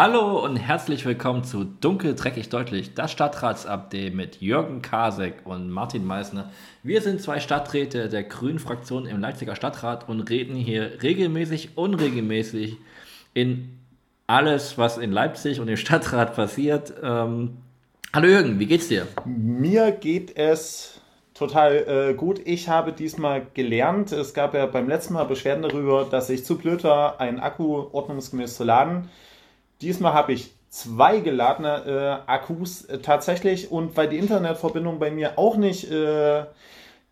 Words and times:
Hallo 0.00 0.44
und 0.44 0.54
herzlich 0.54 1.04
willkommen 1.04 1.42
zu 1.42 1.64
Dunkel, 1.64 2.14
Dreckig, 2.14 2.50
Deutlich, 2.50 2.94
das 2.94 3.10
Stadtratsupdate 3.10 4.14
mit 4.14 4.40
Jürgen 4.40 4.80
Kasek 4.80 5.44
und 5.44 5.70
Martin 5.70 6.04
Meissner. 6.04 6.52
Wir 6.84 7.02
sind 7.02 7.20
zwei 7.20 7.40
Stadträte 7.40 8.08
der 8.08 8.22
Grünen 8.22 8.60
Fraktion 8.60 9.06
im 9.06 9.18
Leipziger 9.18 9.56
Stadtrat 9.56 10.08
und 10.08 10.20
reden 10.30 10.54
hier 10.54 11.02
regelmäßig, 11.02 11.70
unregelmäßig 11.76 12.76
in 13.34 13.76
alles, 14.28 14.78
was 14.78 14.98
in 14.98 15.10
Leipzig 15.10 15.58
und 15.58 15.66
im 15.66 15.76
Stadtrat 15.76 16.36
passiert. 16.36 16.94
Ähm, 17.02 17.56
hallo 18.14 18.28
Jürgen, 18.28 18.60
wie 18.60 18.66
geht's 18.66 18.86
dir? 18.86 19.08
Mir 19.24 19.90
geht 19.90 20.36
es 20.36 21.00
total 21.34 21.74
äh, 22.12 22.14
gut. 22.14 22.40
Ich 22.44 22.68
habe 22.68 22.92
diesmal 22.92 23.44
gelernt, 23.52 24.12
es 24.12 24.32
gab 24.32 24.54
ja 24.54 24.66
beim 24.66 24.88
letzten 24.88 25.14
Mal 25.14 25.24
Beschwerden 25.24 25.64
darüber, 25.64 26.06
dass 26.08 26.30
ich 26.30 26.44
zu 26.44 26.56
blöd 26.56 26.84
war, 26.84 27.18
einen 27.18 27.40
Akku 27.40 27.88
ordnungsgemäß 27.90 28.56
zu 28.56 28.62
laden. 28.62 29.08
Diesmal 29.80 30.12
habe 30.12 30.32
ich 30.32 30.52
zwei 30.68 31.20
geladene 31.20 32.22
äh, 32.26 32.30
Akkus 32.30 32.84
äh, 32.84 32.98
tatsächlich 32.98 33.70
und 33.70 33.96
weil 33.96 34.08
die 34.08 34.18
Internetverbindung 34.18 34.98
bei 34.98 35.10
mir 35.10 35.38
auch 35.38 35.56
nicht 35.56 35.90
äh, 35.90 36.44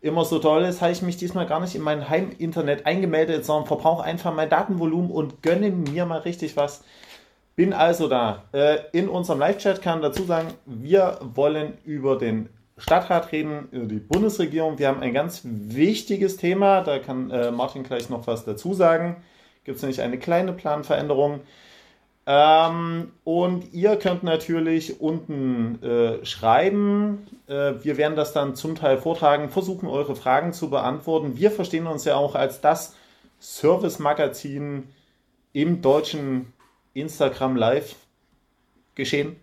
immer 0.01 0.25
so 0.25 0.39
toll 0.39 0.63
ist, 0.63 0.81
habe 0.81 0.91
ich 0.91 1.01
mich 1.01 1.17
diesmal 1.17 1.47
gar 1.47 1.59
nicht 1.59 1.75
in 1.75 1.81
mein 1.81 2.09
Heiminternet 2.09 2.85
eingemeldet, 2.85 3.45
sondern 3.45 3.67
verbrauche 3.67 4.03
einfach 4.03 4.33
mein 4.33 4.49
Datenvolumen 4.49 5.11
und 5.11 5.41
gönne 5.41 5.71
mir 5.71 6.05
mal 6.05 6.19
richtig 6.19 6.55
was. 6.55 6.83
Bin 7.55 7.73
also 7.73 8.07
da. 8.07 8.43
Äh, 8.51 8.77
in 8.91 9.09
unserem 9.09 9.39
Live-Chat 9.39 9.81
kann 9.81 10.01
dazu 10.01 10.23
sagen, 10.23 10.49
wir 10.65 11.19
wollen 11.21 11.73
über 11.85 12.17
den 12.17 12.49
Stadtrat 12.77 13.31
reden, 13.31 13.69
über 13.71 13.87
die 13.87 13.99
Bundesregierung. 13.99 14.77
Wir 14.77 14.89
haben 14.89 15.01
ein 15.01 15.13
ganz 15.13 15.41
wichtiges 15.43 16.37
Thema, 16.37 16.81
da 16.81 16.99
kann 16.99 17.31
äh, 17.31 17.49
Martin 17.49 17.81
gleich 17.81 18.09
noch 18.09 18.27
was 18.27 18.45
dazu 18.45 18.75
sagen. 18.75 19.23
Gibt 19.63 19.77
es 19.77 19.81
nämlich 19.81 20.01
eine 20.01 20.19
kleine 20.19 20.53
Planveränderung. 20.53 21.41
Ähm, 22.29 23.13
und 23.23 23.73
ihr 23.73 23.95
könnt 23.95 24.21
natürlich 24.23 24.99
unten 24.99 25.81
äh, 25.81 26.25
schreiben. 26.25 27.25
Äh, 27.47 27.75
wir 27.81 27.95
werden 27.95 28.17
das 28.17 28.33
dann 28.33 28.53
zum 28.53 28.75
Teil 28.75 28.97
vortragen, 28.97 29.49
versuchen 29.49 29.87
eure 29.87 30.13
Fragen 30.17 30.51
zu 30.51 30.69
beantworten. 30.69 31.37
Wir 31.37 31.51
verstehen 31.51 31.87
uns 31.87 32.03
ja 32.03 32.17
auch 32.17 32.35
als 32.35 32.59
das 32.59 32.95
Service-Magazin 33.39 34.89
im 35.53 35.81
deutschen 35.81 36.51
Instagram 36.93 37.55
Live 37.55 37.95
geschehen. 38.93 39.37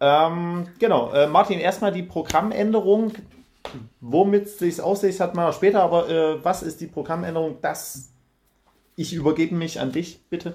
Ähm, 0.00 0.68
genau, 0.78 1.12
äh, 1.12 1.26
Martin, 1.26 1.60
erstmal 1.60 1.92
die 1.92 2.02
Programmänderung. 2.02 3.12
Womit 4.00 4.46
es 4.46 4.58
sich 4.58 4.80
aussieht, 4.80 5.20
hat 5.20 5.34
man 5.34 5.52
später, 5.52 5.82
aber 5.82 6.08
äh, 6.08 6.42
was 6.42 6.62
ist 6.62 6.80
die 6.80 6.86
Programmänderung? 6.86 7.58
Das 7.60 8.08
ich 8.96 9.12
übergebe 9.12 9.54
mich 9.54 9.78
an 9.80 9.92
dich, 9.92 10.20
bitte. 10.30 10.54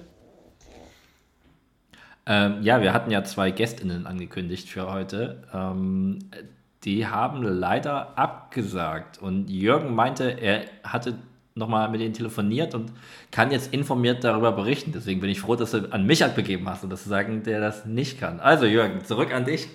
Ähm, 2.26 2.62
ja, 2.62 2.80
wir 2.80 2.92
hatten 2.94 3.10
ja 3.10 3.22
zwei 3.24 3.50
GästInnen 3.50 4.06
angekündigt 4.06 4.68
für 4.68 4.90
heute. 4.90 5.42
Ähm, 5.52 6.18
die 6.84 7.06
haben 7.06 7.42
leider 7.42 8.18
abgesagt. 8.18 9.20
Und 9.20 9.48
Jürgen 9.50 9.94
meinte, 9.94 10.30
er 10.30 10.64
hatte 10.82 11.18
nochmal 11.54 11.88
mit 11.88 12.00
denen 12.00 12.14
telefoniert 12.14 12.74
und 12.74 12.92
kann 13.30 13.50
jetzt 13.50 13.72
informiert 13.72 14.24
darüber 14.24 14.52
berichten. 14.52 14.92
Deswegen 14.92 15.20
bin 15.20 15.30
ich 15.30 15.40
froh, 15.40 15.54
dass 15.56 15.70
du 15.70 15.92
an 15.92 16.04
mich 16.04 16.24
abgegeben 16.24 16.68
hast 16.68 16.82
und 16.82 16.90
dass 16.90 17.04
du 17.04 17.10
sagen, 17.10 17.42
der 17.42 17.60
das 17.60 17.86
nicht 17.86 18.18
kann. 18.18 18.40
Also 18.40 18.66
Jürgen, 18.66 19.04
zurück 19.04 19.32
an 19.32 19.44
dich. 19.44 19.68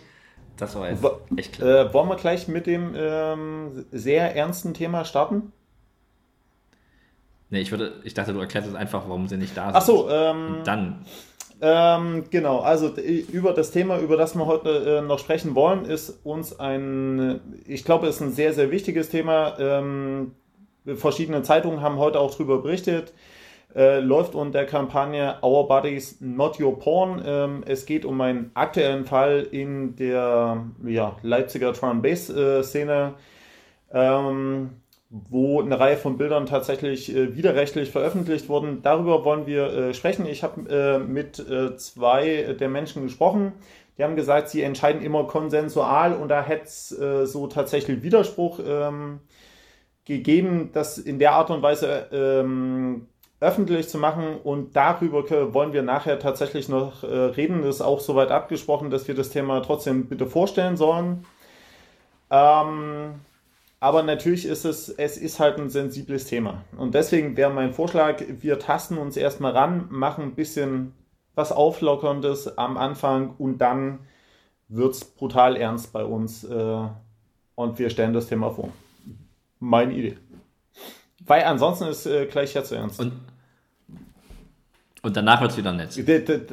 Das 0.58 0.76
war 0.76 0.90
jetzt 0.90 1.06
echt 1.38 1.54
klar. 1.54 1.88
Äh, 1.88 1.94
wollen 1.94 2.10
wir 2.10 2.18
gleich 2.18 2.48
mit 2.50 2.68
dem 2.68 2.94
ähm, 2.96 3.86
sehr 3.92 4.36
ernsten 4.36 4.74
Thema 4.74 5.06
starten? 5.06 5.54
Nee, 7.50 7.62
ich, 7.62 7.72
würde, 7.72 7.94
ich 8.04 8.14
dachte, 8.14 8.34
du 8.34 8.40
erklärst 8.40 8.68
es 8.68 8.76
einfach, 8.76 9.08
warum 9.08 9.28
sie 9.28 9.38
nicht 9.38 9.56
da 9.56 9.68
sind. 9.68 9.76
Ach 9.76 9.82
so, 9.82 10.10
ähm, 10.10 10.58
dann 10.66 11.06
ähm, 11.62 12.26
genau, 12.30 12.60
also 12.60 12.90
über 13.32 13.54
das 13.54 13.72
Thema, 13.72 14.00
über 14.00 14.16
das 14.16 14.36
wir 14.36 14.46
heute 14.46 15.00
äh, 15.00 15.02
noch 15.02 15.20
sprechen 15.20 15.56
wollen, 15.56 15.86
ist 15.86 16.20
uns 16.24 16.58
ein, 16.60 17.42
ich 17.68 17.84
glaube, 17.84 18.08
ist 18.08 18.22
ein 18.22 18.32
sehr, 18.32 18.54
sehr 18.54 18.72
wichtiges 18.72 19.10
Thema. 19.10 19.58
Ähm, 19.60 20.32
verschiedene 20.96 21.44
Zeitungen 21.44 21.82
haben 21.82 21.98
heute 21.98 22.20
auch 22.20 22.32
darüber 22.32 22.62
berichtet. 22.62 23.14
Äh, 23.76 24.00
läuft 24.00 24.34
unter 24.34 24.60
der 24.60 24.66
Kampagne 24.66 25.38
Our 25.44 25.68
Bodies 25.68 26.22
Not 26.22 26.60
Your 26.60 26.80
Porn. 26.80 27.22
Ähm, 27.24 27.64
es 27.68 27.86
geht 27.86 28.04
um 28.04 28.20
einen 28.22 28.50
aktuellen 28.56 29.06
Fall 29.06 29.48
in 29.52 29.96
der 29.96 30.66
ja, 30.84 31.18
Leipziger 31.22 31.74
Drum-Bass-Szene. 31.74 33.14
Ähm, 33.92 34.70
wo 35.10 35.62
eine 35.62 35.80
Reihe 35.80 35.98
von 35.98 36.18
Bildern 36.18 36.46
tatsächlich 36.46 37.14
äh, 37.16 37.36
widerrechtlich 37.36 37.90
veröffentlicht 37.90 38.48
wurden. 38.48 38.82
Darüber 38.84 39.26
wollen 39.26 39.48
wir 39.48 39.74
äh, 39.74 39.94
sprechen. 39.94 40.26
Ich 40.28 40.44
habe 40.44 40.70
äh, 40.70 41.00
mit 41.00 41.40
äh, 41.40 41.76
zwei 41.78 42.56
der 42.60 42.70
Menschen 42.70 43.04
gesprochen. 43.04 43.54
Die 43.98 44.04
haben 44.04 44.16
gesagt, 44.16 44.50
sie 44.50 44.62
entscheiden 44.62 45.02
immer 45.02 45.26
konsensual 45.26 46.14
und 46.14 46.30
da 46.30 46.44
hätte 46.44 46.66
es 46.66 46.98
äh, 46.98 47.26
so 47.26 47.48
tatsächlich 47.48 48.04
Widerspruch 48.04 48.60
ähm, 48.66 49.20
gegeben, 50.06 50.70
das 50.74 50.98
in 50.98 51.20
der 51.20 51.34
Art 51.34 51.50
und 51.50 51.62
Weise 51.62 52.08
ähm, 52.12 53.08
öffentlich 53.40 53.90
zu 53.90 53.98
machen. 53.98 54.38
Und 54.44 54.76
darüber 54.76 55.54
wollen 55.54 55.74
wir 55.74 55.82
nachher 55.82 56.20
tatsächlich 56.20 56.70
noch 56.70 57.04
äh, 57.04 57.08
reden. 57.08 57.64
Das 57.64 57.76
ist 57.76 57.82
auch 57.82 58.00
soweit 58.00 58.30
abgesprochen, 58.30 58.90
dass 58.90 59.08
wir 59.08 59.16
das 59.16 59.32
Thema 59.32 59.62
trotzdem 59.62 60.08
bitte 60.08 60.28
vorstellen 60.28 60.78
sollen. 60.78 61.26
Ähm, 62.30 63.16
aber 63.80 64.04
natürlich 64.04 64.46
ist 64.46 64.66
es, 64.66 64.90
es 64.90 65.18
ist 65.18 65.40
halt 65.40 65.58
ein 65.58 65.70
sensibles 65.70 66.26
Thema. 66.26 66.64
Und 66.76 66.96
deswegen 66.96 67.38
wäre 67.38 67.50
mein 67.50 67.74
Vorschlag, 67.74 68.22
wir 68.28 68.60
tasten 68.60 68.98
uns 68.98 69.16
erstmal 69.16 69.54
ran, 69.54 69.88
machen 69.90 70.26
ein 70.26 70.36
bisschen 70.36 70.94
was 71.36 71.52
Auflockerndes 71.54 72.58
am 72.58 72.78
Anfang 72.78 73.36
und 73.38 73.60
dann 73.60 74.00
wird 74.68 74.96
es 74.96 75.06
brutal 75.06 75.56
ernst 75.56 75.94
bei 75.94 76.04
uns 76.04 76.44
äh, 76.44 76.82
und 77.56 77.80
wir 77.80 77.90
stellen 77.90 78.14
das 78.14 78.28
Thema 78.28 78.52
vor. 78.52 78.70
Meine 79.60 79.94
Idee. 79.94 80.18
Weil 81.26 81.44
ansonsten 81.44 81.88
ist 81.88 82.06
äh, 82.06 82.26
gleich 82.26 82.54
ja 82.54 82.64
zu 82.64 82.76
ernst. 82.76 83.00
Und, 83.00 83.14
und 85.02 85.16
danach 85.16 85.40
wird 85.42 85.52
es 85.52 85.58
wieder 85.58 85.72
nett. 85.72 85.98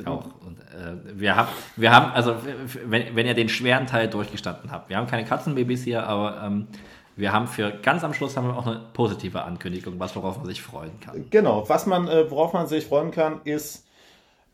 Auch. 0.06 0.26
Und, 0.44 0.58
äh, 0.60 1.18
wir, 1.18 1.34
haben, 1.34 1.48
wir 1.76 1.92
haben, 1.92 2.12
also 2.12 2.36
wenn, 2.86 3.16
wenn 3.16 3.26
ihr 3.26 3.34
den 3.34 3.48
schweren 3.48 3.86
Teil 3.86 4.08
durchgestanden 4.08 4.70
habt, 4.70 4.88
wir 4.88 4.96
haben 4.96 5.08
keine 5.08 5.24
Katzenbabys 5.24 5.82
hier, 5.82 6.06
aber 6.06 6.42
ähm, 6.44 6.68
wir 7.16 7.32
haben 7.32 7.46
für 7.46 7.70
ganz 7.70 8.04
am 8.04 8.14
Schluss 8.14 8.36
haben 8.36 8.48
wir 8.48 8.56
auch 8.56 8.66
eine 8.66 8.80
positive 8.92 9.42
Ankündigung, 9.42 9.98
was 9.98 10.14
worauf 10.14 10.36
man 10.36 10.46
sich 10.46 10.62
freuen 10.62 11.00
kann. 11.00 11.28
Genau, 11.30 11.68
was 11.68 11.86
man, 11.86 12.08
äh, 12.08 12.30
worauf 12.30 12.52
man 12.52 12.66
sich 12.66 12.86
freuen 12.86 13.10
kann, 13.10 13.40
ist 13.44 13.86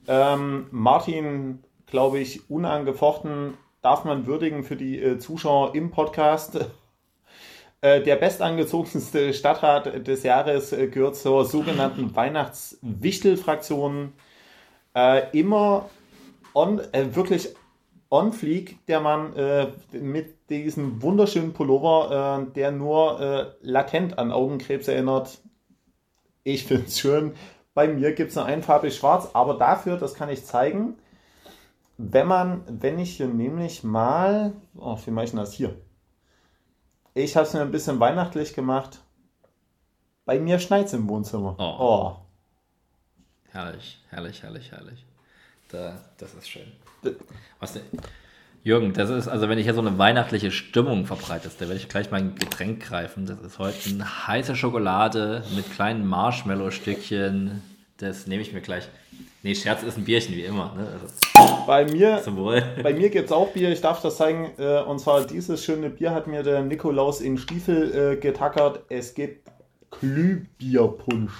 ähm, 0.07 0.69
Martin, 0.71 1.63
glaube 1.87 2.21
ich, 2.21 2.49
unangefochten 2.49 3.55
darf 3.83 4.05
man 4.05 4.27
würdigen 4.27 4.63
für 4.63 4.77
die 4.77 5.03
äh, 5.03 5.19
Zuschauer 5.19 5.75
im 5.75 5.91
Podcast. 5.91 6.65
Äh, 7.85 8.01
der 8.01 8.15
bestangezogenste 8.15 9.35
Stadtrat 9.35 10.07
des 10.07 10.23
Jahres 10.23 10.73
äh, 10.73 10.87
gehört 10.87 11.17
zur 11.17 11.45
sogenannten 11.45 12.15
Weihnachtswichtel-Fraktion. 12.15 14.13
Immer 15.33 15.91
on, 16.55 16.81
wirklich 16.93 17.49
on 18.09 18.33
fleek, 18.33 18.79
der 18.87 19.01
Mann 19.01 19.33
mit 19.91 20.42
diesen 20.53 21.03
wunderschönen 21.03 21.53
Pullover, 21.53 22.47
äh, 22.49 22.53
der 22.53 22.73
nur 22.73 23.21
äh, 23.21 23.47
latent 23.61 24.19
an 24.19 24.33
Augenkrebs 24.33 24.89
erinnert. 24.89 25.41
Ich 26.45 26.65
finde 26.65 26.87
es 26.87 26.99
schön. 26.99 27.35
Bei 27.75 27.89
mir 27.89 28.13
gibt 28.13 28.31
es 28.31 28.37
nur 28.37 28.45
einfarbig 28.45 28.95
schwarz, 28.95 29.31
aber 29.33 29.55
dafür, 29.55 29.97
das 29.97 30.15
kann 30.15 30.29
ich 30.29 30.45
zeigen, 30.45 30.99
wenn 31.97 32.27
man, 32.27 32.63
wenn 32.67 32.99
ich 32.99 33.17
hier 33.17 33.29
nämlich 33.29 33.85
mal, 33.85 34.53
oh, 34.77 34.99
wie 35.05 35.11
mache 35.11 35.27
ich 35.27 35.33
das 35.33 35.53
hier? 35.53 35.75
Ich 37.15 37.37
habe 37.37 37.47
es 37.47 37.55
mir 37.55 37.61
ein 37.61 37.71
bisschen 37.71 38.01
weihnachtlich 38.01 38.55
gemacht. 38.55 39.01
Bei 40.25 40.39
mir 40.39 40.59
schneit 40.59 40.87
es 40.87 40.93
im 40.93 41.09
Wohnzimmer. 41.09 41.57
Oh. 41.59 41.77
oh. 41.79 42.17
Herrlich, 43.51 44.03
herrlich, 44.09 44.43
herrlich, 44.43 44.71
herrlich. 44.71 45.05
Da, 45.69 45.99
das 46.19 46.35
ist 46.35 46.49
schön. 46.49 46.73
Was, 47.61 47.79
Jürgen, 48.65 48.93
das 48.93 49.11
ist, 49.11 49.27
also 49.27 49.49
wenn 49.49 49.59
ich 49.59 49.65
hier 49.65 49.75
so 49.75 49.81
eine 49.81 49.99
weihnachtliche 49.99 50.53
Stimmung 50.53 51.05
verbreitest, 51.05 51.61
da 51.61 51.67
werde 51.67 51.81
ich 51.81 51.89
gleich 51.89 52.13
mein 52.13 52.37
Getränk 52.37 52.81
greifen. 52.87 53.27
Das 53.27 53.41
ist 53.41 53.59
heute 53.59 53.91
eine 53.91 54.29
heiße 54.29 54.55
Schokolade 54.55 55.43
mit 55.57 55.73
kleinen 55.73 56.07
Marshmallow-Stückchen. 56.07 57.61
Das 57.97 58.29
nehme 58.29 58.41
ich 58.41 58.53
mir 58.53 58.61
gleich. 58.61 58.89
Nee, 59.43 59.57
Scherz 59.57 59.83
ist 59.83 59.99
ein 59.99 60.05
Bierchen, 60.05 60.37
wie 60.37 60.45
immer. 60.45 60.73
Ne? 60.77 60.87
Also, 60.93 61.67
bei 61.67 61.85
mir, 61.85 62.23
bei 62.83 62.95
mir 62.95 63.11
gibt 63.11 63.27
es 63.27 63.33
auch 63.33 63.49
Bier, 63.49 63.73
ich 63.73 63.81
darf 63.81 64.01
das 64.01 64.17
zeigen. 64.17 64.53
Äh, 64.57 64.83
und 64.83 65.01
zwar 65.01 65.27
dieses 65.27 65.65
schöne 65.65 65.91
Bier 65.91 66.13
hat 66.13 66.29
mir 66.29 66.45
der 66.45 66.63
Nikolaus 66.63 67.21
in 67.21 67.39
Stiefel 67.39 68.13
äh, 68.13 68.17
getackert. 68.17 68.85
Es 68.89 69.15
gibt 69.15 69.51
Glühbierpunsch. 69.91 71.33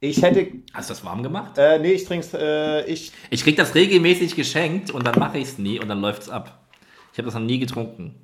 Ich 0.00 0.22
hätte. 0.22 0.46
Hast 0.72 0.90
du 0.90 0.94
das 0.94 1.04
warm 1.04 1.22
gemacht? 1.22 1.58
Äh, 1.58 1.78
nee, 1.78 1.92
ich 1.92 2.04
trink's. 2.04 2.32
Äh, 2.32 2.84
ich, 2.86 3.12
ich 3.30 3.42
krieg 3.42 3.56
das 3.56 3.74
regelmäßig 3.74 4.36
geschenkt 4.36 4.90
und 4.90 5.04
dann 5.04 5.18
mache 5.18 5.38
ich 5.38 5.48
es 5.48 5.58
nie 5.58 5.80
und 5.80 5.88
dann 5.88 6.00
läuft's 6.00 6.28
ab. 6.28 6.66
Ich 7.12 7.18
habe 7.18 7.26
das 7.26 7.34
noch 7.34 7.40
nie 7.40 7.58
getrunken. 7.58 8.14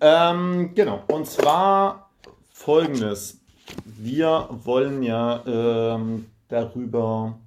Ähm, 0.00 0.72
genau. 0.74 1.04
Und 1.08 1.26
zwar 1.26 2.10
folgendes. 2.52 3.40
Wir 3.84 4.48
wollen 4.64 5.04
ja 5.04 5.42
ähm, 5.46 6.26
darüber 6.48 7.38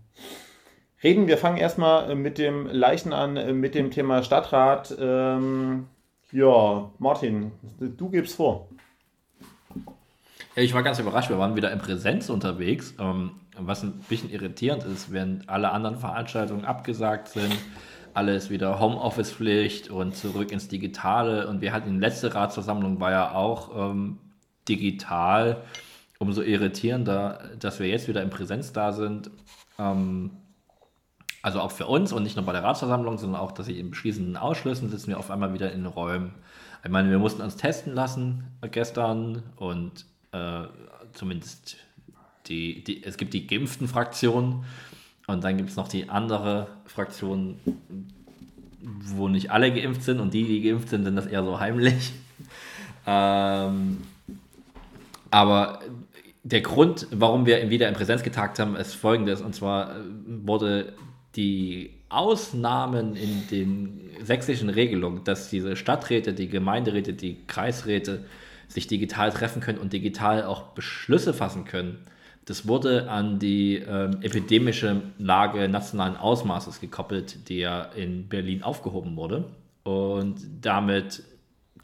reden. 1.04 1.28
Wir 1.28 1.38
fangen 1.38 1.58
erstmal 1.58 2.16
mit 2.16 2.38
dem 2.38 2.68
Leichen 2.68 3.12
an, 3.12 3.60
mit 3.60 3.76
dem 3.76 3.92
Thema 3.92 4.24
Stadtrat. 4.24 4.96
Ähm, 4.98 5.88
ja, 6.32 6.90
Martin, 7.00 7.52
du 7.80 8.10
gibst 8.10 8.36
vor. 8.36 8.70
Ja, 10.56 10.62
ich 10.62 10.74
war 10.76 10.84
ganz 10.84 11.00
überrascht, 11.00 11.30
wir 11.30 11.40
waren 11.40 11.56
wieder 11.56 11.72
in 11.72 11.80
Präsenz 11.80 12.30
unterwegs, 12.30 12.94
ähm, 13.00 13.32
was 13.58 13.82
ein 13.82 13.94
bisschen 14.08 14.30
irritierend 14.30 14.84
ist, 14.84 15.12
wenn 15.12 15.48
alle 15.48 15.72
anderen 15.72 15.98
Veranstaltungen 15.98 16.64
abgesagt 16.64 17.30
sind, 17.30 17.56
alles 18.14 18.52
wieder 18.52 18.80
Homeoffice-Pflicht 18.80 19.90
und 19.90 20.16
zurück 20.16 20.52
ins 20.52 20.68
Digitale 20.68 21.48
und 21.48 21.62
wir 21.62 21.74
hatten 21.74 21.94
die 21.94 22.00
letzte 22.00 22.36
Ratsversammlung 22.36 23.00
war 23.00 23.10
ja 23.10 23.32
auch 23.32 23.90
ähm, 23.92 24.20
digital, 24.70 25.64
umso 26.20 26.44
irritierender, 26.44 27.50
dass 27.60 27.80
wir 27.80 27.88
jetzt 27.88 28.08
wieder 28.08 28.22
in 28.22 28.30
Präsenz 28.30 28.72
da 28.74 28.92
sind. 28.92 29.32
Ähm, 29.80 30.30
also 31.42 31.62
auch 31.62 31.72
für 31.72 31.88
uns 31.88 32.14
und 32.14 32.22
nicht 32.22 32.36
nur 32.36 32.46
bei 32.46 32.54
der 32.54 32.64
Ratsversammlung, 32.64 33.18
sondern 33.18 33.42
auch, 33.42 33.52
dass 33.54 33.68
ich 33.68 33.80
in 33.80 33.90
beschließenden 33.90 34.38
Ausschüssen 34.38 34.90
sitzen 34.90 35.08
wir 35.08 35.20
auf 35.20 35.32
einmal 35.32 35.54
wieder 35.54 35.72
in 35.72 35.88
Räumen. 35.88 36.36
Ich 36.84 36.92
meine, 36.92 37.10
wir 37.10 37.20
mussten 37.20 37.42
uns 37.42 37.58
testen 37.58 37.96
lassen 37.96 38.46
gestern 38.72 39.42
und 39.58 40.06
äh, 40.34 40.64
zumindest 41.14 41.78
die, 42.48 42.84
die, 42.84 43.04
es 43.04 43.18
gibt 43.18 43.34
die 43.34 43.48
geimpften 43.48 43.88
Fraktionen 43.88 44.66
und 45.28 45.44
dann 45.44 45.58
gibt 45.58 45.70
es 45.70 45.76
noch 45.76 45.88
die 45.88 46.10
andere 46.10 46.68
Fraktion, 46.86 47.60
wo 48.82 49.30
nicht 49.30 49.52
alle 49.52 49.72
geimpft 49.74 50.04
sind 50.04 50.20
und 50.20 50.34
die, 50.34 50.44
die 50.44 50.62
geimpft 50.62 50.90
sind, 50.90 51.06
sind 51.06 51.16
das 51.16 51.28
eher 51.28 51.44
so 51.44 51.60
heimlich. 51.60 52.12
Ähm, 53.06 53.98
aber 55.30 55.80
der 56.44 56.62
Grund, 56.62 57.08
warum 57.12 57.46
wir 57.46 57.70
wieder 57.70 57.90
in 57.90 57.96
Präsenz 57.96 58.24
getagt 58.24 58.60
haben, 58.60 58.78
ist 58.78 58.94
folgendes. 58.94 59.42
Und 59.42 59.54
zwar 59.54 59.96
wurde 60.26 60.94
die 61.36 61.92
Ausnahmen 62.08 63.18
in 63.18 63.48
den 63.50 64.00
sächsischen 64.24 64.70
Regelungen, 64.70 65.26
dass 65.26 65.50
diese 65.50 65.76
Stadträte, 65.76 66.34
die 66.34 66.48
Gemeinderäte, 66.48 67.12
die 67.12 67.40
Kreisräte 67.46 68.24
sich 68.74 68.88
digital 68.88 69.32
treffen 69.32 69.62
können 69.62 69.78
und 69.78 69.94
digital 69.94 70.44
auch 70.44 70.70
Beschlüsse 70.70 71.34
fassen 71.34 71.66
können, 71.66 72.06
das 72.46 72.68
wurde 72.68 73.10
an 73.10 73.40
die 73.40 73.78
ähm, 73.78 74.18
epidemische 74.22 75.02
Lage 75.18 75.70
nationalen 75.70 76.18
Ausmaßes 76.18 76.82
gekoppelt, 76.82 77.48
die 77.48 77.60
ja 77.60 77.84
in 77.84 78.28
Berlin 78.28 78.64
aufgehoben 78.64 79.16
wurde. 79.16 79.46
Und 79.84 80.42
damit 80.62 81.24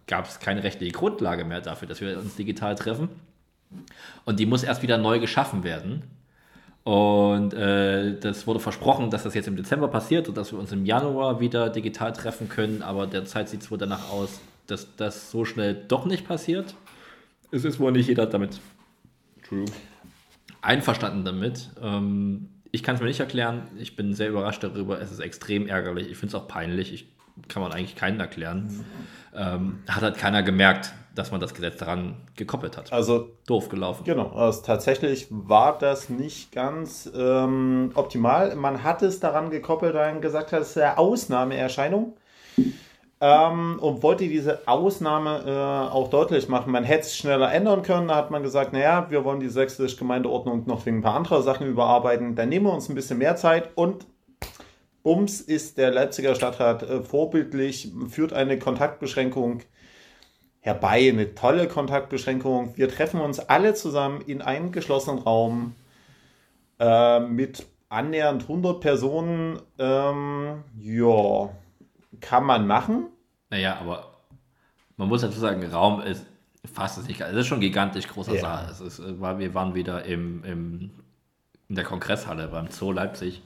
gab 0.08 0.26
es 0.26 0.40
keine 0.40 0.64
rechtliche 0.64 0.92
Grundlage 0.92 1.46
mehr 1.46 1.62
dafür, 1.62 1.88
dass 1.88 2.02
wir 2.02 2.18
uns 2.18 2.36
digital 2.36 2.76
treffen. 2.76 3.08
Und 4.26 4.40
die 4.40 4.46
muss 4.46 4.64
erst 4.64 4.82
wieder 4.82 4.98
neu 4.98 5.20
geschaffen 5.20 5.64
werden. 5.64 6.04
Und 6.84 7.54
äh, 7.54 8.20
das 8.20 8.48
wurde 8.48 8.60
versprochen, 8.60 9.12
dass 9.12 9.24
das 9.24 9.36
jetzt 9.36 9.48
im 9.48 9.56
Dezember 9.56 9.88
passiert 9.88 10.28
und 10.28 10.36
dass 10.36 10.52
wir 10.52 10.60
uns 10.60 10.72
im 10.72 10.86
Januar 10.86 11.40
wieder 11.40 11.70
digital 11.70 12.12
treffen 12.12 12.50
können. 12.50 12.82
Aber 12.82 13.06
derzeit 13.08 13.48
sieht 13.48 13.62
es 13.62 13.72
wohl 13.72 13.78
danach 13.78 14.10
aus, 14.12 14.42
dass 14.72 14.96
das 14.96 15.32
so 15.32 15.46
schnell 15.46 15.76
doch 15.88 16.06
nicht 16.06 16.28
passiert. 16.28 16.76
Es 17.52 17.66
ist 17.66 17.80
wohl 17.80 17.92
nicht 17.92 18.08
jeder 18.08 18.28
damit 18.28 18.60
True. 19.48 19.66
einverstanden 20.62 21.26
damit. 21.26 21.70
Ähm, 21.82 22.50
ich 22.72 22.84
kann 22.84 22.96
es 22.96 23.02
mir 23.02 23.08
nicht 23.08 23.20
erklären. 23.20 23.64
Ich 23.80 23.96
bin 23.96 24.14
sehr 24.14 24.30
überrascht 24.30 24.64
darüber. 24.64 25.02
Es 25.02 25.12
ist 25.12 25.20
extrem 25.20 25.68
ärgerlich. 25.68 26.10
Ich 26.12 26.18
finde 26.18 26.36
es 26.36 26.42
auch 26.42 26.48
peinlich. 26.48 26.94
Ich 26.94 27.08
kann 27.48 27.62
man 27.62 27.72
eigentlich 27.72 27.96
keinen 27.96 28.20
erklären. 28.20 28.86
Ähm, 29.36 29.80
hat 29.88 30.04
halt 30.04 30.18
keiner 30.18 30.44
gemerkt, 30.44 30.94
dass 31.16 31.32
man 31.32 31.40
das 31.40 31.54
Gesetz 31.54 31.78
daran 31.78 32.18
gekoppelt 32.36 32.78
hat. 32.78 32.94
Also 32.94 33.32
doof 33.48 33.70
gelaufen. 33.70 34.04
Genau, 34.04 34.30
also 34.32 34.62
tatsächlich 34.62 35.28
war 35.30 35.78
das 35.78 36.10
nicht 36.10 36.52
ganz 36.52 37.10
ähm, 37.16 37.92
optimal. 37.96 38.56
Man 38.56 38.84
hat 38.84 39.02
es 39.02 39.20
daran 39.20 39.50
gekoppelt, 39.50 39.96
weil 39.96 40.14
man 40.14 40.22
gesagt 40.22 40.52
hat, 40.52 40.62
es 40.62 40.72
ist 40.72 40.78
eine 40.78 40.98
Ausnahmeerscheinung. 40.98 42.14
Ähm, 43.22 43.80
und 43.82 44.02
wollte 44.02 44.28
diese 44.28 44.66
Ausnahme 44.66 45.44
äh, 45.46 45.94
auch 45.94 46.10
deutlich 46.10 46.48
machen. 46.48 46.72
Man 46.72 46.86
hätte 46.86 47.02
es 47.02 47.18
schneller 47.18 47.52
ändern 47.52 47.84
können. 47.84 48.08
Da 48.08 48.16
hat 48.16 48.32
man 48.32 48.44
gesagt, 48.44 48.72
naja, 48.72 49.08
wir 49.10 49.26
wollen 49.26 49.42
die 49.42 49.50
sächsische 49.50 49.98
Gemeindeordnung 49.98 50.64
noch 50.68 50.86
wegen 50.86 51.00
ein 51.00 51.02
paar 51.02 51.16
anderer 51.16 51.42
Sachen 51.42 51.68
überarbeiten. 51.68 52.36
Dann 52.36 52.48
nehmen 52.48 52.66
wir 52.68 52.74
uns 52.74 52.88
ein 52.88 52.96
bisschen 52.96 53.18
mehr 53.18 53.36
Zeit 53.36 53.72
und 53.76 54.06
Bums 55.04 55.42
ist 55.42 55.78
der 55.78 55.92
Leipziger 55.92 56.36
Stadtrat 56.36 56.84
äh, 56.84 57.02
vorbildlich, 57.02 57.92
führt 58.10 58.34
eine 58.34 58.60
Kontaktbeschränkung 58.60 59.62
herbei, 60.60 61.10
eine 61.10 61.34
tolle 61.36 61.68
Kontaktbeschränkung. 61.68 62.78
Wir 62.78 62.90
treffen 62.90 63.22
uns 63.22 63.40
alle 63.40 63.74
zusammen 63.74 64.22
in 64.22 64.42
einem 64.42 64.72
geschlossenen 64.72 65.20
Raum 65.20 65.74
äh, 66.80 67.20
mit 67.22 67.66
annähernd 67.88 68.44
100 68.44 68.80
Personen. 68.82 69.60
Ähm, 69.78 70.64
ja, 70.78 71.50
kann 72.22 72.44
man 72.44 72.68
machen. 72.68 73.08
Naja, 73.50 73.78
aber 73.80 74.18
man 74.98 75.08
muss 75.08 75.22
dazu 75.22 75.40
sagen, 75.40 75.66
Raum 75.72 76.02
ist 76.02 76.26
fast 76.74 77.08
nicht. 77.08 77.22
Es 77.22 77.34
ist 77.34 77.48
schon 77.48 77.60
gigantisch 77.60 78.08
großer 78.08 78.36
ja. 78.36 78.42
Saal. 78.42 78.70
Es 78.70 78.82
ist, 78.82 79.00
wir 79.00 79.54
waren 79.54 79.76
wieder 79.76 80.04
im, 80.06 80.44
im, 80.44 80.92
in 81.68 81.76
der 81.76 81.86
Kongresshalle 81.86 82.48
beim 82.48 82.70
Zoo 82.70 82.92
Leipzig. 82.92 83.42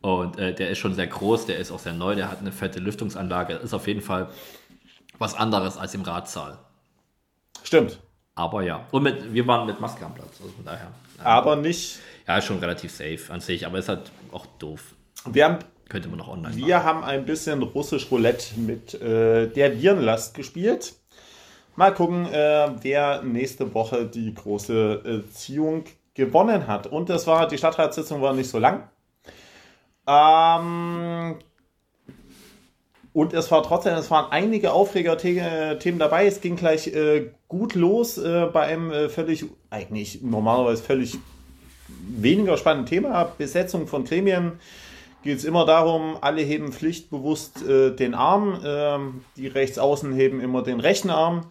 Und 0.00 0.38
äh, 0.38 0.54
der 0.54 0.70
ist 0.70 0.78
schon 0.78 0.94
sehr 0.94 1.06
groß, 1.06 1.46
der 1.46 1.58
ist 1.58 1.72
auch 1.72 1.78
sehr 1.78 1.94
neu, 1.94 2.14
der 2.14 2.30
hat 2.30 2.40
eine 2.40 2.52
fette 2.52 2.78
Lüftungsanlage. 2.78 3.54
Ist 3.54 3.72
auf 3.72 3.86
jeden 3.86 4.02
Fall 4.02 4.28
was 5.18 5.34
anderes 5.34 5.78
als 5.78 5.94
im 5.94 6.02
Ratsaal. 6.02 6.58
Stimmt. 7.62 7.98
Aber 8.34 8.62
ja. 8.62 8.86
Und 8.90 9.04
mit, 9.04 9.32
wir 9.32 9.46
waren 9.46 9.66
mit 9.66 9.80
Maske 9.80 10.04
am 10.04 10.14
Platz. 10.14 10.40
Also 10.40 10.52
von 10.52 10.64
daher. 10.64 10.92
Aber 11.22 11.56
nicht. 11.56 12.00
Ja, 12.26 12.38
ist 12.38 12.44
schon 12.44 12.58
relativ 12.58 12.90
safe 12.90 13.20
an 13.30 13.40
sich, 13.40 13.66
aber 13.66 13.78
ist 13.78 13.88
halt 13.88 14.10
auch 14.32 14.46
doof. 14.58 14.94
Wir 15.26 15.44
haben 15.44 15.58
könnte 15.88 16.08
man 16.08 16.20
auch 16.20 16.28
online 16.28 16.56
Wir 16.56 16.76
machen. 16.76 16.86
haben 16.86 17.04
ein 17.04 17.24
bisschen 17.24 17.62
russisch 17.62 18.10
Roulette 18.10 18.58
mit 18.58 18.94
äh, 18.94 19.48
der 19.48 19.80
Virenlast 19.80 20.34
gespielt. 20.34 20.94
Mal 21.76 21.92
gucken, 21.92 22.26
äh, 22.26 22.70
wer 22.82 23.22
nächste 23.22 23.74
Woche 23.74 24.06
die 24.06 24.32
große 24.32 25.24
äh, 25.26 25.30
Ziehung 25.32 25.84
gewonnen 26.14 26.66
hat. 26.66 26.86
Und 26.86 27.10
das 27.10 27.26
war, 27.26 27.48
die 27.48 27.58
Stadtratssitzung 27.58 28.22
war 28.22 28.32
nicht 28.32 28.48
so 28.48 28.58
lang. 28.58 28.88
Ähm, 30.06 31.36
und 33.12 33.32
es 33.32 33.50
war 33.50 33.62
trotzdem, 33.62 33.94
es 33.94 34.10
waren 34.10 34.30
einige 34.30 34.72
Aufreger-Themen 34.72 35.98
dabei. 35.98 36.26
Es 36.26 36.40
ging 36.40 36.56
gleich 36.56 36.88
äh, 36.88 37.30
gut 37.48 37.74
los 37.74 38.18
äh, 38.18 38.46
bei 38.52 38.62
einem 38.62 38.90
äh, 38.90 39.08
völlig, 39.08 39.44
eigentlich 39.70 40.22
normalerweise 40.22 40.82
völlig 40.82 41.18
weniger 41.88 42.56
spannenden 42.56 42.86
Thema. 42.86 43.32
Besetzung 43.38 43.86
von 43.86 44.04
Gremien 44.04 44.52
geht 45.24 45.38
es 45.38 45.44
immer 45.44 45.64
darum, 45.64 46.18
alle 46.20 46.42
heben 46.42 46.70
pflichtbewusst 46.70 47.66
äh, 47.66 47.90
den 47.90 48.14
Arm. 48.14 48.60
Ähm, 48.64 49.24
die 49.36 49.48
Rechtsaußen 49.48 50.12
heben 50.12 50.40
immer 50.40 50.62
den 50.62 50.80
rechten 50.80 51.10
Arm. 51.10 51.46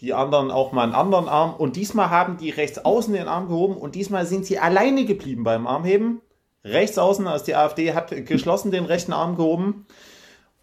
Die 0.00 0.12
anderen 0.12 0.50
auch 0.50 0.72
mal 0.72 0.82
einen 0.82 0.94
anderen 0.94 1.28
Arm. 1.28 1.54
Und 1.54 1.76
diesmal 1.76 2.10
haben 2.10 2.36
die 2.36 2.50
Rechtsaußen 2.50 3.14
den 3.14 3.28
Arm 3.28 3.48
gehoben 3.48 3.76
und 3.76 3.94
diesmal 3.94 4.26
sind 4.26 4.44
sie 4.44 4.58
alleine 4.58 5.04
geblieben 5.04 5.44
beim 5.44 5.66
Armheben. 5.66 6.20
Rechtsaußen, 6.64 7.26
also 7.26 7.44
die 7.44 7.54
AfD 7.54 7.94
hat 7.94 8.10
geschlossen 8.26 8.70
den 8.70 8.84
rechten 8.84 9.12
Arm 9.12 9.36
gehoben. 9.36 9.86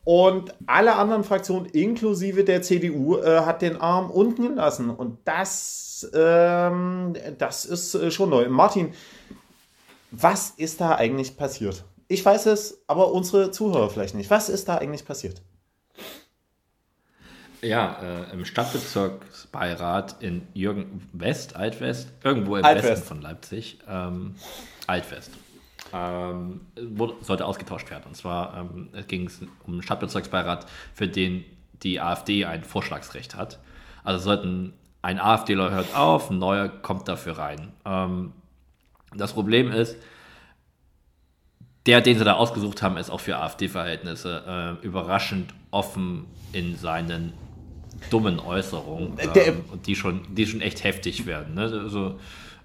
Und 0.04 0.54
alle 0.66 0.96
anderen 0.96 1.24
Fraktionen, 1.24 1.68
inklusive 1.68 2.44
der 2.44 2.62
CDU, 2.64 3.18
äh, 3.18 3.42
hat 3.42 3.62
den 3.62 3.80
Arm 3.80 4.10
unten 4.12 4.44
gelassen. 4.50 4.90
Und 4.90 5.20
das, 5.26 6.10
ähm, 6.14 7.14
das 7.38 7.66
ist 7.66 7.96
äh, 7.96 8.12
schon 8.12 8.32
neu. 8.32 8.50
Martin, 8.50 8.94
was 10.10 10.50
ist 10.58 10.82
da 10.82 10.96
eigentlich 10.96 11.38
passiert? 11.38 11.86
Ich 12.12 12.26
weiß 12.26 12.48
es, 12.48 12.84
aber 12.88 13.14
unsere 13.14 13.52
Zuhörer 13.52 13.90
vielleicht 13.90 14.16
nicht. 14.16 14.30
Was 14.30 14.50
ist 14.50 14.68
da 14.68 14.78
eigentlich 14.78 15.06
passiert? 15.06 15.42
Ja, 17.62 18.02
äh, 18.02 18.34
im 18.34 18.44
Stadtbezirksbeirat 18.44 20.22
in 20.22 20.46
Jürgen 20.54 21.08
West, 21.14 21.56
Altwest, 21.56 22.10
irgendwo 22.22 22.58
im 22.58 22.66
Altwest. 22.66 22.90
Westen 22.90 23.08
von 23.08 23.22
Leipzig, 23.22 23.80
ähm, 23.88 24.36
Altwest, 24.88 25.32
ähm, 25.94 26.60
wurde, 26.76 27.16
sollte 27.22 27.46
ausgetauscht 27.46 27.90
werden. 27.90 28.04
Und 28.08 28.18
zwar 28.18 28.58
ähm, 28.58 28.90
ging 29.08 29.28
es 29.28 29.40
um 29.66 29.74
einen 29.74 29.82
Stadtbezirksbeirat, 29.82 30.66
für 30.94 31.08
den 31.08 31.46
die 31.82 32.02
AfD 32.02 32.44
ein 32.44 32.66
Vorschlagsrecht 32.66 33.36
hat. 33.36 33.60
Also 34.04 34.22
sollten 34.22 34.74
ein 35.02 35.18
AfDler 35.18 35.72
hört 35.72 35.96
auf, 35.96 36.30
ein 36.30 36.40
neuer 36.40 36.68
kommt 36.68 37.08
dafür 37.08 37.38
rein. 37.38 37.72
Ähm, 37.86 38.34
das 39.16 39.32
Problem 39.32 39.72
ist, 39.72 39.96
der, 41.86 42.02
den 42.02 42.18
sie 42.18 42.24
da 42.24 42.34
ausgesucht 42.34 42.82
haben, 42.82 42.98
ist 42.98 43.10
auch 43.10 43.20
für 43.20 43.38
AfD-Verhältnisse 43.38 44.78
äh, 44.82 44.86
überraschend 44.86 45.54
offen 45.72 46.26
in 46.54 46.76
seinen 46.78 47.34
dummen 48.10 48.40
Äußerungen, 48.40 49.18
äh, 49.18 49.54
und 49.72 49.88
die 49.88 49.96
schon, 49.96 50.22
die 50.30 50.46
schon 50.46 50.62
echt 50.62 50.84
heftig 50.84 51.26
werden. 51.26 51.54
Ne? 51.56 51.90
So, 51.90 52.20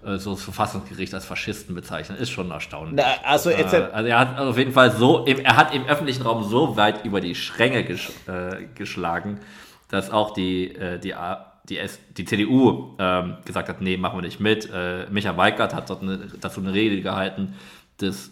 äh, 0.05 0.17
so 0.17 0.31
das 0.31 0.43
Verfassungsgericht 0.43 1.13
als 1.13 1.25
Faschisten 1.25 1.75
bezeichnen, 1.75 2.17
ist 2.17 2.29
schon 2.29 2.51
erstaunlich. 2.51 2.95
Na, 2.95 3.27
also, 3.27 3.49
äh, 3.49 3.63
also, 3.63 4.07
er 4.07 4.19
hat 4.19 4.37
auf 4.39 4.57
jeden 4.57 4.71
Fall 4.71 4.91
so, 4.91 5.25
er 5.25 5.57
hat 5.57 5.73
im 5.73 5.85
öffentlichen 5.85 6.23
Raum 6.23 6.43
so 6.43 6.77
weit 6.77 7.05
über 7.05 7.21
die 7.21 7.35
Schränge 7.35 7.83
ges, 7.83 8.11
äh, 8.27 8.65
geschlagen, 8.75 9.39
dass 9.89 10.11
auch 10.11 10.33
die, 10.33 10.73
äh, 10.75 10.99
die, 10.99 11.13
die, 11.69 11.77
S 11.77 11.99
die 12.15 12.25
CDU 12.25 12.95
ähm, 12.99 13.37
gesagt 13.45 13.69
hat, 13.69 13.81
nee, 13.81 13.97
machen 13.97 14.17
wir 14.17 14.23
nicht 14.23 14.39
mit. 14.39 14.69
Äh, 14.71 15.07
Micha 15.09 15.35
Weigert 15.37 15.73
hat 15.73 15.89
dort 15.89 16.01
eine, 16.01 16.19
dazu 16.39 16.61
eine 16.61 16.73
Rede 16.73 17.01
gehalten. 17.01 17.55
Das 17.97 18.31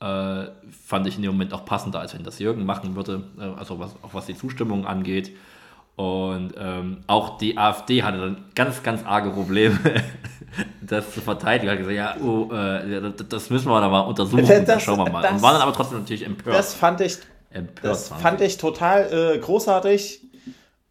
äh, 0.00 0.46
fand 0.86 1.06
ich 1.06 1.16
in 1.16 1.22
dem 1.22 1.32
Moment 1.32 1.52
auch 1.52 1.64
passender, 1.64 2.00
als 2.00 2.14
wenn 2.14 2.24
das 2.24 2.38
Jürgen 2.38 2.64
machen 2.64 2.96
würde, 2.96 3.24
äh, 3.38 3.58
also 3.58 3.78
was, 3.78 3.94
auch 4.02 4.12
was 4.12 4.26
die 4.26 4.36
Zustimmung 4.36 4.86
angeht. 4.86 5.32
Und 5.96 6.54
ähm, 6.58 7.02
auch 7.06 7.38
die 7.38 7.56
AfD 7.56 8.02
hatte 8.02 8.18
dann 8.18 8.44
ganz, 8.56 8.82
ganz 8.82 9.04
arge 9.04 9.30
Probleme, 9.30 9.78
das 10.80 11.14
zu 11.14 11.20
verteidigen. 11.20 11.70
Hat 11.70 11.78
gesagt, 11.78 11.96
ja, 11.96 12.16
oh, 12.20 12.52
äh, 12.52 13.12
das 13.28 13.48
müssen 13.50 13.68
wir 13.68 13.80
da 13.80 13.88
mal 13.88 14.00
untersuchen. 14.00 14.64
Das, 14.66 14.82
schauen 14.82 14.98
wir 14.98 15.10
mal. 15.10 15.22
Das, 15.22 15.32
und 15.32 15.42
waren 15.42 15.54
dann 15.54 15.62
aber 15.62 15.72
trotzdem 15.72 16.00
natürlich 16.00 16.26
empört. 16.26 16.56
Das 16.56 16.74
fand 16.74 17.00
ich, 17.00 17.18
empört 17.50 17.84
das 17.84 18.08
fand 18.08 18.40
ich 18.40 18.58
total 18.58 19.34
äh, 19.36 19.38
großartig. 19.38 20.23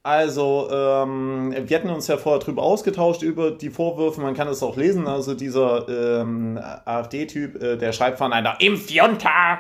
Also, 0.05 0.67
ähm, 0.69 1.55
wir 1.65 1.77
hatten 1.77 1.89
uns 1.89 2.07
ja 2.07 2.17
vorher 2.17 2.39
drüber 2.39 2.61
ausgetauscht 2.63 3.21
über 3.21 3.51
die 3.51 3.69
Vorwürfe, 3.69 4.19
man 4.19 4.33
kann 4.33 4.49
es 4.49 4.61
auch 4.61 4.75
lesen. 4.75 5.07
Also, 5.07 5.33
dieser 5.33 5.87
ähm, 5.87 6.59
AfD-Typ, 6.61 7.63
äh, 7.63 7.77
der 7.77 7.93
schreibt 7.93 8.17
von 8.17 8.33
einer 8.33 8.59
Impfjunta, 8.59 9.59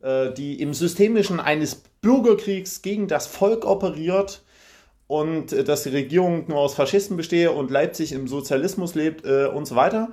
äh, 0.00 0.32
die 0.32 0.62
im 0.62 0.72
Systemischen 0.72 1.38
eines 1.38 1.74
Bürgerkriegs 2.00 2.80
gegen 2.80 3.08
das 3.08 3.26
Volk 3.26 3.66
operiert 3.66 4.42
und 5.06 5.52
äh, 5.52 5.64
dass 5.64 5.82
die 5.82 5.90
Regierung 5.90 6.48
nur 6.48 6.60
aus 6.60 6.74
Faschisten 6.74 7.18
bestehe 7.18 7.52
und 7.52 7.70
Leipzig 7.70 8.12
im 8.12 8.26
Sozialismus 8.26 8.94
lebt 8.94 9.26
äh, 9.26 9.46
und 9.46 9.66
so 9.66 9.76
weiter. 9.76 10.10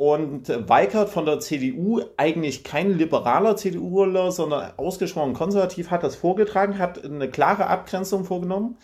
Und 0.00 0.48
Weikert 0.66 1.10
von 1.10 1.26
der 1.26 1.40
CDU, 1.40 2.00
eigentlich 2.16 2.64
kein 2.64 2.96
liberaler 2.96 3.54
CDUler, 3.56 4.32
sondern 4.32 4.72
ausgesprochen 4.78 5.34
konservativ, 5.34 5.90
hat 5.90 6.02
das 6.02 6.16
vorgetragen, 6.16 6.78
hat 6.78 7.04
eine 7.04 7.28
klare 7.28 7.66
Abgrenzung 7.66 8.24
vorgenommen. 8.24 8.78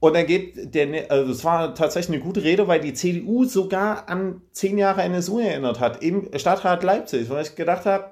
Und 0.00 0.14
dann 0.16 0.24
geht 0.24 0.74
der, 0.74 1.10
also 1.10 1.30
es 1.30 1.44
war 1.44 1.74
tatsächlich 1.74 2.16
eine 2.16 2.24
gute 2.24 2.42
Rede, 2.42 2.66
weil 2.66 2.80
die 2.80 2.94
CDU 2.94 3.44
sogar 3.44 4.08
an 4.08 4.40
zehn 4.52 4.78
Jahre 4.78 5.02
NSU 5.02 5.40
erinnert 5.40 5.80
hat, 5.80 6.02
im 6.02 6.30
Stadtrat 6.34 6.82
Leipzig, 6.82 7.28
weil 7.28 7.42
ich 7.42 7.54
gedacht 7.54 7.84
habe, 7.84 8.06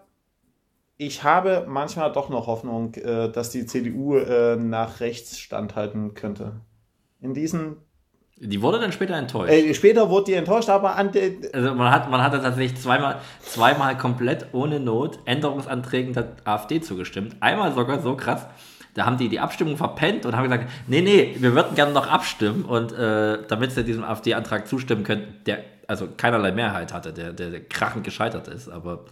ich 0.98 1.24
habe 1.24 1.64
manchmal 1.66 2.12
doch 2.12 2.28
noch 2.28 2.48
Hoffnung, 2.48 2.92
äh, 2.96 3.30
dass 3.30 3.48
die 3.48 3.64
CDU 3.64 4.16
äh, 4.16 4.56
nach 4.56 5.00
rechts 5.00 5.38
standhalten 5.38 6.12
könnte. 6.12 6.60
In 7.18 7.32
diesen 7.32 7.78
die 8.42 8.62
wurde 8.62 8.80
dann 8.80 8.90
später 8.90 9.14
enttäuscht. 9.14 9.52
Äh, 9.52 9.74
später 9.74 10.08
wurde 10.08 10.26
die 10.26 10.34
enttäuscht, 10.34 10.70
aber 10.70 10.96
an 10.96 11.10
Also 11.52 11.74
man 11.74 11.92
hat, 11.92 12.10
man 12.10 12.22
hat 12.22 12.32
tatsächlich 12.32 12.80
zweimal, 12.80 13.20
zweimal 13.42 13.98
komplett 13.98 14.46
ohne 14.52 14.80
Not 14.80 15.18
Änderungsanträgen 15.26 16.14
der 16.14 16.28
AfD 16.44 16.80
zugestimmt. 16.80 17.36
Einmal 17.40 17.74
sogar 17.74 18.00
so 18.00 18.16
krass, 18.16 18.46
da 18.94 19.04
haben 19.04 19.18
die 19.18 19.28
die 19.28 19.40
Abstimmung 19.40 19.76
verpennt 19.76 20.24
und 20.24 20.34
haben 20.34 20.44
gesagt, 20.44 20.70
nee, 20.86 21.02
nee, 21.02 21.36
wir 21.38 21.54
würden 21.54 21.74
gerne 21.74 21.92
noch 21.92 22.10
abstimmen 22.10 22.64
und 22.64 22.92
äh, 22.92 23.38
damit 23.46 23.72
sie 23.72 23.84
diesem 23.84 24.04
AfD-Antrag 24.04 24.66
zustimmen 24.66 25.04
können, 25.04 25.40
der 25.44 25.58
also 25.86 26.08
keinerlei 26.16 26.52
Mehrheit 26.52 26.94
hatte, 26.94 27.12
der, 27.12 27.32
der, 27.32 27.50
der 27.50 27.60
krachend 27.64 28.04
gescheitert 28.04 28.48
ist, 28.48 28.70
aber 28.70 29.04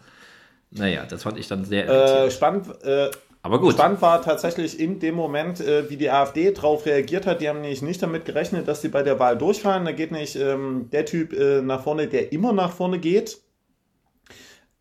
naja, 0.71 1.05
das 1.09 1.23
fand 1.23 1.39
ich 1.39 1.49
dann 1.49 1.65
sehr 1.65 1.89
äh, 1.89 2.31
spannend. 2.31 2.67
Äh, 2.83 3.11
aber 3.49 3.61
gut. 3.61 3.73
Spannend 3.73 4.03
war 4.03 4.21
tatsächlich 4.21 4.79
in 4.79 5.01
dem 5.01 5.15
Moment, 5.15 5.61
äh, 5.61 5.89
wie 5.89 5.97
die 5.97 6.11
AfD 6.11 6.53
darauf 6.53 6.85
reagiert 6.85 7.27
hat. 7.27 7.41
Die 7.41 7.49
haben 7.49 7.63
nämlich 7.63 7.81
nicht 7.81 8.03
damit 8.03 8.27
gerechnet, 8.27 8.69
dass 8.69 8.83
sie 8.83 8.89
bei 8.89 9.03
der 9.03 9.19
Wahl 9.19 9.39
durchfallen. 9.39 9.87
Da 9.87 9.93
geht 9.93 10.13
nicht 10.13 10.37
ähm, 10.37 10.91
der 10.93 11.07
Typ 11.07 11.33
äh, 11.33 11.63
nach 11.63 11.83
vorne, 11.83 12.09
der 12.09 12.31
immer 12.31 12.53
nach 12.53 12.73
vorne 12.73 12.99
geht. 12.99 13.39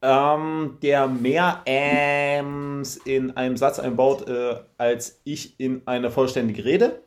Ähm, 0.02 0.78
der 0.82 1.08
mehr 1.08 1.62
Äms 1.64 2.98
in 2.98 3.38
einem 3.38 3.56
Satz 3.56 3.80
einbaut, 3.80 4.28
äh, 4.28 4.56
als 4.78 5.22
ich 5.24 5.58
in 5.60 5.82
eine 5.86 6.12
vollständige 6.12 6.66
Rede. 6.66 7.02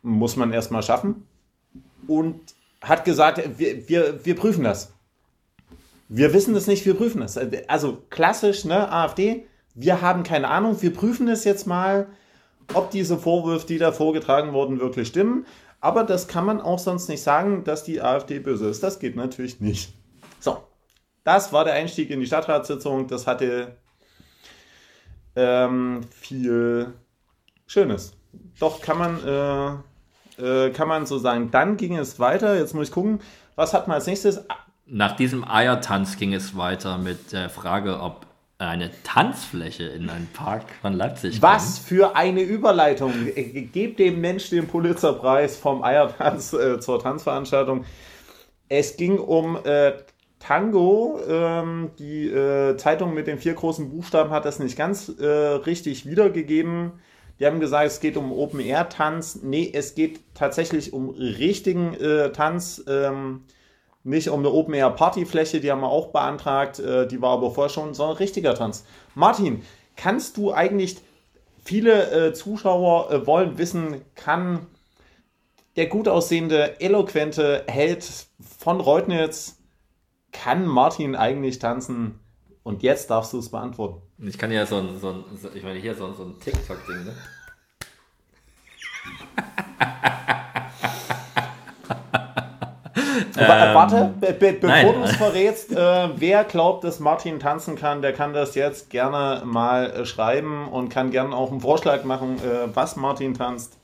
Muss 0.00 0.36
man 0.36 0.54
erstmal 0.54 0.82
schaffen. 0.82 1.28
Und 2.06 2.40
hat 2.80 3.04
gesagt, 3.04 3.42
wir, 3.58 3.88
wir, 3.90 4.24
wir 4.24 4.36
prüfen 4.36 4.64
das. 4.64 4.94
Wir 6.08 6.32
wissen 6.32 6.54
es 6.56 6.66
nicht, 6.66 6.86
wir 6.86 6.94
prüfen 6.94 7.20
es. 7.20 7.38
Also 7.68 8.02
klassisch, 8.08 8.64
ne, 8.64 8.90
AfD 8.90 9.44
wir 9.74 10.00
haben 10.00 10.22
keine 10.22 10.48
Ahnung, 10.48 10.80
wir 10.80 10.92
prüfen 10.92 11.28
es 11.28 11.44
jetzt 11.44 11.66
mal, 11.66 12.06
ob 12.72 12.90
diese 12.90 13.18
Vorwürfe, 13.18 13.66
die 13.66 13.78
da 13.78 13.92
vorgetragen 13.92 14.52
wurden, 14.52 14.80
wirklich 14.80 15.08
stimmen. 15.08 15.46
Aber 15.80 16.04
das 16.04 16.28
kann 16.28 16.46
man 16.46 16.62
auch 16.62 16.78
sonst 16.78 17.08
nicht 17.08 17.22
sagen, 17.22 17.64
dass 17.64 17.84
die 17.84 18.00
AfD 18.00 18.38
böse 18.38 18.68
ist. 18.68 18.82
Das 18.82 18.98
geht 18.98 19.16
natürlich 19.16 19.60
nicht. 19.60 19.92
So, 20.40 20.56
das 21.24 21.52
war 21.52 21.64
der 21.64 21.74
Einstieg 21.74 22.10
in 22.10 22.20
die 22.20 22.26
Stadtratssitzung. 22.26 23.06
Das 23.06 23.26
hatte 23.26 23.76
ähm, 25.36 26.00
viel 26.10 26.94
Schönes. 27.66 28.16
Doch 28.58 28.80
kann 28.80 28.98
man, 28.98 29.82
äh, 30.38 30.42
äh, 30.42 30.70
kann 30.70 30.88
man 30.88 31.04
so 31.06 31.18
sagen. 31.18 31.50
Dann 31.50 31.76
ging 31.76 31.98
es 31.98 32.18
weiter. 32.18 32.56
Jetzt 32.56 32.74
muss 32.74 32.88
ich 32.88 32.94
gucken, 32.94 33.20
was 33.54 33.74
hat 33.74 33.86
man 33.86 33.96
als 33.96 34.06
nächstes? 34.06 34.40
Nach 34.86 35.16
diesem 35.16 35.46
Eiertanz 35.46 36.16
ging 36.16 36.32
es 36.32 36.56
weiter 36.56 36.98
mit 36.98 37.32
der 37.32 37.50
Frage, 37.50 38.00
ob 38.00 38.26
eine 38.68 38.90
Tanzfläche 39.02 39.84
in 39.84 40.10
einen 40.10 40.28
Park 40.32 40.64
von 40.80 40.92
Leipzig. 40.94 41.40
Was 41.42 41.76
kommen. 41.76 41.86
für 41.86 42.16
eine 42.16 42.42
Überleitung. 42.42 43.12
Gebt 43.72 43.98
dem 43.98 44.20
Mensch 44.20 44.50
den 44.50 44.66
Pulitzerpreis 44.66 45.56
vom 45.56 45.82
Eiertanz 45.82 46.52
äh, 46.52 46.80
zur 46.80 47.02
Tanzveranstaltung. 47.02 47.84
Es 48.68 48.96
ging 48.96 49.18
um 49.18 49.58
äh, 49.64 49.92
Tango. 50.38 51.20
Ähm, 51.28 51.90
die 51.98 52.26
äh, 52.28 52.76
Zeitung 52.76 53.14
mit 53.14 53.26
den 53.26 53.38
vier 53.38 53.54
großen 53.54 53.90
Buchstaben 53.90 54.30
hat 54.30 54.44
das 54.44 54.58
nicht 54.58 54.76
ganz 54.76 55.08
äh, 55.08 55.26
richtig 55.26 56.06
wiedergegeben. 56.06 56.92
Die 57.40 57.46
haben 57.46 57.60
gesagt, 57.60 57.86
es 57.86 58.00
geht 58.00 58.16
um 58.16 58.30
Open-Air-Tanz. 58.32 59.40
Nee, 59.42 59.70
es 59.74 59.94
geht 59.94 60.20
tatsächlich 60.34 60.92
um 60.92 61.10
richtigen 61.10 61.94
äh, 61.94 62.30
Tanz. 62.30 62.84
Ähm, 62.86 63.42
nicht 64.04 64.28
um 64.28 64.40
eine 64.40 64.50
Open 64.50 64.74
Air 64.74 64.90
Partyfläche, 64.90 65.60
die 65.60 65.72
haben 65.72 65.80
wir 65.80 65.88
auch 65.88 66.08
beantragt, 66.08 66.78
äh, 66.78 67.08
die 67.08 67.20
war 67.20 67.30
aber 67.32 67.50
vorher 67.50 67.70
schon, 67.70 67.94
sondern 67.94 68.18
richtiger 68.18 68.54
Tanz. 68.54 68.84
Martin, 69.14 69.62
kannst 69.96 70.36
du 70.36 70.52
eigentlich, 70.52 70.98
viele 71.64 72.28
äh, 72.28 72.32
Zuschauer 72.34 73.10
äh, 73.10 73.26
wollen 73.26 73.58
wissen, 73.58 74.02
kann 74.14 74.66
der 75.76 75.86
gut 75.86 76.06
aussehende, 76.06 76.80
eloquente 76.80 77.64
Held 77.66 78.06
von 78.58 78.80
Reutnitz, 78.80 79.58
kann 80.30 80.66
Martin 80.66 81.16
eigentlich 81.16 81.58
tanzen? 81.58 82.20
Und 82.62 82.82
jetzt 82.82 83.10
darfst 83.10 83.32
du 83.32 83.38
es 83.38 83.50
beantworten. 83.50 84.02
Ich 84.26 84.38
kann 84.38 84.50
ja 84.50 84.64
so 84.64 84.76
ein, 84.76 84.98
so 84.98 85.10
ein 85.10 85.24
ich 85.54 85.62
meine 85.62 85.78
hier 85.78 85.94
so, 85.94 86.12
so 86.14 86.24
ein 86.24 86.40
TikTok-Ding, 86.40 87.04
ne? 87.04 87.14
Ähm, 93.36 93.74
Warte, 93.74 94.14
be 94.20 94.32
be 94.32 94.52
bevor 94.52 94.92
du 94.92 95.02
es 95.02 95.16
verrätst, 95.16 95.72
äh, 95.72 96.08
wer 96.16 96.44
glaubt, 96.44 96.84
dass 96.84 97.00
Martin 97.00 97.40
tanzen 97.40 97.76
kann, 97.76 98.00
der 98.00 98.12
kann 98.12 98.32
das 98.32 98.54
jetzt 98.54 98.90
gerne 98.90 99.42
mal 99.44 99.90
äh, 99.90 100.06
schreiben 100.06 100.68
und 100.68 100.88
kann 100.88 101.10
gerne 101.10 101.34
auch 101.34 101.50
einen 101.50 101.60
Vorschlag 101.60 102.04
machen, 102.04 102.36
äh, 102.38 102.68
was 102.74 102.96
Martin 102.96 103.34
tanzt. 103.34 103.76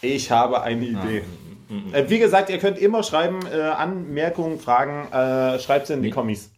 Ich 0.00 0.30
habe 0.30 0.62
eine 0.62 0.84
ah, 0.84 1.04
Idee. 1.04 1.24
Ah, 1.92 2.02
wie 2.08 2.18
gesagt, 2.18 2.50
ihr 2.50 2.58
könnt 2.58 2.78
immer 2.78 3.02
schreiben, 3.02 3.40
äh, 3.52 3.60
Anmerkungen, 3.60 4.58
Fragen, 4.58 5.12
äh, 5.12 5.58
schreibt 5.58 5.84
es 5.84 5.90
in 5.90 6.02
die 6.02 6.10
Kommis. 6.10 6.50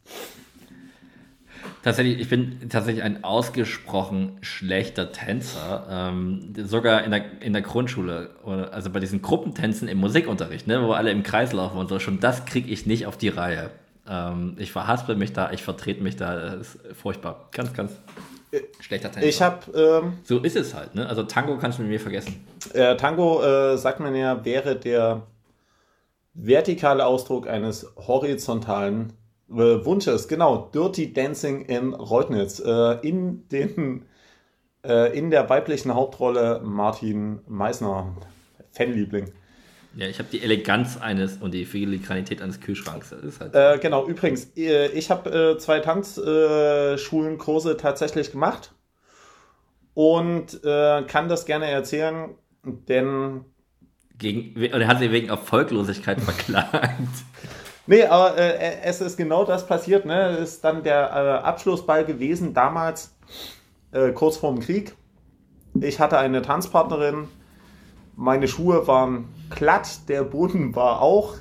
Tatsächlich, 1.82 2.20
ich 2.20 2.28
bin 2.28 2.68
tatsächlich 2.68 3.02
ein 3.02 3.24
ausgesprochen 3.24 4.36
schlechter 4.42 5.12
Tänzer. 5.12 5.86
Ähm, 5.90 6.52
sogar 6.64 7.04
in 7.04 7.10
der, 7.10 7.40
in 7.40 7.54
der 7.54 7.62
Grundschule, 7.62 8.30
also 8.70 8.90
bei 8.90 9.00
diesen 9.00 9.22
Gruppentänzen 9.22 9.88
im 9.88 9.98
Musikunterricht, 9.98 10.66
ne, 10.66 10.82
wo 10.82 10.92
alle 10.92 11.10
im 11.10 11.22
Kreis 11.22 11.52
laufen 11.52 11.78
und 11.78 11.88
so, 11.88 11.98
schon 11.98 12.20
das 12.20 12.44
kriege 12.44 12.70
ich 12.70 12.84
nicht 12.84 13.06
auf 13.06 13.16
die 13.16 13.28
Reihe. 13.28 13.70
Ähm, 14.06 14.56
ich 14.58 14.72
verhaspel 14.72 15.16
mich 15.16 15.32
da, 15.32 15.52
ich 15.52 15.62
vertrete 15.62 16.02
mich 16.02 16.16
da, 16.16 16.34
das 16.34 16.74
ist 16.74 16.78
furchtbar. 16.96 17.48
Ganz, 17.52 17.72
ganz 17.72 17.92
schlechter 18.80 19.10
Tänzer. 19.10 19.28
Ich 19.28 19.40
habe. 19.40 19.72
Ähm, 19.74 20.18
so 20.24 20.38
ist 20.40 20.56
es 20.56 20.74
halt, 20.74 20.94
ne? 20.94 21.08
Also 21.08 21.22
Tango 21.22 21.56
kannst 21.56 21.78
du 21.78 21.82
mit 21.82 21.92
mir 21.92 22.00
vergessen. 22.00 22.44
Äh, 22.74 22.96
Tango, 22.96 23.42
äh, 23.42 23.78
sagt 23.78 24.00
man 24.00 24.14
ja, 24.14 24.44
wäre 24.44 24.76
der 24.76 25.22
vertikale 26.34 27.06
Ausdruck 27.06 27.48
eines 27.48 27.90
horizontalen 27.96 29.12
Wunsches, 29.50 30.28
genau, 30.28 30.70
Dirty 30.72 31.12
Dancing 31.12 31.62
in 31.62 31.92
Reutnitz. 31.92 32.60
Äh, 32.60 33.06
in, 33.06 33.48
den, 33.48 34.06
äh, 34.84 35.16
in 35.16 35.30
der 35.30 35.50
weiblichen 35.50 35.92
Hauptrolle 35.94 36.60
Martin 36.62 37.40
Meissner, 37.48 38.14
Fanliebling. 38.72 39.32
Ja, 39.96 40.06
ich 40.06 40.20
habe 40.20 40.28
die 40.30 40.40
Eleganz 40.40 40.98
eines 40.98 41.38
und 41.38 41.52
die 41.52 41.64
Filigranität 41.64 42.40
eines 42.42 42.60
Kühlschranks. 42.60 43.12
Halt 43.40 43.54
äh, 43.54 43.78
genau, 43.78 44.06
übrigens, 44.06 44.52
äh, 44.56 44.86
ich 44.92 45.10
habe 45.10 45.54
äh, 45.54 45.58
zwei 45.58 45.80
Tanzschulenkurse 45.80 47.76
tatsächlich 47.76 48.30
gemacht 48.30 48.72
und 49.94 50.62
kann 50.62 51.28
das 51.28 51.44
gerne 51.44 51.66
erzählen, 51.66 52.30
denn. 52.64 53.44
Gegen, 54.16 54.72
oder 54.72 54.86
hat 54.86 55.00
sie 55.00 55.10
wegen 55.10 55.28
Erfolglosigkeit 55.28 56.20
verklagt? 56.22 57.08
Nee, 57.86 58.04
aber 58.04 58.36
äh, 58.36 58.82
es 58.82 59.00
ist 59.00 59.16
genau 59.16 59.44
das 59.44 59.66
passiert. 59.66 60.04
Ne? 60.04 60.36
Ist 60.36 60.62
dann 60.64 60.82
der 60.82 61.10
äh, 61.10 61.46
Abschlussball 61.46 62.04
gewesen, 62.04 62.54
damals 62.54 63.16
äh, 63.92 64.12
kurz 64.12 64.36
vorm 64.36 64.60
Krieg. 64.60 64.94
Ich 65.80 66.00
hatte 66.00 66.18
eine 66.18 66.42
Tanzpartnerin, 66.42 67.28
Meine 68.16 68.48
Schuhe 68.48 68.86
waren 68.86 69.28
glatt, 69.50 70.08
der 70.08 70.24
Boden 70.24 70.74
war 70.74 71.00
auch. 71.00 71.36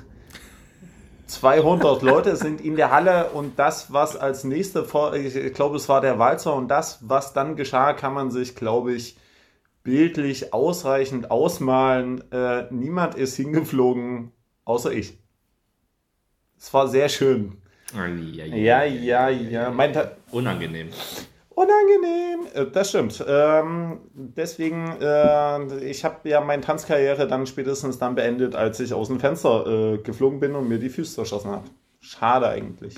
200 1.26 2.02
Leute 2.02 2.36
sind 2.36 2.60
in 2.60 2.76
der 2.76 2.90
Halle 2.90 3.30
und 3.30 3.58
das, 3.58 3.92
was 3.92 4.16
als 4.16 4.44
nächste, 4.44 4.86
ich 5.14 5.54
glaube, 5.54 5.76
es 5.76 5.88
war 5.88 6.00
der 6.00 6.18
Walzer 6.18 6.54
und 6.54 6.68
das, 6.68 6.98
was 7.02 7.32
dann 7.32 7.56
geschah, 7.56 7.92
kann 7.92 8.14
man 8.14 8.30
sich, 8.30 8.54
glaube 8.56 8.92
ich, 8.92 9.16
bildlich 9.82 10.52
ausreichend 10.52 11.30
ausmalen. 11.30 12.30
Äh, 12.32 12.66
niemand 12.70 13.14
ist 13.14 13.36
hingeflogen, 13.36 14.32
außer 14.64 14.92
ich. 14.92 15.19
Es 16.60 16.72
war 16.74 16.86
sehr 16.88 17.08
schön. 17.08 17.56
Ja, 17.94 18.84
ja, 18.84 18.84
ja. 18.84 19.28
ja. 19.30 19.70
Mein 19.70 19.96
Unangenehm. 20.30 20.90
Unangenehm, 21.48 22.46
äh, 22.54 22.70
das 22.70 22.90
stimmt. 22.90 23.24
Ähm, 23.26 23.98
deswegen, 24.14 24.96
äh, 25.00 25.84
ich 25.84 26.04
habe 26.04 26.28
ja 26.28 26.40
meine 26.40 26.62
Tanzkarriere 26.62 27.26
dann 27.26 27.46
spätestens 27.46 27.98
dann 27.98 28.14
beendet, 28.14 28.54
als 28.54 28.78
ich 28.78 28.94
aus 28.94 29.08
dem 29.08 29.20
Fenster 29.20 29.66
äh, 29.66 29.98
geflogen 29.98 30.38
bin 30.38 30.54
und 30.54 30.68
mir 30.68 30.78
die 30.78 30.90
Füße 30.90 31.14
zerschossen 31.14 31.50
habe. 31.50 31.64
Schade 32.00 32.48
eigentlich. 32.48 32.94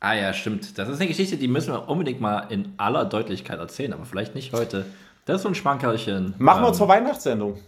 Ah 0.00 0.14
ja, 0.14 0.32
stimmt. 0.32 0.78
Das 0.78 0.88
ist 0.88 0.98
eine 0.98 1.08
Geschichte, 1.08 1.36
die 1.36 1.48
müssen 1.48 1.72
wir 1.72 1.88
unbedingt 1.88 2.20
mal 2.20 2.46
in 2.48 2.72
aller 2.78 3.04
Deutlichkeit 3.04 3.58
erzählen, 3.58 3.92
aber 3.92 4.06
vielleicht 4.06 4.34
nicht 4.34 4.52
heute. 4.52 4.86
Das 5.26 5.36
ist 5.36 5.42
so 5.42 5.48
ein 5.48 5.54
Schmankerlchen. 5.54 6.34
Machen 6.38 6.64
ähm, 6.64 6.70
wir 6.70 6.72
zur 6.72 6.88
Weihnachtssendung. 6.88 7.58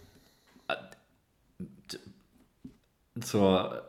Äh, 0.68 0.76
zur 3.20 3.82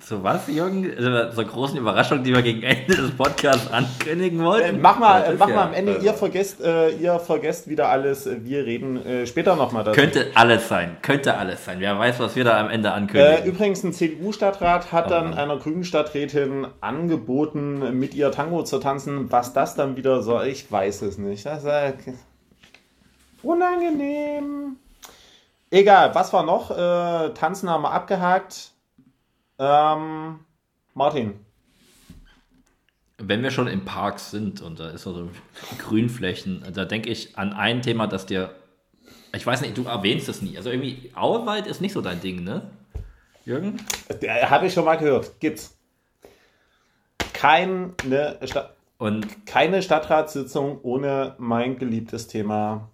zu 0.00 0.24
was, 0.24 0.48
Jürgen? 0.48 0.92
Also, 0.96 1.36
zur 1.36 1.44
großen 1.44 1.78
Überraschung, 1.78 2.24
die 2.24 2.34
wir 2.34 2.42
gegen 2.42 2.62
Ende 2.64 2.96
des 2.96 3.12
Podcasts 3.12 3.70
ankündigen 3.70 4.42
wollten? 4.42 4.76
Äh, 4.76 4.78
mach 4.78 4.98
mal, 4.98 5.22
äh, 5.22 5.34
mach 5.38 5.48
ja, 5.48 5.54
mal 5.54 5.66
am 5.66 5.72
Ende, 5.72 5.98
ihr 5.98 6.12
vergesst, 6.14 6.60
äh, 6.60 6.90
ihr 6.90 7.20
vergesst 7.20 7.68
wieder 7.68 7.88
alles. 7.88 8.28
Wir 8.28 8.66
reden 8.66 9.04
äh, 9.06 9.26
später 9.26 9.54
nochmal 9.54 9.84
darüber. 9.84 10.02
Könnte 10.02 10.26
alles 10.34 10.68
sein, 10.68 10.96
könnte 11.00 11.36
alles 11.36 11.64
sein. 11.64 11.78
Wer 11.78 11.96
weiß, 11.96 12.18
was 12.18 12.34
wir 12.34 12.42
da 12.42 12.58
am 12.58 12.70
Ende 12.70 12.90
ankündigen. 12.90 13.44
Äh, 13.44 13.46
übrigens, 13.46 13.84
ein 13.84 13.92
CDU-Stadtrat 13.92 14.90
hat 14.90 15.06
oh, 15.06 15.10
dann 15.10 15.32
einer 15.32 15.58
grünen 15.58 15.84
Stadträtin 15.84 16.66
angeboten, 16.80 17.96
mit 17.96 18.14
ihr 18.14 18.32
Tango 18.32 18.64
zu 18.64 18.78
tanzen. 18.78 19.30
Was 19.30 19.52
das 19.52 19.76
dann 19.76 19.96
wieder 19.96 20.22
soll, 20.22 20.48
ich 20.48 20.70
weiß 20.70 21.02
es 21.02 21.18
nicht. 21.18 21.46
Das 21.46 21.60
ist 21.60 21.68
äh, 21.68 21.92
unangenehm. 23.44 24.76
Egal, 25.70 26.14
was 26.14 26.32
war 26.32 26.44
noch? 26.44 26.68
Tanzen 27.34 27.68
haben 27.68 27.82
wir 27.82 27.90
abgehakt. 27.90 28.73
Ähm, 29.58 30.40
Martin. 30.94 31.34
Wenn 33.18 33.42
wir 33.42 33.50
schon 33.50 33.68
im 33.68 33.84
Park 33.84 34.18
sind 34.18 34.60
und 34.60 34.80
da 34.80 34.90
ist 34.90 35.02
so 35.02 35.30
Grünflächen, 35.78 36.64
da 36.74 36.84
denke 36.84 37.10
ich 37.10 37.38
an 37.38 37.52
ein 37.52 37.80
Thema, 37.80 38.06
das 38.06 38.26
dir, 38.26 38.54
ich 39.32 39.46
weiß 39.46 39.60
nicht, 39.60 39.76
du 39.78 39.84
erwähnst 39.84 40.28
es 40.28 40.42
nie. 40.42 40.56
Also 40.56 40.70
irgendwie 40.70 41.12
Auwald 41.14 41.66
ist 41.66 41.80
nicht 41.80 41.92
so 41.92 42.00
dein 42.00 42.20
Ding, 42.20 42.42
ne? 42.42 42.70
Jürgen? 43.44 43.76
Habe 44.42 44.66
ich 44.66 44.72
schon 44.72 44.84
mal 44.84 44.96
gehört. 44.96 45.38
Gibt's. 45.38 45.76
Keine, 47.32 47.94
Sta 48.44 48.70
und 48.98 49.46
keine 49.46 49.82
Stadtratssitzung 49.82 50.80
ohne 50.82 51.34
mein 51.38 51.78
geliebtes 51.78 52.26
Thema. 52.26 52.90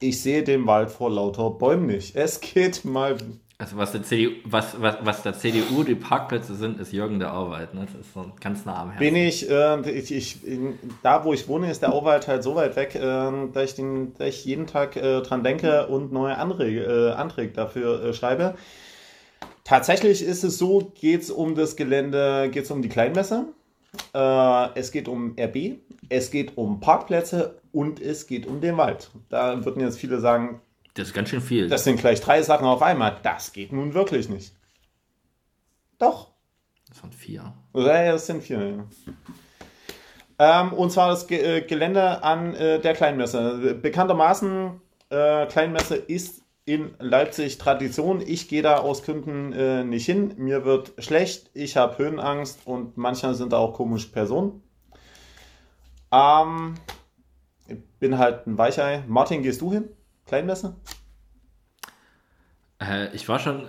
Ich 0.00 0.20
sehe 0.20 0.42
den 0.42 0.66
Wald 0.66 0.90
vor 0.90 1.10
lauter 1.10 1.50
Bäumen 1.50 1.86
nicht. 1.86 2.14
Es 2.14 2.40
geht 2.40 2.84
mal 2.84 3.16
also 3.62 3.76
was 3.76 3.92
der 3.92 4.02
CDU, 4.02 4.32
was, 4.44 4.80
was, 4.80 4.96
was 5.02 5.22
der 5.22 5.34
CDU 5.34 5.84
die 5.84 5.94
Parkplätze 5.94 6.56
sind, 6.56 6.80
ist 6.80 6.92
Jürgen 6.92 7.20
der 7.20 7.32
Auwald. 7.32 7.74
Ne? 7.74 7.86
Das 7.86 8.00
ist 8.00 8.12
so 8.12 8.26
ganz 8.40 8.64
nah 8.64 8.82
am 8.82 8.90
Herzen. 8.90 8.98
Bin 8.98 9.14
ich, 9.14 9.48
äh, 9.48 9.88
ich, 9.88 10.12
ich 10.12 10.44
in, 10.44 10.78
da 11.04 11.24
wo 11.24 11.32
ich 11.32 11.46
wohne, 11.46 11.70
ist 11.70 11.80
der 11.80 11.92
Auwald 11.92 12.26
halt 12.26 12.42
so 12.42 12.56
weit 12.56 12.74
weg, 12.74 12.96
äh, 12.96 13.30
dass, 13.52 13.70
ich 13.70 13.74
den, 13.76 14.14
dass 14.14 14.30
ich 14.30 14.44
jeden 14.44 14.66
Tag 14.66 14.96
äh, 14.96 15.20
dran 15.20 15.44
denke 15.44 15.86
und 15.86 16.12
neue 16.12 16.36
Anträge, 16.38 16.82
äh, 16.82 17.12
Anträge 17.12 17.52
dafür 17.52 18.04
äh, 18.04 18.12
schreibe. 18.12 18.56
Tatsächlich 19.62 20.24
ist 20.24 20.42
es 20.42 20.58
so, 20.58 20.90
geht 21.00 21.22
es 21.22 21.30
um 21.30 21.54
das 21.54 21.76
Gelände, 21.76 22.50
geht 22.50 22.64
es 22.64 22.70
um 22.72 22.82
die 22.82 22.88
Kleinmesse, 22.88 23.44
äh, 24.12 24.68
es 24.74 24.90
geht 24.90 25.06
um 25.06 25.36
RB, 25.38 25.76
es 26.08 26.32
geht 26.32 26.56
um 26.56 26.80
Parkplätze 26.80 27.60
und 27.70 28.00
es 28.02 28.26
geht 28.26 28.48
um 28.48 28.60
den 28.60 28.76
Wald. 28.76 29.12
Da 29.28 29.64
würden 29.64 29.80
jetzt 29.80 29.98
viele 29.98 30.18
sagen, 30.18 30.60
das 30.94 31.08
ist 31.08 31.14
ganz 31.14 31.30
schön 31.30 31.40
viel. 31.40 31.68
Das 31.68 31.84
sind 31.84 31.98
gleich 31.98 32.20
drei 32.20 32.42
Sachen 32.42 32.66
auf 32.66 32.82
einmal. 32.82 33.16
Das 33.22 33.52
geht 33.52 33.72
nun 33.72 33.94
wirklich 33.94 34.28
nicht. 34.28 34.54
Doch. 35.98 36.32
Das 36.88 36.98
sind 36.98 37.14
vier. 37.14 37.54
Ja, 37.74 38.12
das 38.12 38.26
sind 38.26 38.42
vier, 38.42 38.76
ja. 38.76 38.84
Ähm, 40.38 40.72
und 40.72 40.90
zwar 40.90 41.08
das 41.08 41.26
Ge 41.26 41.58
äh, 41.58 41.60
Gelände 41.62 42.22
an 42.22 42.54
äh, 42.54 42.80
der 42.80 42.94
Kleinmesse. 42.94 43.78
Bekanntermaßen, 43.80 44.80
äh, 45.10 45.46
Kleinmesse 45.46 45.96
ist 45.96 46.42
in 46.64 46.94
Leipzig 46.98 47.58
Tradition. 47.58 48.20
Ich 48.20 48.48
gehe 48.48 48.62
da 48.62 48.78
aus 48.78 49.02
Gründen 49.02 49.52
äh, 49.52 49.84
nicht 49.84 50.06
hin. 50.06 50.34
Mir 50.36 50.64
wird 50.64 50.92
schlecht, 50.98 51.50
ich 51.54 51.76
habe 51.76 51.98
Höhenangst 51.98 52.66
und 52.66 52.96
manchmal 52.96 53.34
sind 53.34 53.52
da 53.52 53.58
auch 53.58 53.74
komische 53.74 54.08
Personen. 54.08 54.62
Ähm, 56.12 56.74
ich 57.68 57.78
bin 57.98 58.18
halt 58.18 58.46
ein 58.46 58.58
Weichei. 58.58 59.04
Martin, 59.06 59.42
gehst 59.42 59.60
du 59.60 59.72
hin? 59.72 59.88
Kleinmesse? 60.26 60.76
Äh, 62.80 63.14
ich 63.14 63.28
war 63.28 63.38
schon 63.38 63.68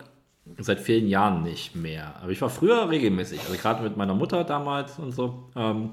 seit 0.60 0.80
vielen 0.80 1.08
Jahren 1.08 1.44
nicht 1.44 1.76
mehr. 1.76 2.16
Aber 2.22 2.32
ich 2.32 2.42
war 2.42 2.50
früher 2.50 2.89
regelmäßig. 2.89 3.39
Also 3.42 3.56
gerade 3.56 3.84
mit 3.84 3.98
meiner 3.98 4.13
Mutter 4.13 4.44
damals 4.44 5.00
und 5.00 5.12
so. 5.12 5.50
Ähm, 5.56 5.92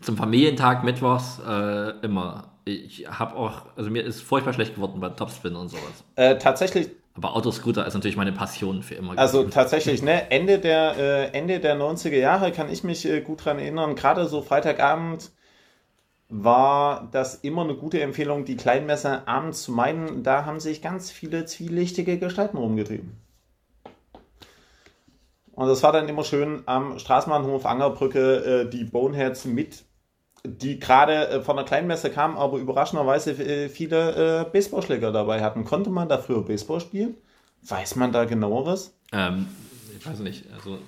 zum 0.00 0.16
Familientag 0.16 0.84
mittwochs 0.84 1.40
äh, 1.46 1.90
immer. 2.00 2.50
Ich 2.64 3.06
habe 3.06 3.36
auch, 3.36 3.66
also 3.76 3.90
mir 3.90 4.02
ist 4.02 4.22
furchtbar 4.22 4.54
schlecht 4.54 4.74
geworden 4.74 5.00
bei 5.00 5.10
Topspin 5.10 5.54
und 5.54 5.68
sowas. 5.68 6.04
Äh, 6.16 6.38
tatsächlich. 6.38 6.90
Aber 7.16 7.36
Autoscooter 7.36 7.86
ist 7.86 7.94
natürlich 7.94 8.16
meine 8.16 8.32
Passion 8.32 8.82
für 8.82 8.94
immer. 8.94 9.16
Also 9.16 9.40
gewesen. 9.40 9.54
tatsächlich, 9.54 10.02
ne? 10.02 10.30
Ende 10.30 10.58
der, 10.58 10.96
äh, 10.96 11.38
Ende 11.38 11.60
der 11.60 11.76
90er 11.76 12.16
Jahre 12.16 12.52
kann 12.52 12.70
ich 12.70 12.82
mich 12.82 13.06
äh, 13.06 13.20
gut 13.20 13.44
dran 13.44 13.58
erinnern. 13.58 13.94
Gerade 13.94 14.26
so 14.26 14.40
Freitagabend 14.40 15.30
war 16.28 17.08
das 17.12 17.36
immer 17.36 17.62
eine 17.62 17.74
gute 17.74 18.00
Empfehlung, 18.00 18.44
die 18.44 18.56
Kleinmesse 18.56 19.28
abends 19.28 19.62
zu 19.62 19.72
meiden. 19.72 20.22
Da 20.22 20.44
haben 20.44 20.60
sich 20.60 20.82
ganz 20.82 21.10
viele 21.10 21.44
zwielichtige 21.44 22.18
Gestalten 22.18 22.56
rumgetrieben. 22.56 23.12
Und 25.52 25.68
das 25.68 25.82
war 25.82 25.92
dann 25.92 26.08
immer 26.08 26.24
schön 26.24 26.62
am 26.66 26.98
Straßenbahnhof 26.98 27.64
Angerbrücke 27.64 28.64
äh, 28.64 28.70
die 28.70 28.84
Boneheads 28.84 29.44
mit, 29.44 29.84
die 30.44 30.80
gerade 30.80 31.28
äh, 31.28 31.40
von 31.42 31.56
der 31.56 31.64
Kleinmesse 31.64 32.10
kamen, 32.10 32.36
aber 32.36 32.58
überraschenderweise 32.58 33.32
äh, 33.32 33.68
viele 33.68 34.40
äh, 34.40 34.50
Baseballschläger 34.50 35.12
dabei 35.12 35.42
hatten. 35.42 35.64
Konnte 35.64 35.90
man 35.90 36.08
da 36.08 36.18
früher 36.18 36.44
Baseball 36.44 36.80
spielen? 36.80 37.14
Weiß 37.62 37.94
man 37.94 38.10
da 38.10 38.24
genaueres? 38.24 38.96
Ähm, 39.12 39.46
ich 39.96 40.04
weiß 40.04 40.18
nicht. 40.18 40.44
Also 40.52 40.78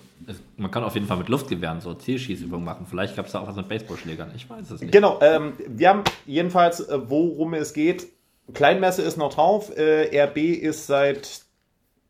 man 0.56 0.70
kann 0.70 0.82
auf 0.82 0.94
jeden 0.94 1.06
Fall 1.06 1.18
mit 1.18 1.28
Luftgewehren 1.28 1.80
so 1.80 1.94
Zielschießübungen 1.94 2.64
machen. 2.64 2.86
Vielleicht 2.88 3.16
gab 3.16 3.26
es 3.26 3.32
da 3.32 3.40
auch 3.40 3.48
was 3.48 3.56
mit 3.56 3.68
Baseballschlägern. 3.68 4.32
Ich 4.34 4.48
weiß 4.48 4.70
es 4.70 4.80
nicht. 4.80 4.92
Genau. 4.92 5.18
Ähm, 5.20 5.52
wir 5.68 5.88
haben 5.88 6.04
jedenfalls, 6.24 6.80
äh, 6.80 6.98
worum 7.08 7.54
es 7.54 7.72
geht. 7.72 8.06
Kleinmesse 8.52 9.02
ist 9.02 9.16
noch 9.16 9.34
drauf. 9.34 9.76
Äh, 9.76 10.18
RB 10.24 10.38
ist 10.38 10.86
seit 10.86 11.42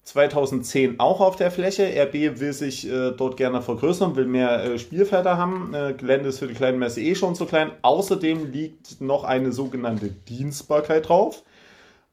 2010 0.04 1.00
auch 1.00 1.20
auf 1.20 1.36
der 1.36 1.50
Fläche. 1.50 1.84
RB 1.84 2.38
will 2.40 2.52
sich 2.52 2.88
äh, 2.88 3.10
dort 3.10 3.36
gerne 3.36 3.60
vergrößern, 3.60 4.14
will 4.16 4.26
mehr 4.26 4.64
äh, 4.64 4.78
Spielfelder 4.78 5.36
haben. 5.36 5.74
Äh, 5.74 5.94
Gelände 5.94 6.28
ist 6.28 6.38
für 6.38 6.46
die 6.46 6.54
Kleinmesse 6.54 7.00
eh 7.00 7.14
schon 7.14 7.34
zu 7.34 7.44
klein. 7.46 7.72
Außerdem 7.82 8.52
liegt 8.52 9.00
noch 9.00 9.24
eine 9.24 9.52
sogenannte 9.52 10.08
Dienstbarkeit 10.08 11.08
drauf 11.08 11.42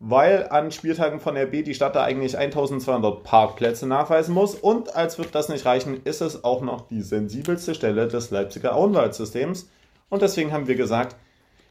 weil 0.05 0.49
an 0.49 0.69
Spieltagen 0.73 1.21
von 1.21 1.37
RB 1.37 1.63
die 1.63 1.73
Stadt 1.73 1.95
da 1.95 2.03
eigentlich 2.03 2.37
1200 2.37 3.23
Parkplätze 3.23 3.87
nachweisen 3.87 4.33
muss. 4.33 4.53
Und 4.53 4.93
als 4.97 5.17
wird 5.17 5.33
das 5.33 5.47
nicht 5.47 5.65
reichen, 5.65 6.03
ist 6.03 6.19
es 6.19 6.43
auch 6.43 6.61
noch 6.61 6.89
die 6.89 7.01
sensibelste 7.01 7.73
Stelle 7.73 8.09
des 8.09 8.29
Leipziger 8.29 8.75
Auenwaldsystems. 8.75 9.69
Und 10.09 10.21
deswegen 10.21 10.51
haben 10.51 10.67
wir 10.67 10.75
gesagt, 10.75 11.15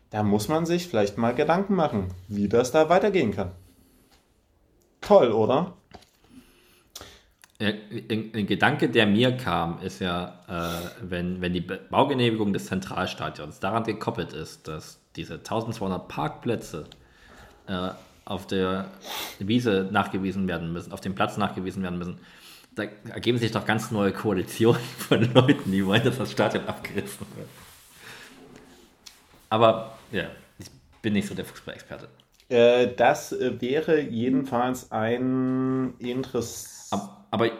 da 0.08 0.22
muss 0.22 0.48
man 0.48 0.64
sich 0.64 0.88
vielleicht 0.88 1.18
mal 1.18 1.34
Gedanken 1.34 1.74
machen, 1.74 2.08
wie 2.26 2.48
das 2.48 2.72
da 2.72 2.88
weitergehen 2.88 3.32
kann. 3.32 3.50
Toll, 5.02 5.30
oder? 5.30 5.74
Ein 7.60 8.46
Gedanke, 8.46 8.88
der 8.88 9.06
mir 9.06 9.36
kam, 9.36 9.78
ist 9.82 10.00
ja, 10.00 10.38
äh, 10.48 10.88
wenn, 11.02 11.42
wenn 11.42 11.52
die 11.52 11.60
Baugenehmigung 11.60 12.54
des 12.54 12.64
Zentralstadions 12.64 13.60
daran 13.60 13.84
gekoppelt 13.84 14.32
ist, 14.32 14.68
dass 14.68 15.00
diese 15.16 15.34
1200 15.34 16.08
Parkplätze 16.08 16.86
äh, 17.66 17.90
auf 18.24 18.46
der 18.46 18.90
Wiese 19.38 19.88
nachgewiesen 19.90 20.48
werden 20.48 20.72
müssen, 20.72 20.92
auf 20.92 21.00
dem 21.00 21.14
Platz 21.14 21.36
nachgewiesen 21.36 21.82
werden 21.82 21.98
müssen, 21.98 22.18
da 22.74 22.84
ergeben 23.08 23.38
sich 23.38 23.50
doch 23.50 23.66
ganz 23.66 23.90
neue 23.90 24.12
Koalitionen 24.12 24.80
von 24.98 25.32
Leuten, 25.34 25.70
die 25.70 25.84
wollen, 25.84 26.04
dass 26.04 26.18
das 26.18 26.32
Stadion 26.32 26.66
abgerissen 26.66 27.26
wird. 27.36 27.48
Aber 29.50 29.98
ja, 30.10 30.28
ich 30.58 30.66
bin 31.02 31.12
nicht 31.12 31.28
so 31.28 31.34
der 31.34 31.44
Fußballexperte. 31.44 32.08
Äh, 32.48 32.94
das 32.96 33.32
äh, 33.32 33.60
wäre 33.60 34.00
jedenfalls 34.00 34.90
ein 34.90 35.94
Interess. 35.98 36.88
Aber, 36.90 37.26
aber 37.30 37.50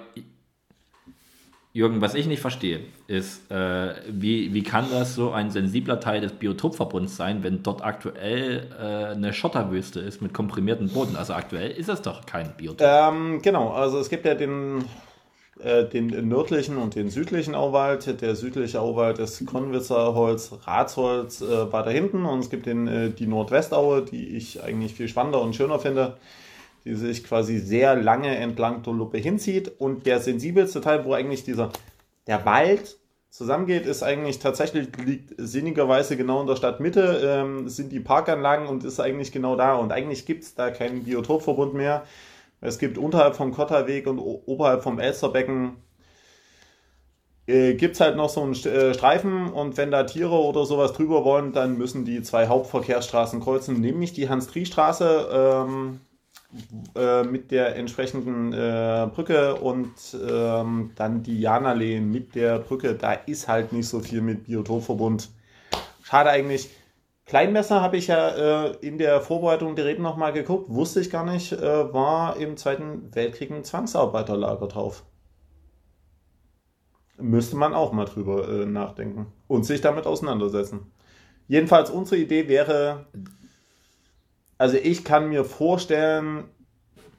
Jürgen, 1.74 2.02
was 2.02 2.14
ich 2.14 2.26
nicht 2.26 2.40
verstehe, 2.40 2.80
ist, 3.06 3.50
äh, 3.50 3.94
wie, 4.06 4.52
wie 4.52 4.62
kann 4.62 4.86
das 4.90 5.14
so 5.14 5.30
ein 5.30 5.50
sensibler 5.50 6.00
Teil 6.00 6.20
des 6.20 6.32
Biotopverbunds 6.32 7.16
sein, 7.16 7.42
wenn 7.42 7.62
dort 7.62 7.82
aktuell 7.82 8.68
äh, 8.78 9.14
eine 9.14 9.32
Schotterwüste 9.32 10.00
ist 10.00 10.20
mit 10.20 10.34
komprimiertem 10.34 10.88
Boden? 10.88 11.16
Also 11.16 11.32
aktuell 11.32 11.70
ist 11.70 11.88
es 11.88 12.02
doch 12.02 12.26
kein 12.26 12.52
Biotop. 12.58 12.86
Ähm, 12.86 13.40
genau, 13.40 13.70
also 13.70 13.98
es 13.98 14.10
gibt 14.10 14.26
ja 14.26 14.34
den, 14.34 14.84
äh, 15.60 15.84
den 15.84 16.28
nördlichen 16.28 16.76
und 16.76 16.94
den 16.94 17.08
südlichen 17.08 17.54
Auwald. 17.54 18.20
Der 18.20 18.36
südliche 18.36 18.78
Auwald 18.78 19.18
ist 19.18 19.46
Konwitzer 19.46 20.14
Holz, 20.14 20.52
Ratsholz 20.66 21.40
äh, 21.40 21.72
weiter 21.72 21.90
hinten 21.90 22.26
und 22.26 22.40
es 22.40 22.50
gibt 22.50 22.66
den, 22.66 22.86
äh, 22.86 23.08
die 23.08 23.26
Nordwestaue, 23.26 24.02
die 24.02 24.36
ich 24.36 24.62
eigentlich 24.62 24.92
viel 24.92 25.08
spannender 25.08 25.40
und 25.40 25.56
schöner 25.56 25.78
finde 25.78 26.18
die 26.84 26.94
sich 26.94 27.24
quasi 27.24 27.58
sehr 27.58 27.94
lange 27.96 28.34
entlang 28.36 28.82
der 28.82 28.92
Lupe 28.92 29.18
hinzieht. 29.18 29.80
Und 29.80 30.06
der 30.06 30.20
sensibelste 30.20 30.80
Teil, 30.80 31.04
wo 31.04 31.12
eigentlich 31.14 31.44
dieser, 31.44 31.70
der 32.26 32.44
Wald 32.44 32.98
zusammengeht, 33.30 33.86
ist 33.86 34.02
eigentlich 34.02 34.38
tatsächlich, 34.38 34.88
liegt 35.04 35.34
sinnigerweise 35.38 36.16
genau 36.16 36.40
in 36.40 36.46
der 36.46 36.56
Stadtmitte, 36.56 37.22
ähm, 37.24 37.68
sind 37.68 37.90
die 37.92 38.00
Parkanlagen 38.00 38.66
und 38.66 38.84
ist 38.84 39.00
eigentlich 39.00 39.32
genau 39.32 39.56
da. 39.56 39.74
Und 39.76 39.92
eigentlich 39.92 40.26
gibt 40.26 40.42
es 40.44 40.54
da 40.54 40.70
keinen 40.70 41.04
Biotopverbund 41.04 41.74
mehr. 41.74 42.04
Es 42.60 42.78
gibt 42.78 42.98
unterhalb 42.98 43.34
vom 43.34 43.52
Kotterweg 43.52 44.06
und 44.06 44.18
oberhalb 44.18 44.82
vom 44.82 44.98
Elsterbecken 44.98 45.76
äh, 47.46 47.74
gibt 47.74 47.94
es 47.94 48.00
halt 48.00 48.16
noch 48.16 48.28
so 48.28 48.42
einen 48.42 48.54
äh, 48.54 48.94
Streifen 48.94 49.52
und 49.52 49.76
wenn 49.76 49.90
da 49.90 50.04
Tiere 50.04 50.34
oder 50.34 50.64
sowas 50.64 50.92
drüber 50.92 51.24
wollen, 51.24 51.52
dann 51.52 51.76
müssen 51.76 52.04
die 52.04 52.22
zwei 52.22 52.46
Hauptverkehrsstraßen 52.46 53.40
kreuzen, 53.40 53.80
nämlich 53.80 54.12
die 54.12 54.28
Hans-Trie-Straße, 54.28 55.28
ähm, 55.32 56.00
äh, 56.94 57.22
mit 57.22 57.50
der 57.50 57.76
entsprechenden 57.76 58.52
äh, 58.52 59.08
Brücke 59.14 59.54
und 59.56 59.94
ähm, 60.28 60.90
dann 60.96 61.22
die 61.22 61.40
Janallee 61.40 62.00
mit 62.00 62.34
der 62.34 62.58
Brücke. 62.58 62.94
Da 62.94 63.12
ist 63.12 63.48
halt 63.48 63.72
nicht 63.72 63.88
so 63.88 64.00
viel 64.00 64.20
mit 64.20 64.44
Biotopverbund. 64.44 65.30
Schade 66.02 66.30
eigentlich. 66.30 66.70
Kleinmesser 67.24 67.80
habe 67.80 67.96
ich 67.96 68.08
ja 68.08 68.66
äh, 68.66 68.76
in 68.82 68.98
der 68.98 69.20
Vorbereitung 69.22 69.76
der 69.76 69.86
Reden 69.86 70.02
nochmal 70.02 70.32
geguckt, 70.34 70.68
wusste 70.68 71.00
ich 71.00 71.08
gar 71.08 71.24
nicht, 71.24 71.52
äh, 71.52 71.92
war 71.94 72.36
im 72.36 72.58
Zweiten 72.58 73.14
Weltkrieg 73.14 73.50
ein 73.50 73.64
Zwangsarbeiterlager 73.64 74.66
drauf. 74.66 75.04
Müsste 77.16 77.56
man 77.56 77.72
auch 77.72 77.92
mal 77.92 78.04
drüber 78.04 78.48
äh, 78.48 78.66
nachdenken 78.66 79.32
und 79.48 79.64
sich 79.64 79.80
damit 79.80 80.06
auseinandersetzen. 80.06 80.92
Jedenfalls 81.48 81.90
unsere 81.90 82.20
Idee 82.20 82.48
wäre, 82.48 83.06
also 84.62 84.76
ich 84.76 85.02
kann 85.02 85.28
mir 85.28 85.44
vorstellen, 85.44 86.44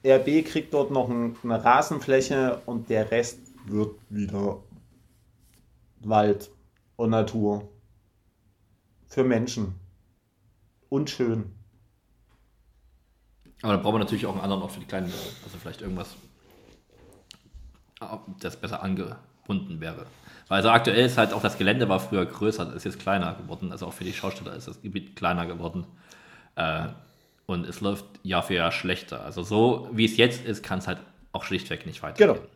RB 0.06 0.46
kriegt 0.46 0.74
dort 0.74 0.92
noch 0.92 1.10
eine 1.10 1.36
Rasenfläche 1.44 2.62
und 2.66 2.90
der 2.90 3.12
Rest 3.12 3.38
wird 3.66 3.96
wieder 4.08 4.64
Wald 6.00 6.50
und 6.96 7.10
Natur. 7.10 7.68
Für 9.08 9.26
Menschen. 9.26 9.76
Und 10.88 11.10
schön. 11.10 11.52
Aber 13.62 13.74
da 13.74 13.78
brauchen 13.78 13.96
wir 13.96 14.00
natürlich 14.00 14.26
auch 14.26 14.36
einen 14.36 14.44
anderen 14.44 14.62
Ort 14.62 14.72
für 14.72 14.80
die 14.80 14.86
kleinen 14.86 15.12
Also 15.44 15.58
vielleicht 15.62 15.82
irgendwas, 15.82 16.16
das 18.40 18.56
besser 18.56 18.82
angebunden 18.82 19.82
wäre. 19.82 20.06
Weil 20.48 20.60
also 20.60 20.70
aktuell 20.70 21.06
ist 21.06 21.18
halt 21.18 21.34
auch 21.34 21.42
das 21.42 21.58
Gelände 21.58 21.90
war 21.90 22.00
früher 22.00 22.26
größer, 22.26 22.74
ist 22.74 22.86
jetzt 22.86 23.00
kleiner 23.00 23.34
geworden. 23.36 23.74
Also 23.74 23.88
auch 23.88 23.94
für 23.94 24.06
die 24.06 24.14
Schausteller 24.14 24.56
ist 24.56 24.70
das 24.70 24.82
Gebiet 24.82 25.18
kleiner 25.18 25.46
geworden. 25.46 25.86
Äh, 26.56 26.88
und 27.46 27.68
es 27.68 27.82
läuft 27.82 28.06
Jahr 28.24 28.44
für 28.44 28.56
Jahr 28.56 28.72
schlechter. 28.72 29.24
Also 29.24 29.44
so 29.44 29.90
wie 29.92 30.06
es 30.06 30.18
jetzt 30.18 30.46
ist, 30.46 30.64
kann 30.64 30.80
es 30.80 30.88
halt 30.88 31.00
auch 31.32 31.44
schlichtweg 31.44 31.86
nicht 31.86 32.02
weitergehen. 32.04 32.36
Genau. 32.36 32.48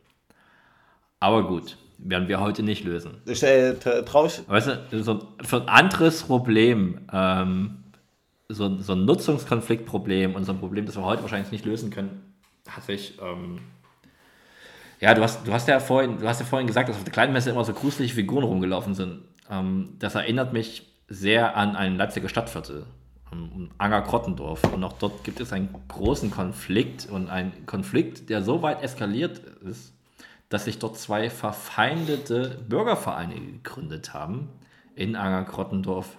Aber 1.19 1.47
gut, 1.47 1.77
werden 1.97 2.27
wir 2.27 2.39
heute 2.39 2.63
nicht 2.63 2.83
lösen. 2.83 3.21
Ich 3.25 3.43
äh, 3.43 3.73
traue 3.73 4.27
ich. 4.27 4.47
Weißt 4.47 4.67
du, 4.91 5.03
so, 5.03 5.27
so 5.43 5.59
ein 5.59 5.67
anderes 5.67 6.23
Problem, 6.23 7.07
ähm, 7.11 7.83
so, 8.49 8.77
so 8.79 8.93
ein 8.93 9.05
Nutzungskonfliktproblem 9.05 10.35
und 10.35 10.45
so 10.45 10.53
ein 10.53 10.59
Problem, 10.59 10.85
das 10.85 10.95
wir 10.95 11.03
heute 11.03 11.23
wahrscheinlich 11.23 11.51
nicht 11.51 11.65
lösen 11.65 11.89
können, 11.89 12.33
hat 12.69 12.83
sich. 12.83 13.17
Ähm, 13.21 13.59
ja, 14.99 15.13
du 15.13 15.21
hast, 15.21 15.47
du 15.47 15.53
hast 15.53 15.67
ja 15.67 15.79
vorhin, 15.79 16.19
du 16.19 16.27
hast 16.27 16.39
ja 16.39 16.45
vorhin 16.45 16.67
gesagt, 16.67 16.89
dass 16.89 16.95
auf 16.95 17.03
der 17.03 17.13
kleinen 17.13 17.33
Messe 17.33 17.49
immer 17.49 17.63
so 17.63 17.73
gruselige 17.73 18.13
Figuren 18.13 18.43
rumgelaufen 18.43 18.93
sind. 18.93 19.21
Ähm, 19.49 19.95
das 19.99 20.15
erinnert 20.15 20.53
mich 20.53 20.83
sehr 21.07 21.55
an 21.55 21.75
ein 21.75 21.97
Leipziger 21.97 22.29
Stadtviertel 22.29 22.85
um 23.31 23.69
Anger-Krottendorf. 23.77 24.63
Und 24.73 24.83
auch 24.83 24.93
dort 24.93 25.23
gibt 25.23 25.39
es 25.39 25.53
einen 25.53 25.69
großen 25.87 26.31
Konflikt 26.31 27.07
und 27.09 27.29
einen 27.29 27.65
Konflikt, 27.65 28.29
der 28.29 28.41
so 28.41 28.61
weit 28.61 28.83
eskaliert 28.83 29.39
ist, 29.67 29.93
dass 30.49 30.65
sich 30.65 30.79
dort 30.79 30.97
zwei 30.97 31.29
verfeindete 31.29 32.57
Bürgervereine 32.67 33.35
gegründet 33.35 34.13
haben 34.13 34.49
in 34.95 35.15
Anger-Krottendorf. 35.15 36.17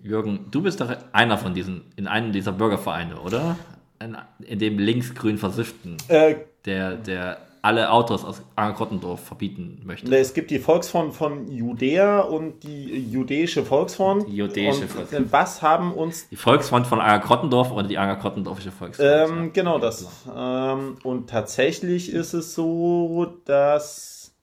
Jürgen, 0.00 0.46
du 0.50 0.62
bist 0.62 0.80
doch 0.80 0.94
einer 1.12 1.38
von 1.38 1.54
diesen, 1.54 1.82
in 1.96 2.06
einem 2.06 2.32
dieser 2.32 2.52
Bürgervereine, 2.52 3.20
oder? 3.20 3.56
In, 3.98 4.16
in 4.40 4.58
dem 4.58 4.78
linksgrün 4.78 5.38
versifften, 5.38 5.96
äh, 6.08 6.36
der, 6.64 6.96
der 6.96 7.38
alle 7.62 7.90
Autos 7.90 8.24
aus 8.24 8.42
Angerkottendorf 8.54 9.20
verbieten 9.20 9.82
möchte. 9.84 10.14
Es 10.16 10.34
gibt 10.34 10.50
die 10.50 10.58
Volksfront 10.58 11.14
von 11.14 11.50
Judäa 11.50 12.20
und 12.20 12.62
die 12.62 13.10
jüdische 13.10 13.64
Volksfront. 13.64 14.28
Die 14.28 14.36
jüdische 14.36 14.86
Volksfront. 14.86 15.32
Was 15.32 15.62
haben 15.62 15.92
uns... 15.92 16.28
Die 16.28 16.36
Volksfront 16.36 16.86
von 16.86 17.00
Angerkottendorf 17.00 17.72
oder 17.72 17.88
die 17.88 17.98
Angerkottendorfische 17.98 18.70
Volksfront. 18.70 19.30
Ähm, 19.30 19.52
genau 19.52 19.78
das. 19.78 20.26
Ähm, 20.34 20.96
und 21.02 21.28
tatsächlich 21.28 22.12
ist 22.12 22.34
es 22.34 22.54
so, 22.54 23.38
dass... 23.44 24.34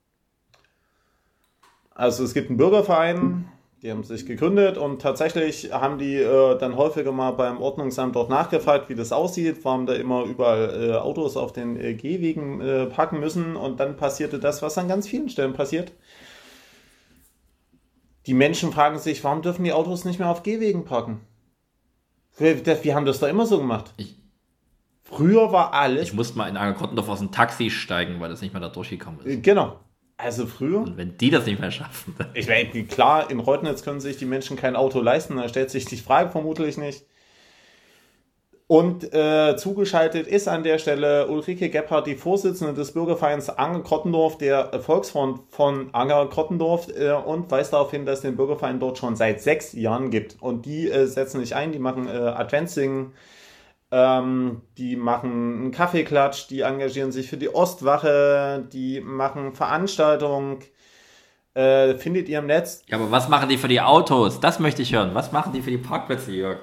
Also 1.96 2.24
es 2.24 2.34
gibt 2.34 2.50
einen 2.50 2.58
Bürgerverein, 2.58 3.46
die 3.84 3.92
haben 3.92 4.04
sich 4.04 4.26
gegründet 4.26 4.78
und 4.78 5.02
tatsächlich 5.02 5.74
haben 5.74 5.98
die 5.98 6.16
äh, 6.16 6.58
dann 6.58 6.78
häufiger 6.78 7.12
mal 7.12 7.32
beim 7.32 7.62
Ordnungsamt 7.62 8.16
dort 8.16 8.30
nachgefragt, 8.30 8.88
wie 8.88 8.96
das 8.96 9.12
aussieht, 9.12 9.58
warum 9.64 9.86
da 9.86 9.94
immer 9.94 10.24
überall 10.24 10.90
äh, 10.90 10.94
Autos 10.94 11.36
auf 11.36 11.52
den 11.52 11.76
äh, 11.76 11.94
Gehwegen 11.94 12.62
äh, 12.62 12.86
parken 12.86 13.20
müssen 13.20 13.58
und 13.58 13.82
dann 13.82 13.98
passierte 13.98 14.40
das, 14.40 14.62
was 14.62 14.78
an 14.78 14.88
ganz 14.88 15.06
vielen 15.06 15.28
Stellen 15.28 15.52
passiert. 15.52 15.92
Die 18.26 18.34
Menschen 18.34 18.72
fragen 18.72 19.00
sich, 19.00 19.22
warum 19.26 19.42
dürfen 19.42 19.66
die 19.66 19.74
Autos 19.74 20.06
nicht 20.06 20.18
mehr 20.18 20.30
auf 20.30 20.44
Gehwegen 20.44 20.86
parken? 20.86 21.20
Wir, 22.38 22.66
wir 22.66 22.96
haben 22.96 23.06
das 23.06 23.20
da 23.20 23.28
immer 23.28 23.46
so 23.46 23.58
gemacht. 23.58 23.94
Ich, 23.98 24.16
Früher 25.04 25.52
war 25.52 25.74
alles. 25.74 26.04
Ich 26.04 26.14
musste 26.14 26.38
mal 26.38 26.48
in 26.48 26.56
Angerkottendorf 26.56 27.10
aus 27.10 27.20
dem 27.20 27.32
Taxi 27.32 27.70
steigen, 27.70 28.22
weil 28.22 28.30
das 28.30 28.42
nicht 28.42 28.54
mehr 28.54 28.62
da 28.62 28.70
durchgekommen 28.70 29.20
ist. 29.26 29.44
Genau. 29.44 29.80
Also 30.24 30.46
früher. 30.46 30.80
Und 30.80 30.98
wenn 30.98 31.18
die 31.18 31.30
das 31.30 31.46
nicht 31.46 31.60
mehr 31.60 31.72
schaffen. 31.72 32.16
Ich 32.34 32.48
meine, 32.48 32.70
klar, 32.86 33.30
in 33.30 33.40
Reutnitz 33.40 33.84
können 33.84 34.00
sich 34.00 34.18
die 34.18 34.26
Menschen 34.26 34.56
kein 34.56 34.76
Auto 34.76 35.02
leisten, 35.02 35.36
da 35.36 35.50
stellt 35.50 35.70
sich 35.70 35.86
die 35.86 35.98
Frage 35.98 36.32
vermutlich 36.32 36.78
nicht. 36.78 37.04
Und 38.68 39.14
äh, 39.14 39.56
zugeschaltet 39.58 40.26
ist 40.26 40.48
an 40.48 40.64
der 40.64 40.80
Stelle 40.80 41.28
Ulrike 41.28 41.70
Gebhardt, 41.70 42.08
die 42.08 42.16
Vorsitzende 42.16 42.74
des 42.74 42.94
Bürgervereins 42.94 43.50
Anger-Krottendorf, 43.50 44.38
der 44.38 44.80
Volksfront 44.82 45.42
von 45.50 45.94
Anger-Krottendorf, 45.94 46.88
äh, 46.98 47.12
und 47.12 47.52
weist 47.52 47.74
darauf 47.74 47.92
hin, 47.92 48.06
dass 48.06 48.20
es 48.20 48.22
den 48.22 48.38
Bürgerverein 48.38 48.80
dort 48.80 48.98
schon 48.98 49.18
seit 49.18 49.42
sechs 49.42 49.74
Jahren 49.74 50.10
gibt. 50.10 50.42
Und 50.42 50.66
die 50.66 50.90
äh, 50.90 51.06
setzen 51.06 51.42
sich 51.42 51.56
ein, 51.56 51.74
die 51.74 51.80
machen 51.80 52.08
äh, 52.08 52.12
Adventssingen, 52.12 53.14
ähm, 53.96 54.62
die 54.80 54.96
machen 54.96 55.30
einen 55.30 55.72
Kaffeeklatsch, 55.72 56.48
die 56.50 56.62
engagieren 56.62 57.12
sich 57.12 57.30
für 57.30 57.38
die 57.38 57.54
Ostwache, 57.54 58.68
die 58.74 59.02
machen 59.02 59.54
Veranstaltungen. 59.54 60.58
Äh, 61.54 61.94
findet 62.00 62.28
ihr 62.28 62.40
im 62.40 62.48
Netz. 62.48 62.82
Ja, 62.88 62.98
aber 62.98 63.12
was 63.12 63.30
machen 63.30 63.50
die 63.50 63.58
für 63.58 63.68
die 63.68 63.80
Autos? 63.80 64.40
Das 64.40 64.60
möchte 64.60 64.82
ich 64.82 64.96
hören. 64.96 65.12
Was 65.14 65.32
machen 65.32 65.54
die 65.54 65.62
für 65.62 65.70
die 65.70 65.78
Parkplätze, 65.78 66.32
Jörg? 66.32 66.58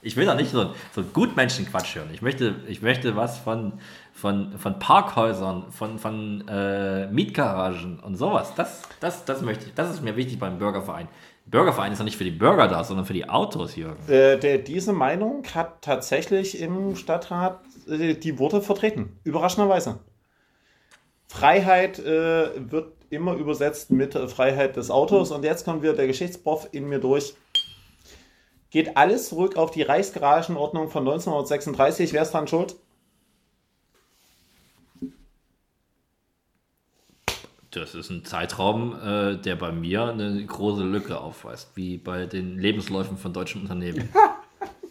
Ich 0.00 0.16
will 0.16 0.24
doch 0.24 0.34
nicht 0.34 0.50
so, 0.50 0.70
so 0.94 1.02
Gutmenschenquatsch 1.02 1.96
hören. 1.96 2.08
Ich 2.14 2.22
möchte, 2.22 2.54
ich 2.66 2.80
möchte 2.80 3.14
was 3.14 3.36
von, 3.36 3.74
von, 4.14 4.56
von 4.56 4.78
Parkhäusern, 4.78 5.70
von, 5.70 5.98
von 5.98 6.48
äh, 6.48 7.08
Mietgaragen 7.08 8.00
und 8.00 8.16
sowas. 8.16 8.54
Das, 8.54 8.80
das, 9.00 9.26
das 9.26 9.42
möchte 9.42 9.66
ich. 9.66 9.74
Das 9.74 9.90
ist 9.90 10.02
mir 10.02 10.16
wichtig 10.16 10.38
beim 10.38 10.58
Bürgerverein. 10.58 11.08
Bürgerverein 11.50 11.92
ist 11.92 11.98
doch 11.98 12.04
nicht 12.04 12.16
für 12.16 12.24
die 12.24 12.30
Bürger 12.30 12.68
da, 12.68 12.84
sondern 12.84 13.04
für 13.04 13.12
die 13.12 13.28
Autos, 13.28 13.74
Jürgen. 13.74 14.08
Äh, 14.08 14.38
der, 14.38 14.58
diese 14.58 14.92
Meinung 14.92 15.44
hat 15.54 15.82
tatsächlich 15.82 16.60
im 16.60 16.94
Stadtrat 16.94 17.60
äh, 17.88 18.14
die 18.14 18.38
Worte 18.38 18.62
vertreten. 18.62 19.18
Überraschenderweise. 19.24 19.98
Freiheit 21.26 21.98
äh, 21.98 22.70
wird 22.70 22.92
immer 23.10 23.34
übersetzt 23.34 23.90
mit 23.90 24.14
Freiheit 24.14 24.76
des 24.76 24.90
Autos. 24.90 25.32
Und 25.32 25.44
jetzt 25.44 25.64
kommt 25.64 25.82
wieder 25.82 25.94
der 25.94 26.06
Geschichtsprof 26.06 26.68
in 26.72 26.88
mir 26.88 27.00
durch. 27.00 27.34
Geht 28.70 28.96
alles 28.96 29.28
zurück 29.28 29.56
auf 29.56 29.72
die 29.72 29.82
Reichsgaragenordnung 29.82 30.88
von 30.88 31.02
1936. 31.02 32.12
Wer 32.12 32.22
ist 32.22 32.32
dran 32.32 32.46
schuld? 32.46 32.76
Das 37.70 37.94
ist 37.94 38.10
ein 38.10 38.24
Zeitraum, 38.24 38.96
äh, 39.00 39.36
der 39.36 39.54
bei 39.54 39.70
mir 39.70 40.06
eine 40.06 40.44
große 40.44 40.82
Lücke 40.82 41.20
aufweist, 41.20 41.70
wie 41.76 41.98
bei 41.98 42.26
den 42.26 42.58
Lebensläufen 42.58 43.16
von 43.16 43.32
deutschen 43.32 43.62
Unternehmen. 43.62 44.08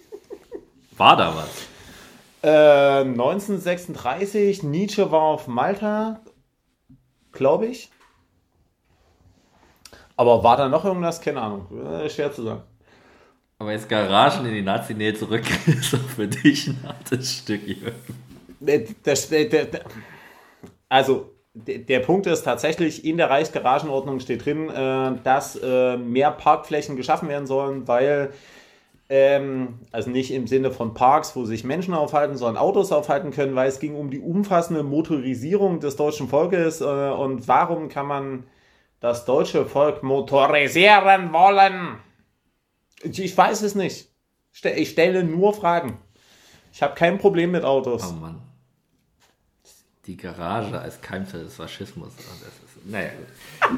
War 0.98 1.18
da 1.18 1.36
was? 1.36 1.68
Äh, 2.42 3.02
1936, 3.02 4.64
Nietzsche 4.64 5.12
war 5.12 5.22
auf 5.22 5.48
Malta, 5.48 6.22
glaube 7.34 7.68
ich. 7.68 7.90
Aber 10.16 10.44
war 10.44 10.58
da 10.58 10.68
noch 10.68 10.84
irgendwas? 10.84 11.22
Keine 11.22 11.42
Ahnung. 11.42 11.68
Schwer 12.10 12.32
zu 12.34 12.44
sagen. 12.44 12.64
Aber 13.58 13.74
jetzt 13.74 13.90
Garagen 13.90 14.46
in 14.46 14.54
die 14.54 14.62
Nazi-Nähe 14.62 15.14
zurück 15.14 15.44
ist 15.68 15.94
auch 15.94 16.00
für 16.00 16.28
dich 16.28 16.68
ein 16.68 16.80
hartes 16.86 17.40
Stück, 17.40 17.68
Jürgen. 17.68 17.94
Das, 18.62 18.82
das, 19.04 19.30
das, 19.30 19.68
also, 20.88 21.39
der 21.68 22.00
Punkt 22.00 22.28
ist 22.28 22.44
tatsächlich, 22.44 23.06
in 23.06 23.18
der 23.18 23.30
Reichsgaragenordnung 23.30 24.20
steht 24.20 24.46
drin, 24.46 24.70
äh, 24.70 25.14
dass 25.24 25.56
äh, 25.56 25.98
mehr 25.98 26.32
Parkflächen 26.32 26.96
geschaffen 26.96 27.30
werden 27.30 27.48
sollen, 27.48 27.88
weil, 27.88 28.32
ähm, 29.10 29.80
also 29.92 30.10
nicht 30.10 30.32
im 30.32 30.48
Sinne 30.48 30.72
von 30.72 30.94
Parks, 30.94 31.36
wo 31.36 31.46
sich 31.46 31.64
Menschen 31.64 31.94
aufhalten, 31.94 32.38
sondern 32.38 32.62
Autos 32.62 32.92
aufhalten 32.92 33.32
können, 33.32 33.56
weil 33.56 33.68
es 33.68 33.80
ging 33.80 33.96
um 33.96 34.10
die 34.12 34.20
umfassende 34.20 34.84
Motorisierung 34.84 35.80
des 35.80 35.96
deutschen 35.96 36.28
Volkes 36.28 36.82
äh, 36.82 36.86
und 36.86 37.48
warum 37.48 37.90
kann 37.90 38.08
man 38.08 38.44
das 39.00 39.26
deutsche 39.26 39.66
Volk 39.66 40.04
motorisieren 40.04 41.32
wollen? 41.32 41.98
Ich 43.04 43.38
weiß 43.38 43.62
es 43.62 43.76
nicht. 43.76 44.10
Ich 44.76 44.90
stelle 44.90 45.24
nur 45.24 45.54
Fragen. 45.54 46.00
Ich 46.74 46.84
habe 46.84 46.96
kein 46.96 47.18
Problem 47.18 47.52
mit 47.52 47.64
Autos. 47.64 48.14
Oh 48.14 48.20
Mann 48.20 48.49
die 50.10 50.18
Garage 50.18 50.80
als 50.80 51.00
Keimzelle 51.02 51.44
des 51.44 51.56
Faschismus. 51.56 52.08
Ist, 52.08 52.86
naja, 52.90 53.10
gut. 53.10 53.78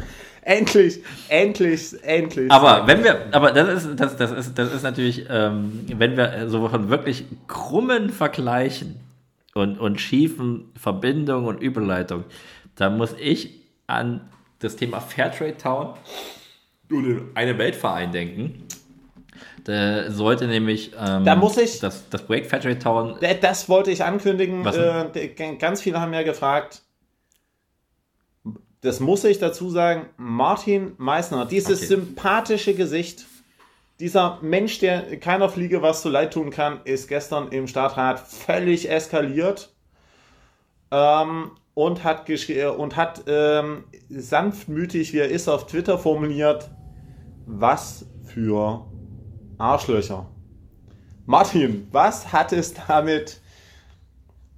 endlich, 0.40 1.02
endlich, 1.28 2.02
endlich. 2.02 2.50
Aber 2.50 2.86
wenn 2.86 3.04
wir, 3.04 3.26
aber 3.32 3.52
das 3.52 3.84
ist, 3.84 4.00
das, 4.00 4.16
das 4.16 4.32
ist, 4.32 4.58
das 4.58 4.72
ist 4.72 4.82
natürlich, 4.82 5.26
ähm, 5.28 5.84
wenn 5.86 6.16
wir 6.16 6.48
so 6.48 6.66
von 6.66 6.88
wirklich 6.88 7.26
krummen 7.46 8.08
Vergleichen 8.08 9.00
und, 9.52 9.78
und 9.78 10.00
schiefen 10.00 10.72
Verbindungen 10.76 11.46
und 11.46 11.62
Überleitungen, 11.62 12.24
dann 12.76 12.96
muss 12.96 13.14
ich 13.20 13.60
an 13.86 14.30
das 14.60 14.76
Thema 14.76 15.00
Fairtrade 15.00 15.58
Town 15.58 15.94
oder 16.90 17.20
eine 17.34 17.58
Weltverein 17.58 18.12
denken. 18.12 18.66
Der 19.66 20.10
sollte 20.10 20.46
nämlich 20.46 20.92
ähm, 20.98 21.24
da 21.24 21.36
muss 21.36 21.56
ich, 21.56 21.80
das, 21.80 22.08
das 22.08 22.22
Projekt 22.22 22.48
Fairtrade 22.48 22.78
Town. 22.78 23.16
Das 23.40 23.68
wollte 23.68 23.90
ich 23.90 24.04
ankündigen. 24.04 24.64
Äh, 24.66 25.56
ganz 25.58 25.82
viele 25.82 26.00
haben 26.00 26.12
ja 26.12 26.22
gefragt. 26.22 26.82
Das 28.80 29.00
muss 29.00 29.24
ich 29.24 29.38
dazu 29.38 29.70
sagen. 29.70 30.06
Martin 30.16 30.94
Meissner, 30.96 31.44
dieses 31.46 31.78
okay. 31.78 31.86
sympathische 31.86 32.74
Gesicht, 32.74 33.26
dieser 34.00 34.38
Mensch, 34.40 34.78
der 34.78 35.18
keiner 35.20 35.50
Fliege 35.50 35.82
was 35.82 36.00
zu 36.00 36.08
leid 36.08 36.32
tun 36.32 36.50
kann, 36.50 36.80
ist 36.84 37.08
gestern 37.08 37.48
im 37.48 37.66
Stadtrat 37.66 38.20
völlig 38.20 38.90
eskaliert 38.90 39.74
ähm, 40.90 41.50
und 41.74 42.02
hat, 42.02 42.28
und 42.78 42.96
hat 42.96 43.24
ähm, 43.26 43.84
sanftmütig, 44.08 45.12
wie 45.12 45.18
er 45.18 45.28
ist, 45.28 45.48
auf 45.48 45.66
Twitter 45.66 45.98
formuliert, 45.98 46.70
was 47.46 48.06
für 48.24 48.86
Arschlöcher. 49.60 50.26
Martin, 51.26 51.86
was 51.92 52.32
hat 52.32 52.52
es 52.52 52.74
damit 52.74 53.40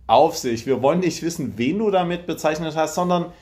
auf 0.06 0.36
sich? 0.36 0.64
Wir 0.64 0.80
wollen 0.80 1.00
nicht 1.00 1.22
wissen, 1.22 1.58
wen 1.58 1.80
du 1.80 1.90
damit 1.90 2.26
bezeichnet 2.26 2.76
hast, 2.76 2.94
sondern 2.94 3.32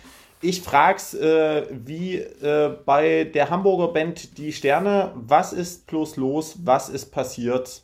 ich 0.41 0.63
frag's 0.63 1.13
äh, 1.13 1.67
wie 1.71 2.17
äh, 2.17 2.77
bei 2.87 3.25
der 3.25 3.51
Hamburger 3.51 3.93
Band 3.93 4.39
Die 4.39 4.55
Sterne. 4.55 5.13
Was 5.15 5.53
ist 5.53 5.87
bloß 5.87 6.17
los? 6.17 6.57
Was 6.65 6.89
ist 6.89 7.13
passiert? 7.13 7.83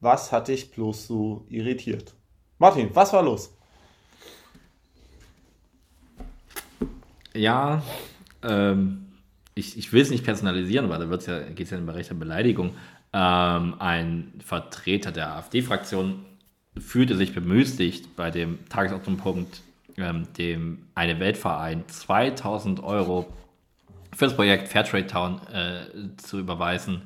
Was 0.00 0.32
hat 0.32 0.48
dich 0.48 0.72
bloß 0.72 1.06
so 1.06 1.46
irritiert? 1.48 2.14
Martin, 2.58 2.90
was 2.92 3.12
war 3.12 3.22
los? 3.22 3.56
Ja, 7.34 7.82
ähm, 8.42 9.12
ich, 9.54 9.78
ich 9.78 9.92
will 9.92 10.02
es 10.02 10.10
nicht 10.10 10.24
personalisieren, 10.24 10.90
weil 10.90 10.98
da 10.98 11.38
ja, 11.38 11.48
geht 11.50 11.66
es 11.66 11.70
ja 11.70 11.76
in 11.76 11.84
den 11.84 11.86
Bereich 11.86 12.08
der 12.08 12.14
Beleidigung 12.14 12.74
ähm, 13.12 13.74
ein 13.78 14.32
Vertreter 14.44 15.12
der 15.12 15.34
AfD-Fraktion 15.36 16.24
fühlte 16.78 17.16
sich 17.16 17.34
bemüßigt, 17.34 18.16
bei 18.16 18.30
dem 18.30 18.58
Tagesordnungspunkt 18.68 19.62
ähm, 19.98 20.26
dem 20.38 20.86
eine 20.94 21.20
Weltverein 21.20 21.84
2000 21.86 22.82
Euro 22.82 23.32
für 24.14 24.26
das 24.26 24.36
Projekt 24.36 24.68
Fairtrade 24.68 25.06
Town 25.06 25.40
äh, 25.52 26.16
zu 26.16 26.38
überweisen, 26.38 27.02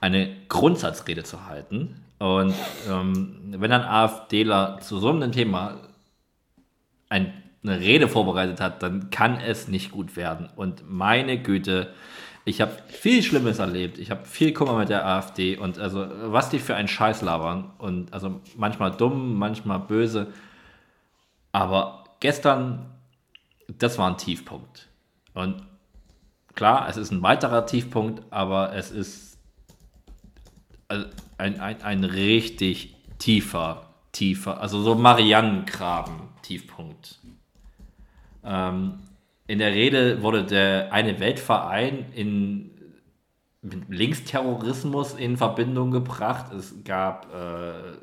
eine 0.00 0.34
Grundsatzrede 0.48 1.24
zu 1.24 1.46
halten. 1.46 2.04
Und 2.18 2.54
ähm, 2.88 3.54
wenn 3.58 3.72
ein 3.72 3.82
AfDler 3.82 4.78
zu 4.80 4.98
so 4.98 5.10
einem 5.10 5.32
Thema 5.32 5.76
ein, 7.08 7.32
eine 7.62 7.80
Rede 7.80 8.08
vorbereitet 8.08 8.60
hat, 8.60 8.82
dann 8.82 9.10
kann 9.10 9.40
es 9.40 9.68
nicht 9.68 9.90
gut 9.90 10.16
werden. 10.16 10.48
Und 10.56 10.90
meine 10.90 11.38
Güte, 11.40 11.92
ich 12.48 12.60
habe 12.62 12.72
viel 12.88 13.22
Schlimmes 13.22 13.58
erlebt. 13.58 13.98
Ich 13.98 14.10
habe 14.10 14.24
viel 14.24 14.54
Kummer 14.54 14.78
mit 14.78 14.88
der 14.88 15.04
AfD 15.06 15.58
und 15.58 15.78
also 15.78 16.06
was 16.32 16.48
die 16.48 16.58
für 16.58 16.74
einen 16.74 16.88
Scheiß 16.88 17.20
labern 17.20 17.70
und 17.78 18.14
also 18.14 18.40
manchmal 18.56 18.90
dumm, 18.90 19.38
manchmal 19.38 19.80
böse. 19.80 20.32
Aber 21.52 22.04
gestern, 22.20 22.86
das 23.66 23.98
war 23.98 24.10
ein 24.10 24.16
Tiefpunkt. 24.16 24.88
Und 25.34 25.62
klar, 26.54 26.88
es 26.88 26.96
ist 26.96 27.10
ein 27.10 27.22
weiterer 27.22 27.66
Tiefpunkt, 27.66 28.22
aber 28.30 28.74
es 28.74 28.90
ist 28.90 29.36
ein, 30.88 31.60
ein, 31.60 31.82
ein 31.82 32.04
richtig 32.04 32.96
tiefer, 33.18 33.90
tiefer, 34.12 34.58
also 34.60 34.80
so 34.80 34.94
Marianengraben-Tiefpunkt. 34.94 37.18
Ähm, 38.42 38.94
in 39.48 39.58
der 39.58 39.72
Rede 39.72 40.22
wurde 40.22 40.44
der 40.44 40.92
eine 40.92 41.18
Weltverein 41.18 42.12
in 42.14 42.70
mit 43.60 43.88
Linksterrorismus 43.88 45.14
in 45.14 45.36
Verbindung 45.36 45.90
gebracht. 45.90 46.52
Es 46.52 46.74
gab 46.84 47.26
äh, 47.34 47.96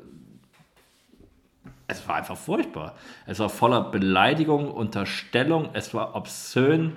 es 1.88 2.06
war 2.08 2.16
einfach 2.16 2.36
furchtbar. 2.36 2.96
Es 3.26 3.38
war 3.38 3.48
voller 3.48 3.80
Beleidigung, 3.80 4.70
Unterstellung, 4.70 5.70
es 5.72 5.94
war 5.94 6.16
obszön, 6.16 6.92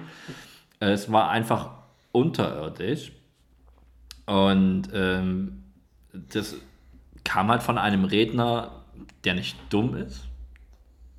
es 0.80 1.12
war 1.12 1.30
einfach 1.30 1.70
unterirdisch. 2.12 3.12
Und 4.26 4.90
ähm, 4.94 5.64
das 6.12 6.56
kam 7.24 7.50
halt 7.50 7.64
von 7.64 7.78
einem 7.78 8.06
Redner, 8.06 8.84
der 9.24 9.36
nicht 9.36 9.58
dumm 9.70 9.96
ist, 9.96 10.28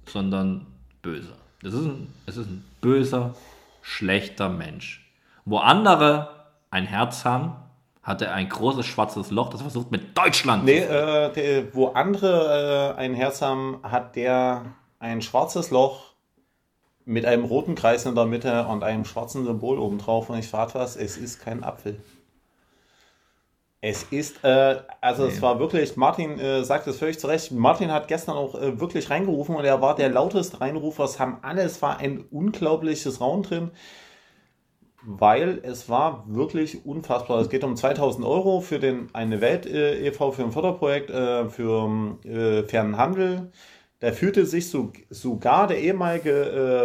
sondern 0.07 0.66
böse. 1.03 1.33
Das 1.62 1.75
ist 1.75 1.85
ein, 1.85 2.09
es 2.27 2.37
ist 2.37 2.49
ein 2.49 2.64
böser, 2.81 3.35
schlechter 3.83 4.49
Mensch. 4.49 5.12
Wo 5.45 5.59
andere 5.59 6.29
ein 6.71 6.85
Herz 6.85 7.25
haben, 7.25 7.57
hat 8.03 8.23
er 8.23 8.35
ein 8.35 8.49
großes 8.49 8.87
schwarzes 8.87 9.31
Loch, 9.31 9.51
das 9.51 9.61
versucht 9.61 9.90
mit 9.90 10.16
Deutschland 10.16 10.64
nee, 10.64 10.79
äh, 10.79 11.66
wo 11.73 11.88
andere 11.88 12.95
äh, 12.97 13.01
ein 13.01 13.14
Herz 13.14 13.43
haben, 13.43 13.79
hat 13.83 14.16
der 14.16 14.64
ein 14.99 15.23
schwarzes 15.23 15.71
Loch 15.71 16.11
mit 17.05 17.27
einem 17.27 17.45
roten 17.45 17.75
Kreis 17.75 18.07
in 18.07 18.14
der 18.14 18.27
Mitte 18.27 18.66
und 18.66 18.85
einem 18.85 19.05
schwarzen 19.05 19.45
Symbol 19.45 19.79
oben 19.79 19.99
drauf. 19.99 20.31
Und 20.31 20.38
ich 20.38 20.49
frage 20.49 20.75
was, 20.75 20.97
es 20.97 21.16
ist 21.16 21.40
kein 21.40 21.64
Apfel. 21.64 22.01
Es 23.83 24.03
ist, 24.11 24.45
äh, 24.45 24.77
also 25.01 25.25
nee. 25.25 25.31
es 25.31 25.40
war 25.40 25.59
wirklich, 25.59 25.97
Martin 25.97 26.38
äh, 26.38 26.62
sagt 26.64 26.87
es 26.87 26.99
völlig 26.99 27.19
zu 27.19 27.29
Recht, 27.29 27.51
Martin 27.53 27.90
hat 27.90 28.09
gestern 28.09 28.37
auch 28.37 28.55
äh, 28.55 28.79
wirklich 28.79 29.09
reingerufen 29.09 29.57
und 29.57 29.64
er 29.64 29.81
war 29.81 29.95
der 29.95 30.11
lauteste 30.11 30.61
Reinrufer, 30.61 31.05
es 31.05 31.19
haben 31.19 31.38
alle, 31.40 31.62
es 31.62 31.81
war 31.81 31.99
ein 31.99 32.21
unglaubliches 32.31 33.23
Raum 33.23 33.43
drin, 33.43 33.71
weil 35.03 35.61
es 35.62 35.88
war 35.88 36.25
wirklich 36.29 36.85
unfassbar. 36.85 37.40
Es 37.40 37.49
geht 37.49 37.64
um 37.64 37.75
2000 37.75 38.27
Euro 38.27 38.61
für 38.61 38.79
den 38.79 39.09
Eine 39.14 39.40
Welt 39.40 39.64
äh, 39.64 40.07
e.V., 40.07 40.33
für 40.33 40.43
ein 40.43 40.53
Förderprojekt, 40.53 41.09
äh, 41.09 41.49
für 41.49 42.19
äh, 42.25 42.64
fairen 42.64 42.99
Handel. 42.99 43.51
Da 44.01 44.12
fühlte 44.12 44.45
sich 44.47 44.69
so, 44.71 44.93
sogar 45.11 45.66
der 45.66 45.79
ehemalige 45.79 46.31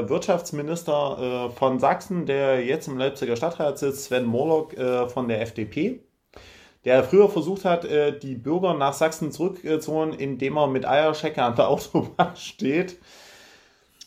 äh, 0.06 0.10
Wirtschaftsminister 0.10 1.50
äh, 1.50 1.56
von 1.58 1.80
Sachsen, 1.80 2.26
der 2.26 2.64
jetzt 2.64 2.88
im 2.88 2.98
Leipziger 2.98 3.36
Stadtrat 3.36 3.80
sitzt, 3.80 4.06
Sven 4.06 4.26
Morlock 4.26 4.78
äh, 4.78 5.10
von 5.10 5.28
der 5.28 5.42
FDP, 5.42 6.02
der 6.86 7.04
früher 7.04 7.30
versucht 7.30 7.66
hat, 7.66 7.84
äh, 7.84 8.18
die 8.18 8.36
Bürger 8.36 8.76
nach 8.76 8.94
Sachsen 8.94 9.32
zurückzuholen, 9.32 10.14
indem 10.14 10.58
er 10.58 10.68
mit 10.68 10.86
Eierschecke 10.86 11.44
an 11.44 11.56
der 11.56 11.68
Autobahn 11.70 12.36
steht, 12.36 12.98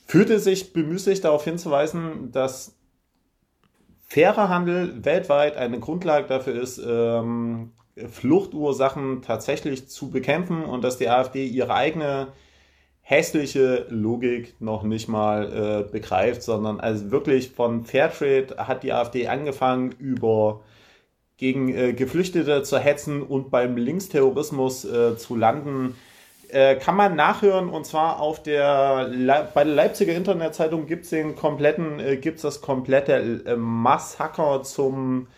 fühlte 0.06 0.38
sich 0.38 0.72
bemüßigt 0.72 1.24
darauf 1.24 1.44
hinzuweisen, 1.44 2.32
dass 2.32 2.76
fairer 4.06 4.48
Handel 4.48 5.04
weltweit 5.04 5.56
eine 5.56 5.80
Grundlage 5.80 6.26
dafür 6.28 6.54
ist, 6.60 6.78
ähm, 6.78 7.72
Fluchtursachen 8.08 9.22
tatsächlich 9.22 9.88
zu 9.88 10.10
bekämpfen 10.10 10.64
und 10.64 10.82
dass 10.82 10.98
die 10.98 11.08
AfD 11.08 11.44
ihre 11.46 11.74
eigene 11.74 12.28
hässliche 13.00 13.86
Logik 13.88 14.54
noch 14.60 14.82
nicht 14.84 15.08
mal 15.08 15.84
äh, 15.86 15.90
begreift, 15.90 16.42
sondern 16.42 16.78
also 16.78 17.10
wirklich 17.10 17.50
von 17.50 17.84
Fairtrade 17.84 18.54
hat 18.58 18.82
die 18.82 18.92
AfD 18.92 19.26
angefangen 19.26 19.92
über 19.98 20.60
gegen 21.38 21.74
äh, 21.74 21.92
Geflüchtete 21.94 22.62
zu 22.62 22.78
hetzen 22.78 23.22
und 23.22 23.50
beim 23.50 23.76
Linksterrorismus 23.76 24.84
äh, 24.84 25.16
zu 25.16 25.36
landen 25.36 25.96
Äh, 26.50 26.76
kann 26.76 26.96
man 26.96 27.14
nachhören 27.14 27.68
und 27.68 27.84
zwar 27.84 28.20
auf 28.20 28.42
der 28.42 29.08
Le 29.08 29.50
bei 29.52 29.64
der 29.64 29.74
Leipziger 29.74 30.14
Internetzeitung 30.14 30.86
gibt 30.86 31.04
es 31.04 31.10
den 31.10 31.36
kompletten, 31.36 32.00
äh, 32.00 32.16
gibt's 32.16 32.40
das 32.42 32.62
komplette 32.62 33.12
äh, 33.44 33.56
Massaker 33.56 34.62
zum, 34.62 35.28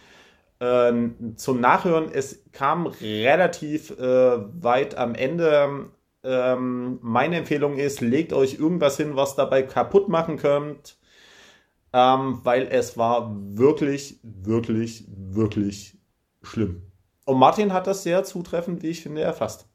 äh, 0.61 0.93
zum 1.37 1.61
Nachhören. 1.61 2.11
Es 2.13 2.45
kam 2.53 2.87
relativ 2.87 3.91
äh, 3.99 4.39
weit 4.63 4.97
am 4.97 5.15
Ende. 5.17 5.87
Ähm, 6.23 6.99
meine 7.03 7.39
Empfehlung 7.39 7.77
ist, 7.79 8.01
legt 8.01 8.33
euch 8.33 8.59
irgendwas 8.61 8.97
hin, 8.97 9.17
was 9.17 9.35
dabei 9.37 9.63
kaputt 9.63 10.09
machen 10.09 10.37
könnt, 10.37 10.97
ähm, 11.93 12.41
weil 12.45 12.69
es 12.71 12.97
war 12.97 13.31
wirklich, 13.35 14.19
wirklich, 14.23 15.05
wirklich 15.09 15.99
schlimm. 16.43 16.83
Und 17.25 17.39
Martin 17.39 17.73
hat 17.73 17.87
das 17.87 18.03
sehr 18.03 18.25
zutreffend, 18.25 18.83
wie 18.83 18.89
ich 18.89 19.03
finde, 19.03 19.23
erfasst. 19.23 19.67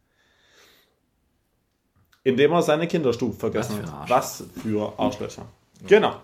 Indem 2.24 2.52
er 2.54 2.62
seine 2.64 2.88
Kinderstube 2.88 3.34
vergessen 3.36 3.90
hat. 3.92 4.10
Was 4.10 4.44
für 4.62 4.98
Arschlöcher. 4.98 5.46
Genau. 5.88 6.16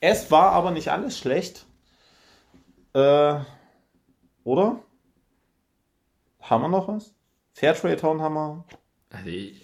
Es 0.00 0.30
war 0.30 0.52
aber 0.52 0.70
nicht 0.72 0.88
alles 0.88 1.16
schlecht. 1.18 1.64
Äh, 2.94 3.36
oder? 4.42 4.80
Haben 6.40 6.62
wir 6.62 6.68
noch 6.68 6.88
was? 6.88 7.14
Fairtrade 7.54 7.96
Town 7.96 8.20
haben 8.20 8.34
wir. 8.34 8.64
Also 9.10 9.28
ich 9.28 9.62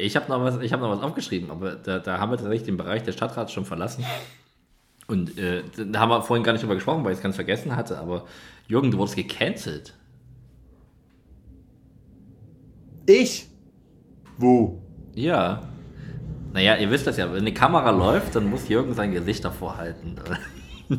ich 0.00 0.14
habe 0.14 0.28
noch, 0.28 0.40
was- 0.44 0.60
ich 0.60 0.72
hab 0.72 0.80
noch 0.80 0.90
was 0.90 1.02
aufgeschrieben, 1.02 1.50
aber 1.50 1.74
da, 1.74 1.98
da 1.98 2.18
haben 2.20 2.30
wir 2.30 2.36
tatsächlich 2.36 2.62
den 2.64 2.76
Bereich 2.76 3.02
des 3.02 3.16
Stadtrats 3.16 3.52
schon 3.52 3.64
verlassen. 3.64 4.04
Und 5.08 5.36
äh, 5.38 5.62
da 5.86 6.00
haben 6.00 6.10
wir 6.10 6.22
vorhin 6.22 6.44
gar 6.44 6.52
nicht 6.52 6.62
drüber 6.62 6.74
gesprochen, 6.74 7.02
weil 7.02 7.12
ich 7.12 7.18
es 7.18 7.22
ganz 7.22 7.34
vergessen 7.34 7.74
hatte. 7.74 7.98
Aber 7.98 8.26
Jürgen, 8.68 8.90
du 8.90 8.98
wurdest 8.98 9.16
gecancelt. 9.16 9.94
Ich? 13.06 13.46
Wo? 14.36 14.82
Ja. 15.14 15.62
Naja, 16.52 16.76
ihr 16.76 16.90
wisst 16.90 17.06
das 17.06 17.16
ja, 17.16 17.32
wenn 17.32 17.40
eine 17.40 17.54
Kamera 17.54 17.90
läuft, 17.90 18.36
dann 18.36 18.50
muss 18.50 18.68
Jürgen 18.68 18.92
sein 18.92 19.12
Gesicht 19.12 19.44
davor 19.44 19.78
halten. 19.78 20.16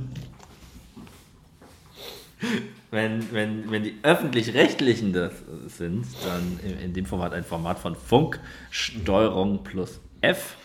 wenn, 2.92 3.32
wenn, 3.32 3.70
wenn 3.70 3.84
die 3.84 3.96
Öffentlich-Rechtlichen 4.02 5.14
das 5.14 5.34
sind, 5.68 6.08
dann 6.26 6.60
in, 6.64 6.80
in 6.80 6.94
dem 6.94 7.06
Format 7.06 7.34
ein 7.34 7.44
Format 7.44 7.78
von 7.78 7.96
Funk, 7.96 8.40
Steuerung 8.72 9.64
plus 9.64 10.02
F. 10.22 10.56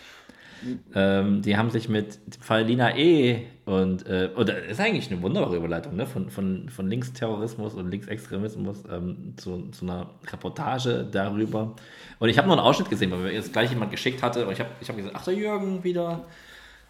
Ähm, 0.93 1.41
die 1.41 1.57
haben 1.57 1.69
sich 1.69 1.89
mit 1.89 2.19
Fall 2.39 2.63
Lina 2.63 2.95
E. 2.97 3.45
und, 3.65 4.07
äh, 4.07 4.29
oder 4.35 4.63
ist 4.65 4.79
eigentlich 4.79 5.11
eine 5.11 5.21
wunderbare 5.21 5.57
Überleitung, 5.57 5.95
ne? 5.95 6.05
Von, 6.05 6.29
von, 6.29 6.69
von 6.69 6.87
Linksterrorismus 6.87 7.73
und 7.73 7.89
Linksextremismus 7.89 8.83
ähm, 8.91 9.33
zu, 9.37 9.69
zu 9.71 9.85
einer 9.85 10.09
Reportage 10.31 11.07
darüber. 11.11 11.75
Und 12.19 12.29
ich 12.29 12.37
habe 12.37 12.47
nur 12.47 12.57
einen 12.57 12.65
Ausschnitt 12.65 12.89
gesehen, 12.89 13.11
weil 13.11 13.19
mir 13.19 13.33
jetzt 13.33 13.53
gleich 13.53 13.69
jemand 13.69 13.91
geschickt 13.91 14.23
hatte 14.23 14.45
und 14.45 14.53
ich 14.53 14.59
habe 14.59 14.69
ich 14.81 14.89
hab 14.89 14.95
gesagt, 14.95 15.15
ach 15.15 15.23
der 15.23 15.35
Jürgen 15.35 15.83
wieder, 15.83 16.25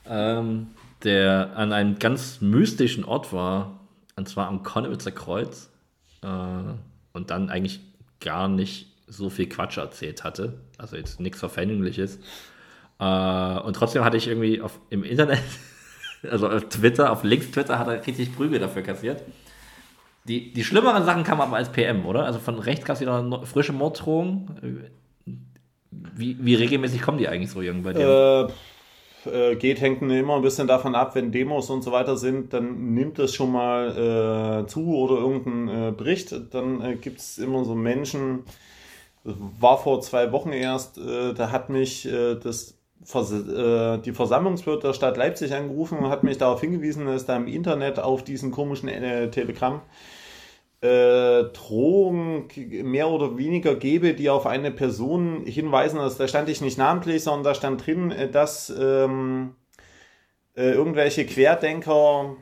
ähm, 0.07 0.67
der 1.03 1.55
an 1.55 1.73
einem 1.73 1.99
ganz 1.99 2.41
mystischen 2.41 3.03
Ort 3.03 3.33
war, 3.33 3.79
und 4.15 4.29
zwar 4.29 4.47
am 4.47 4.63
Konnewitzer 4.63 5.11
Kreuz 5.11 5.69
äh, 6.21 6.27
und 7.13 7.29
dann 7.29 7.49
eigentlich 7.49 7.81
gar 8.19 8.47
nicht 8.47 8.91
so 9.07 9.29
viel 9.29 9.47
Quatsch 9.47 9.77
erzählt 9.77 10.23
hatte, 10.23 10.59
also 10.77 10.95
jetzt 10.95 11.19
nichts 11.19 11.39
Verfängliches. 11.39 12.19
Äh, 12.99 13.59
und 13.59 13.75
trotzdem 13.75 14.03
hatte 14.03 14.17
ich 14.17 14.27
irgendwie 14.27 14.61
auf, 14.61 14.79
im 14.89 15.03
Internet, 15.03 15.41
also 16.29 16.49
auf 16.49 16.69
Twitter, 16.69 17.11
auf 17.11 17.23
links 17.23 17.51
Twitter 17.51 17.79
hat 17.79 17.87
er 17.87 18.05
richtig 18.05 18.35
Prügel 18.35 18.59
dafür 18.59 18.81
kassiert. 18.81 19.23
Die, 20.27 20.51
die 20.53 20.63
schlimmeren 20.63 21.05
Sachen 21.05 21.23
kamen 21.23 21.41
aber 21.41 21.57
als 21.57 21.71
PM, 21.71 22.05
oder? 22.05 22.25
Also 22.25 22.39
von 22.39 22.57
rechts 22.57 22.85
gab 22.85 22.95
es 22.95 23.01
wieder 23.01 23.45
frische 23.45 23.73
Morddrohungen. 23.73 24.89
Wie, 25.91 26.37
wie 26.39 26.55
regelmäßig 26.55 27.01
kommen 27.01 27.19
die 27.19 27.27
eigentlich 27.27 27.51
so, 27.51 27.61
Jürgen, 27.61 27.83
bei 27.83 27.93
dir? 27.93 28.49
Äh, 28.49 28.51
äh, 29.25 29.55
geht, 29.55 29.81
hängt 29.81 30.01
immer 30.01 30.35
ein 30.35 30.41
bisschen 30.41 30.67
davon 30.67 30.95
ab, 30.95 31.15
wenn 31.15 31.31
Demos 31.31 31.69
und 31.69 31.83
so 31.83 31.91
weiter 31.91 32.17
sind, 32.17 32.53
dann 32.53 32.93
nimmt 32.93 33.19
es 33.19 33.33
schon 33.33 33.51
mal 33.51 34.63
äh, 34.63 34.67
zu 34.67 34.95
oder 34.95 35.17
irgendein 35.17 35.89
äh, 35.89 35.91
Bericht. 35.91 36.33
Dann 36.51 36.81
äh, 36.81 36.95
gibt 36.95 37.19
es 37.19 37.37
immer 37.37 37.63
so 37.63 37.75
Menschen, 37.75 38.43
das 39.23 39.35
war 39.59 39.77
vor 39.77 40.01
zwei 40.01 40.31
Wochen 40.31 40.51
erst, 40.51 40.97
äh, 40.97 41.33
da 41.33 41.51
hat 41.51 41.69
mich 41.69 42.05
äh, 42.07 42.35
das 42.35 42.74
Vers 43.05 43.31
äh, 43.31 43.99
die 43.99 44.11
Versammlungsbehörde 44.11 44.87
der 44.87 44.93
Stadt 44.93 45.15
Leipzig 45.15 45.53
angerufen 45.53 45.99
und 45.99 46.09
hat 46.09 46.23
mich 46.23 46.37
darauf 46.37 46.59
hingewiesen, 46.59 47.05
dass 47.05 47.25
da 47.25 47.35
im 47.37 47.47
Internet 47.47 47.99
auf 47.99 48.23
diesen 48.23 48.51
komischen 48.51 48.89
äh, 48.89 49.29
Telegramm 49.29 49.81
äh, 50.81 51.45
Drohungen 51.45 52.47
mehr 52.83 53.09
oder 53.09 53.37
weniger 53.37 53.75
gebe, 53.75 54.13
die 54.13 54.29
auf 54.29 54.45
eine 54.45 54.71
Person 54.71 55.45
hinweisen. 55.45 55.99
Also 55.99 56.17
da 56.17 56.27
stand 56.27 56.49
ich 56.49 56.61
nicht 56.61 56.77
namentlich, 56.77 57.23
sondern 57.23 57.43
da 57.43 57.55
stand 57.55 57.85
drin, 57.85 58.11
äh, 58.11 58.29
dass 58.29 58.69
ähm, 58.69 59.55
äh, 60.55 60.71
irgendwelche 60.71 61.25
Querdenker 61.25 62.35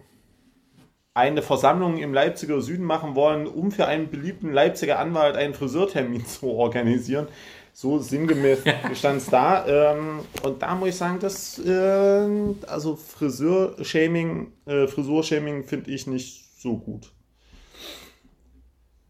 eine 1.13 1.41
Versammlung 1.43 1.97
im 1.97 2.13
Leipziger 2.13 2.59
Süden 2.61 2.85
machen 2.85 3.15
wollen, 3.15 3.45
um 3.45 3.71
für 3.71 3.85
einen 3.85 4.09
beliebten 4.09 4.51
Leipziger 4.51 4.99
Anwalt 4.99 5.35
einen 5.35 5.53
Friseurtermin 5.53 6.25
zu 6.25 6.47
organisieren. 6.47 7.27
So 7.75 7.97
sinngemäß 7.99 8.59
stand 8.93 9.17
es 9.17 9.27
da. 9.27 9.65
Ähm, 9.67 10.19
und 10.43 10.61
da 10.61 10.75
muss 10.75 10.89
ich 10.89 10.95
sagen, 10.95 11.19
dass 11.19 11.57
äh, 11.59 12.27
also 12.67 12.95
Friseurshaming, 12.95 14.51
äh, 14.65 14.87
Frisurshaming 14.87 15.63
finde 15.63 15.89
ich 15.91 16.05
nicht 16.07 16.45
so 16.59 16.77
gut. 16.77 17.11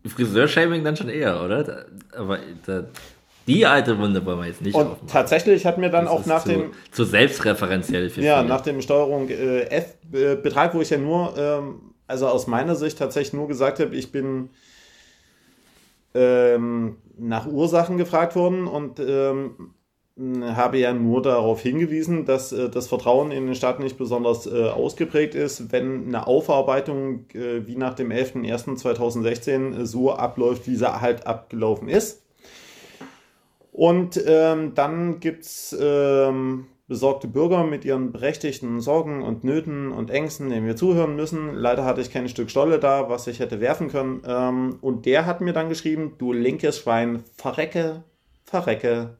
Friseurshaming 0.05 0.83
dann 0.83 0.95
schon 0.95 1.09
eher, 1.09 1.41
oder? 1.43 1.63
Da, 1.63 1.85
aber 2.17 2.39
da, 2.65 2.85
die 3.47 3.65
alte 3.65 3.97
Wunde 3.97 4.25
wollen 4.25 4.39
wir 4.39 4.47
jetzt 4.47 4.61
nicht 4.61 4.75
Und 4.75 4.87
aufmachen. 4.87 5.07
tatsächlich 5.07 5.65
hat 5.65 5.77
mir 5.77 5.89
dann 5.89 6.05
Das 6.05 6.13
auch 6.13 6.25
nach 6.25 6.43
zu, 6.43 6.49
dem, 6.49 6.71
zu 6.91 7.03
selbstreferenziell 7.03 8.05
ja, 8.05 8.09
viele. 8.37 8.45
nach 8.45 8.61
dem 8.61 8.81
Steuerung 8.81 9.29
äh, 9.29 9.63
F 9.65 9.95
äh, 10.13 10.35
Betrag, 10.35 10.73
wo 10.73 10.81
ich 10.81 10.89
ja 10.89 10.97
nur, 10.97 11.33
ähm, 11.37 11.93
also 12.07 12.27
aus 12.27 12.47
meiner 12.47 12.75
Sicht 12.75 12.97
tatsächlich 12.97 13.33
nur 13.33 13.47
gesagt 13.49 13.79
habe, 13.79 13.95
ich 13.95 14.11
bin 14.11 14.49
ähm, 16.13 16.97
nach 17.17 17.47
Ursachen 17.47 17.97
gefragt 17.97 18.35
worden 18.35 18.67
und 18.67 18.99
ähm, 18.99 19.73
habe 20.17 20.77
ja 20.77 20.93
nur 20.93 21.23
darauf 21.23 21.61
hingewiesen, 21.61 22.25
dass 22.25 22.51
äh, 22.51 22.69
das 22.69 22.87
Vertrauen 22.87 23.31
in 23.31 23.47
den 23.47 23.55
Staat 23.55 23.79
nicht 23.79 23.97
besonders 23.97 24.45
äh, 24.45 24.69
ausgeprägt 24.69 25.33
ist, 25.33 25.71
wenn 25.71 26.07
eine 26.07 26.27
Aufarbeitung 26.27 27.25
äh, 27.33 27.65
wie 27.65 27.75
nach 27.75 27.95
dem 27.95 28.11
11.01.2016 28.11 29.81
äh, 29.81 29.85
so 29.85 30.11
abläuft, 30.11 30.67
wie 30.67 30.75
sie 30.75 31.01
halt 31.01 31.25
abgelaufen 31.25 31.89
ist. 31.89 32.21
Und 33.71 34.23
ähm, 34.27 34.75
dann 34.75 35.19
gibt 35.19 35.45
es 35.45 35.75
ähm, 35.79 36.67
besorgte 36.87 37.27
Bürger 37.27 37.63
mit 37.63 37.85
ihren 37.85 38.11
berechtigten 38.11 38.81
Sorgen 38.81 39.23
und 39.23 39.43
Nöten 39.43 39.91
und 39.91 40.09
Ängsten, 40.09 40.49
denen 40.49 40.65
wir 40.65 40.75
zuhören 40.75 41.15
müssen. 41.15 41.53
Leider 41.53 41.85
hatte 41.85 42.01
ich 42.01 42.11
kein 42.11 42.27
Stück 42.27 42.49
Stolle 42.49 42.79
da, 42.79 43.09
was 43.09 43.27
ich 43.27 43.39
hätte 43.39 43.61
werfen 43.61 43.89
können. 43.89 44.21
Ähm, 44.25 44.77
und 44.81 45.05
der 45.05 45.25
hat 45.25 45.41
mir 45.41 45.53
dann 45.53 45.69
geschrieben, 45.69 46.15
du 46.17 46.33
linkes 46.33 46.79
Schwein, 46.79 47.23
verrecke, 47.35 48.03
verrecke, 48.43 49.17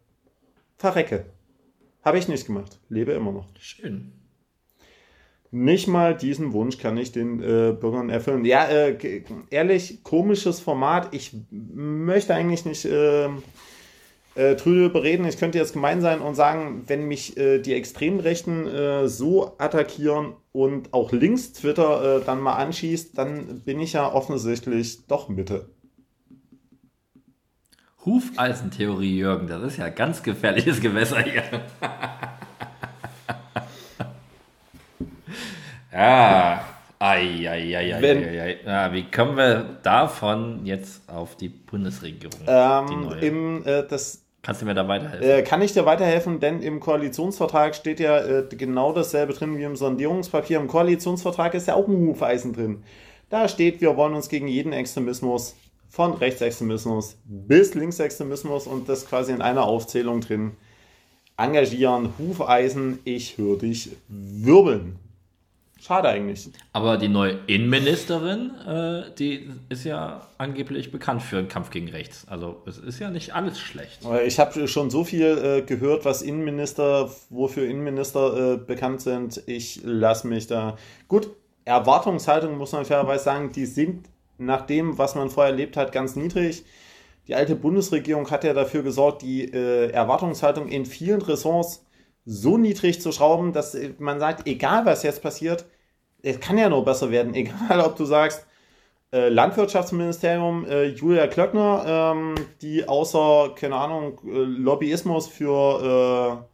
verrecke. 0.77 1.25
Habe 2.03 2.17
ich 2.17 2.27
nicht 2.27 2.45
gemacht. 2.45 2.79
Lebe 2.89 3.13
immer 3.13 3.31
noch. 3.31 3.47
Schön. 3.57 4.11
Nicht 5.51 5.87
mal 5.87 6.17
diesen 6.17 6.51
Wunsch 6.51 6.79
kann 6.79 6.97
ich 6.97 7.11
den 7.11 7.39
äh, 7.39 7.73
Bürgern 7.73 8.09
erfüllen. 8.09 8.43
Ja, 8.43 8.65
äh, 8.65 9.23
ehrlich, 9.51 10.03
komisches 10.03 10.59
Format. 10.59 11.13
Ich 11.13 11.31
möchte 11.51 12.33
eigentlich 12.33 12.65
nicht 12.65 12.85
äh, 12.85 13.29
äh, 14.35 14.55
drüber 14.55 15.03
reden. 15.03 15.25
Ich 15.25 15.37
könnte 15.37 15.57
jetzt 15.57 15.73
gemein 15.73 16.01
sein 16.01 16.21
und 16.21 16.35
sagen, 16.35 16.83
wenn 16.87 17.07
mich 17.07 17.37
äh, 17.37 17.59
die 17.59 17.73
Extremrechten 17.73 18.67
äh, 18.67 19.07
so 19.07 19.55
attackieren 19.57 20.33
und 20.51 20.93
auch 20.93 21.11
links 21.11 21.53
Twitter 21.53 22.17
äh, 22.21 22.25
dann 22.25 22.39
mal 22.41 22.55
anschießt, 22.55 23.17
dann 23.17 23.61
bin 23.61 23.79
ich 23.79 23.93
ja 23.93 24.11
offensichtlich 24.11 25.07
doch 25.07 25.29
Mitte. 25.29 25.69
Hufeisentheorie, 28.05 29.17
Jürgen, 29.17 29.47
das 29.47 29.63
ist 29.63 29.77
ja 29.77 29.87
ganz 29.89 30.21
gefährliches 30.23 30.81
Gewässer 30.81 31.21
hier. 31.21 31.43
ja, 35.91 36.63
ei, 36.99 37.47
ei, 37.49 37.77
ei, 37.77 38.01
Wenn- 38.01 38.23
ei, 38.23 38.41
ei. 38.41 38.57
Ja, 38.65 38.91
wie 38.93 39.03
kommen 39.09 39.37
wir 39.37 39.79
davon 39.83 40.65
jetzt 40.65 41.07
auf 41.09 41.35
die 41.37 41.49
Bundesregierung? 41.49 42.39
die 42.45 42.51
Ähm, 42.51 43.01
neue? 43.03 43.19
im, 43.21 43.65
äh, 43.65 43.87
das 43.87 44.22
Kannst 44.43 44.61
du 44.61 44.65
mir 44.65 44.73
da 44.73 44.87
weiterhelfen? 44.87 45.27
Äh, 45.27 45.41
kann 45.41 45.61
ich 45.61 45.71
dir 45.71 45.85
weiterhelfen, 45.85 46.39
denn 46.41 46.61
im 46.61 46.81
Koalitionsvertrag 46.81 47.73
steht 47.75 48.01
ja 48.01 48.19
äh, 48.19 48.45
genau 48.49 48.91
dasselbe 48.91 49.33
drin 49.33 49.57
wie 49.57 49.63
im 49.63 49.77
Sondierungspapier. 49.77 50.59
Im 50.59 50.67
Koalitionsvertrag 50.67 51.53
ist 51.53 51.67
ja 51.67 51.75
auch 51.75 51.87
ein 51.87 51.95
Hufeisen 51.95 52.53
drin. 52.53 52.83
Da 53.29 53.47
steht, 53.47 53.79
wir 53.79 53.95
wollen 53.95 54.13
uns 54.13 54.27
gegen 54.27 54.47
jeden 54.47 54.73
Extremismus, 54.73 55.55
von 55.93 56.13
Rechtsextremismus 56.13 57.17
bis 57.23 57.75
Linksextremismus 57.75 58.65
und 58.65 58.89
das 58.89 59.05
quasi 59.05 59.31
in 59.31 59.43
einer 59.43 59.63
Aufzählung 59.63 60.21
drin 60.21 60.53
engagieren. 61.37 62.13
Hufeisen, 62.17 62.97
ich 63.03 63.37
höre 63.37 63.59
dich 63.59 63.91
wirbeln. 64.07 64.97
Schade 65.85 66.07
eigentlich. 66.07 66.49
Aber 66.71 66.95
die 66.95 67.09
neue 67.09 67.39
Innenministerin, 67.47 68.51
äh, 68.65 69.13
die 69.19 69.51
ist 69.67 69.83
ja 69.83 70.29
angeblich 70.37 70.93
bekannt 70.93 71.21
für 71.21 71.35
den 71.35 71.49
Kampf 71.49 71.71
gegen 71.71 71.89
rechts. 71.89 72.25
Also 72.29 72.61
es 72.65 72.77
ist 72.77 72.99
ja 72.99 73.09
nicht 73.09 73.35
alles 73.35 73.59
schlecht. 73.59 73.99
Ich 74.25 74.39
habe 74.39 74.69
schon 74.69 74.89
so 74.89 75.03
viel 75.03 75.37
äh, 75.37 75.61
gehört, 75.61 76.05
was 76.05 76.21
Innenminister, 76.21 77.11
wofür 77.29 77.67
Innenminister 77.67 78.53
äh, 78.53 78.57
bekannt 78.57 79.01
sind. 79.01 79.43
Ich 79.45 79.81
lasse 79.83 80.25
mich 80.25 80.47
da. 80.47 80.77
Gut, 81.09 81.29
Erwartungshaltung 81.65 82.57
muss 82.57 82.71
man 82.71 82.85
fairerweise 82.85 83.25
sagen, 83.25 83.51
die 83.51 83.65
sind 83.65 84.07
nach 84.37 84.61
dem, 84.61 84.97
was 84.97 85.15
man 85.15 85.29
vorher 85.29 85.51
erlebt 85.51 85.75
hat, 85.75 85.91
ganz 85.91 86.15
niedrig. 86.15 86.63
Die 87.27 87.35
alte 87.35 87.57
Bundesregierung 87.57 88.31
hat 88.31 88.45
ja 88.45 88.53
dafür 88.53 88.83
gesorgt, 88.83 89.21
die 89.21 89.51
äh, 89.51 89.89
Erwartungshaltung 89.89 90.69
in 90.69 90.85
vielen 90.85 91.21
Ressorts 91.21 91.85
so 92.25 92.57
niedrig 92.57 93.01
zu 93.01 93.11
schrauben, 93.11 93.51
dass 93.51 93.77
man 93.99 94.21
sagt, 94.21 94.47
egal 94.47 94.85
was 94.85 95.03
jetzt 95.03 95.21
passiert, 95.21 95.65
es 96.23 96.39
kann 96.39 96.57
ja 96.57 96.69
nur 96.69 96.83
besser 96.83 97.11
werden, 97.11 97.33
egal 97.35 97.81
ob 97.81 97.95
du 97.95 98.05
sagst, 98.05 98.45
äh, 99.11 99.29
Landwirtschaftsministerium, 99.29 100.65
äh, 100.65 100.85
Julia 100.85 101.27
Klöckner, 101.27 102.13
ähm, 102.15 102.35
die 102.61 102.87
außer, 102.87 103.51
keine 103.55 103.75
Ahnung, 103.75 104.19
äh, 104.25 104.29
Lobbyismus 104.31 105.27
für, 105.27 106.41
äh, 106.41 106.45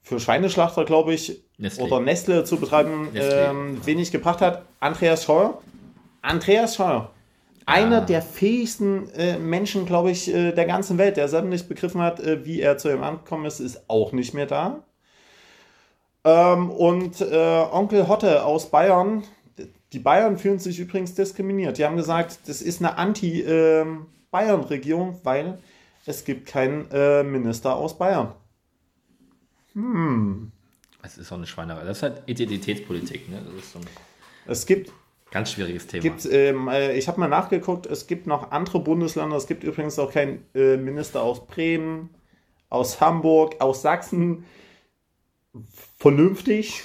für 0.00 0.18
Schweineschlachter, 0.18 0.86
glaube 0.86 1.12
ich, 1.12 1.42
Nestle. 1.58 1.84
oder 1.84 2.00
Nestle 2.00 2.44
zu 2.44 2.56
betreiben, 2.56 3.10
Nestle. 3.12 3.48
Ähm, 3.50 3.86
wenig 3.86 4.10
gebracht 4.10 4.40
hat. 4.40 4.64
Andreas 4.80 5.24
Scheuer. 5.24 5.58
Andreas 6.22 6.76
Scheuer. 6.76 7.10
Einer 7.66 7.98
ja. 7.98 8.04
der 8.06 8.22
fähigsten 8.22 9.10
äh, 9.10 9.38
Menschen, 9.38 9.84
glaube 9.84 10.10
ich, 10.10 10.32
äh, 10.32 10.52
der 10.52 10.64
ganzen 10.64 10.96
Welt, 10.96 11.18
der 11.18 11.28
selber 11.28 11.48
nicht 11.48 11.68
begriffen 11.68 12.00
hat, 12.00 12.20
wie 12.44 12.60
er 12.60 12.78
zu 12.78 12.90
ihm 12.90 13.02
angekommen 13.02 13.44
ist, 13.44 13.60
ist 13.60 13.88
auch 13.88 14.12
nicht 14.12 14.32
mehr 14.32 14.46
da. 14.46 14.82
Ähm, 16.24 16.70
und 16.70 17.20
äh, 17.20 17.66
Onkel 17.72 18.06
Hotte 18.08 18.44
aus 18.44 18.70
Bayern, 18.70 19.24
die 19.92 19.98
Bayern 19.98 20.38
fühlen 20.38 20.58
sich 20.58 20.78
übrigens 20.78 21.14
diskriminiert. 21.14 21.76
Die 21.78 21.84
haben 21.84 21.96
gesagt, 21.96 22.38
das 22.46 22.62
ist 22.62 22.80
eine 22.80 22.96
Anti-Bayern-Regierung, 22.96 25.08
ähm, 25.08 25.18
weil 25.22 25.58
es 26.06 26.24
gibt 26.24 26.46
keinen 26.46 26.90
äh, 26.90 27.22
Minister 27.22 27.76
aus 27.76 27.98
Bayern. 27.98 28.32
Hm. 29.74 30.50
Es 31.02 31.18
ist 31.18 31.30
auch 31.32 31.36
eine 31.36 31.46
Schweinerei. 31.46 31.84
Das 31.84 31.98
ist 31.98 32.02
halt 32.02 32.22
Identitätspolitik. 32.26 33.28
Ne? 33.28 33.42
Das 33.44 33.54
ist 33.64 33.72
so 33.72 33.80
es 34.46 34.64
gibt 34.66 34.90
Ganz 35.32 35.52
schwieriges 35.52 35.86
Thema. 35.86 36.02
Gibt, 36.02 36.26
ähm, 36.26 36.68
äh, 36.68 36.94
ich 36.94 37.08
habe 37.08 37.18
mal 37.18 37.28
nachgeguckt, 37.28 37.86
es 37.86 38.06
gibt 38.06 38.26
noch 38.26 38.50
andere 38.50 38.80
Bundesländer. 38.80 39.34
Es 39.34 39.46
gibt 39.46 39.64
übrigens 39.64 39.98
auch 39.98 40.12
keinen 40.12 40.44
äh, 40.54 40.76
Minister 40.76 41.22
aus 41.22 41.46
Bremen, 41.46 42.10
aus 42.68 43.00
Hamburg, 43.00 43.56
aus 43.58 43.80
Sachsen 43.80 44.44
vernünftig. 45.98 46.84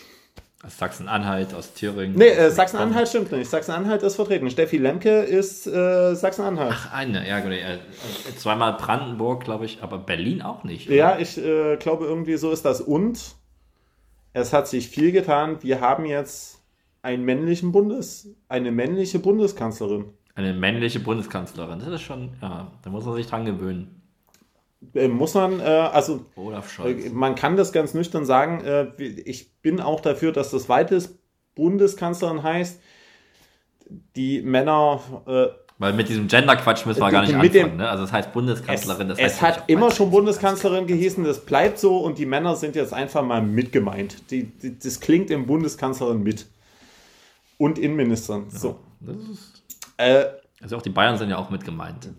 Aus 0.63 0.77
Sachsen-Anhalt, 0.79 1.53
aus 1.53 1.73
Thüringen. 1.73 2.15
Nee, 2.17 2.29
äh, 2.29 2.49
Sachsen-Anhalt 2.49 3.07
stimmt 3.07 3.31
nicht. 3.31 3.49
Sachsen-Anhalt 3.49 4.01
ist 4.01 4.15
vertreten. 4.15 4.49
Steffi 4.49 4.77
Lemke 4.77 5.21
ist 5.21 5.67
äh, 5.67 6.15
Sachsen-Anhalt. 6.15 6.73
Ach, 6.75 6.93
eine, 6.93 7.27
ja, 7.27 7.39
genau. 7.39 7.55
Äh, 7.55 7.77
zweimal 8.37 8.73
Brandenburg, 8.73 9.43
glaube 9.43 9.65
ich, 9.65 9.83
aber 9.83 9.99
Berlin 9.99 10.41
auch 10.41 10.63
nicht. 10.63 10.87
Oder? 10.87 10.95
Ja, 10.95 11.19
ich 11.19 11.37
äh, 11.37 11.77
glaube, 11.77 12.05
irgendwie 12.05 12.37
so 12.37 12.51
ist 12.51 12.65
das. 12.65 12.81
Und 12.81 13.35
es 14.33 14.51
hat 14.51 14.67
sich 14.67 14.89
viel 14.89 15.11
getan. 15.11 15.61
Wir 15.61 15.79
haben 15.79 16.05
jetzt 16.05 16.59
einen 17.01 17.23
männlichen 17.23 17.71
Bundes, 17.71 18.35
eine 18.49 18.71
männliche 18.71 19.19
Bundeskanzlerin. 19.19 20.05
Eine 20.35 20.53
männliche 20.53 20.99
Bundeskanzlerin. 20.99 21.79
Das 21.79 21.87
ist 21.87 22.01
schon, 22.01 22.31
ja, 22.41 22.71
da 22.81 22.89
muss 22.89 23.05
man 23.05 23.15
sich 23.15 23.27
dran 23.27 23.45
gewöhnen. 23.45 23.96
Äh, 24.93 25.07
muss 25.07 25.33
man, 25.33 25.59
äh, 25.59 25.63
also 25.63 26.25
äh, 26.37 27.09
man 27.09 27.35
kann 27.35 27.57
das 27.57 27.71
ganz 27.71 27.93
nüchtern 27.93 28.25
sagen, 28.25 28.63
äh, 28.63 28.87
ich 29.01 29.59
bin 29.61 29.81
auch 29.81 30.01
dafür, 30.01 30.31
dass 30.31 30.51
das 30.51 30.69
weitest 30.69 31.17
Bundeskanzlerin 31.55 32.43
heißt. 32.43 32.79
Die 34.15 34.41
Männer. 34.41 35.01
Äh, 35.25 35.47
Weil 35.79 35.93
mit 35.93 36.09
diesem 36.09 36.27
Gender-Quatsch 36.27 36.85
müssen 36.85 37.01
wir 37.01 37.09
gar 37.09 37.21
nicht 37.21 37.33
anfangen. 37.33 37.51
Dem, 37.51 37.77
ne? 37.77 37.89
Also 37.89 38.03
das 38.03 38.11
heißt 38.11 38.33
Bundeskanzlerin. 38.33 39.07
Das 39.07 39.17
es, 39.17 39.23
heißt 39.23 39.35
es 39.35 39.41
hat 39.41 39.63
immer 39.69 39.91
schon 39.91 40.11
Bundeskanzlerin 40.11 40.85
gehießen, 40.85 41.23
das 41.23 41.43
bleibt 41.45 41.79
so 41.79 41.97
und 41.97 42.17
die 42.17 42.25
Männer 42.25 42.55
sind 42.55 42.75
jetzt 42.75 42.93
einfach 42.93 43.23
mal 43.23 43.41
mitgemeint. 43.41 44.29
Die, 44.29 44.43
die 44.43 44.77
das 44.77 44.99
klingt 44.99 45.31
im 45.31 45.47
Bundeskanzlerin 45.47 46.21
mit. 46.21 46.47
Und 47.57 47.79
Innenministern. 47.79 48.47
Ja, 48.51 48.59
so. 48.59 48.79
Das 48.99 49.15
ist 49.15 49.63
äh, 49.97 50.25
also 50.61 50.77
auch 50.77 50.81
die 50.81 50.89
Bayern 50.89 51.17
sind 51.17 51.29
ja 51.29 51.37
auch 51.37 51.49
mit 51.51 51.63
gemeint. 51.63 52.09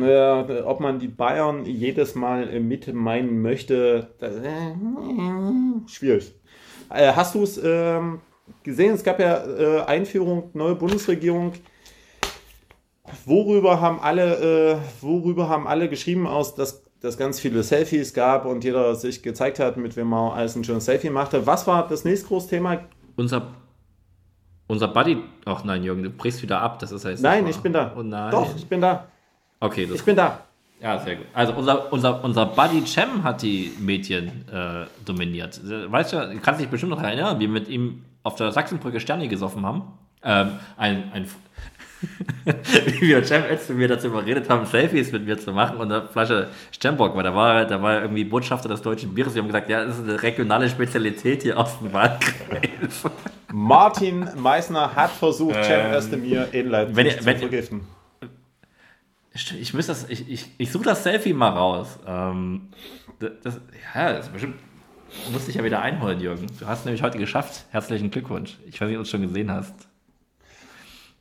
Ja, 0.00 0.46
ob 0.64 0.80
man 0.80 1.00
die 1.00 1.08
Bayern 1.08 1.64
jedes 1.64 2.14
Mal 2.14 2.60
mit 2.60 2.92
meinen 2.94 3.42
möchte, 3.42 4.14
äh, 4.20 5.88
schwierig. 5.88 6.32
Äh, 6.90 7.12
hast 7.12 7.34
du 7.34 7.42
es 7.42 7.60
ähm, 7.62 8.20
gesehen? 8.62 8.94
Es 8.94 9.02
gab 9.02 9.18
ja 9.18 9.44
äh, 9.44 9.82
Einführung, 9.82 10.50
neue 10.54 10.76
Bundesregierung. 10.76 11.52
Worüber 13.24 13.80
haben 13.80 14.00
alle, 14.00 14.76
äh, 14.76 14.76
worüber 15.00 15.48
haben 15.48 15.66
alle 15.66 15.88
geschrieben 15.88 16.26
aus, 16.26 16.54
dass 16.54 16.84
es 17.02 17.18
ganz 17.18 17.40
viele 17.40 17.62
Selfies 17.62 18.14
gab 18.14 18.44
und 18.44 18.62
jeder 18.62 18.94
sich 18.94 19.22
gezeigt 19.22 19.58
hat, 19.58 19.76
mit 19.76 19.96
wem 19.96 20.08
man 20.08 20.32
alles 20.32 20.54
ein 20.54 20.62
schönes 20.62 20.84
Selfie 20.84 21.10
machte. 21.10 21.46
Was 21.46 21.66
war 21.66 21.88
das 21.88 22.04
nächste 22.04 22.28
große 22.28 22.48
Thema? 22.50 22.80
Unser 23.16 23.54
unser 24.68 24.88
Buddy. 24.88 25.18
Ach 25.44 25.64
nein, 25.64 25.82
Jürgen, 25.82 26.04
du 26.04 26.10
brichst 26.10 26.42
wieder 26.42 26.60
ab. 26.60 26.78
Das 26.78 26.92
ist 26.92 27.04
heißt 27.04 27.22
Nein, 27.22 27.46
ich 27.48 27.56
bin 27.58 27.72
da. 27.72 27.92
Oh 27.96 28.02
nein. 28.02 28.30
Doch, 28.30 28.54
ich 28.54 28.66
bin 28.66 28.80
da. 28.80 29.06
Okay, 29.58 29.88
ich 29.92 30.04
bin 30.04 30.14
da. 30.14 30.40
Ja, 30.80 30.96
sehr 30.98 31.16
gut. 31.16 31.26
Also 31.34 31.54
unser, 31.54 31.92
unser, 31.92 32.22
unser 32.22 32.46
Buddy 32.46 32.84
Cem 32.86 33.24
hat 33.24 33.42
die 33.42 33.72
Medien 33.80 34.48
äh, 34.48 34.86
dominiert. 35.04 35.60
Weißt 35.64 36.12
du, 36.12 36.16
du 36.18 36.38
kannst 36.38 36.60
dich 36.60 36.68
bestimmt 36.68 36.90
noch 36.90 37.02
erinnern, 37.02 37.36
wie 37.38 37.42
wir 37.42 37.48
mit 37.48 37.68
ihm 37.68 38.04
auf 38.22 38.36
der 38.36 38.52
Sachsenbrücke 38.52 39.00
Sterne 39.00 39.26
gesoffen 39.26 39.66
haben. 39.66 39.82
Ähm, 40.22 40.52
ein, 40.76 41.10
ein 41.12 41.28
wie 42.44 43.08
wir 43.08 43.20
jetzt 43.20 43.68
mit 43.68 43.78
mir 43.78 43.88
dazu 43.88 44.08
überredet 44.08 44.48
haben, 44.48 44.66
Selfies 44.66 45.10
mit 45.12 45.26
mir 45.26 45.38
zu 45.38 45.52
machen 45.52 45.78
und 45.78 45.90
eine 45.90 46.06
Flasche 46.06 46.48
Stembock, 46.70 47.16
weil 47.16 47.24
da 47.24 47.34
war, 47.34 47.64
da 47.64 47.82
war 47.82 48.02
irgendwie 48.02 48.24
Botschafter 48.24 48.68
des 48.68 48.82
deutschen 48.82 49.14
Bieres. 49.14 49.34
Wir 49.34 49.42
haben 49.42 49.48
gesagt, 49.48 49.68
ja, 49.68 49.84
das 49.84 49.98
ist 49.98 50.04
eine 50.04 50.22
regionale 50.22 50.68
Spezialität 50.68 51.42
hier 51.42 51.58
aus 51.58 51.78
dem 51.78 51.92
Wahlkreis. 51.92 53.04
Martin 53.52 54.28
Meissner 54.36 54.94
hat 54.94 55.10
versucht, 55.10 55.56
ähm, 55.56 55.64
Cem 55.64 55.92
Özdemir 55.92 56.48
in 56.52 56.68
Leipzig 56.68 56.96
wenn, 56.96 57.10
zu 57.10 57.24
wenn, 57.24 57.38
vergiften. 57.38 57.80
Ich, 59.60 59.72
muss 59.72 59.86
das, 59.86 60.08
ich, 60.08 60.28
ich, 60.28 60.50
ich 60.58 60.72
suche 60.72 60.84
das 60.84 61.02
Selfie 61.02 61.32
mal 61.32 61.50
raus. 61.50 61.98
Ähm, 62.06 62.68
das, 63.18 63.30
das, 63.42 63.60
ja, 63.94 64.12
das 64.12 64.26
ist 64.26 64.32
bestimmt. 64.32 64.56
Du 65.26 65.32
musst 65.32 65.48
dich 65.48 65.54
ja 65.54 65.64
wieder 65.64 65.80
einholen, 65.80 66.20
Jürgen. 66.20 66.46
Du 66.58 66.66
hast 66.66 66.84
nämlich 66.84 67.02
heute 67.02 67.18
geschafft. 67.18 67.64
Herzlichen 67.70 68.10
Glückwunsch. 68.10 68.58
Ich 68.66 68.80
weiß 68.80 68.88
nicht, 68.88 68.98
ob 68.98 69.02
du 69.02 69.06
es 69.06 69.10
schon 69.10 69.22
gesehen 69.22 69.50
hast. 69.50 69.87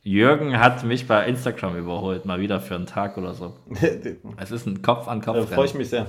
Jürgen 0.08 0.58
hat 0.58 0.86
mich 0.86 1.06
bei 1.06 1.28
Instagram 1.28 1.78
überholt, 1.78 2.24
mal 2.24 2.40
wieder 2.40 2.62
für 2.62 2.76
einen 2.76 2.86
Tag 2.86 3.18
oder 3.18 3.34
so. 3.34 3.56
es 4.38 4.52
ist 4.52 4.66
ein 4.66 4.82
Kopf 4.82 5.08
an 5.10 5.22
Kopf. 5.22 5.36
Da 5.36 5.46
freue 5.46 5.66
ich 5.66 5.74
mich 5.74 5.90
sehr. 5.90 6.08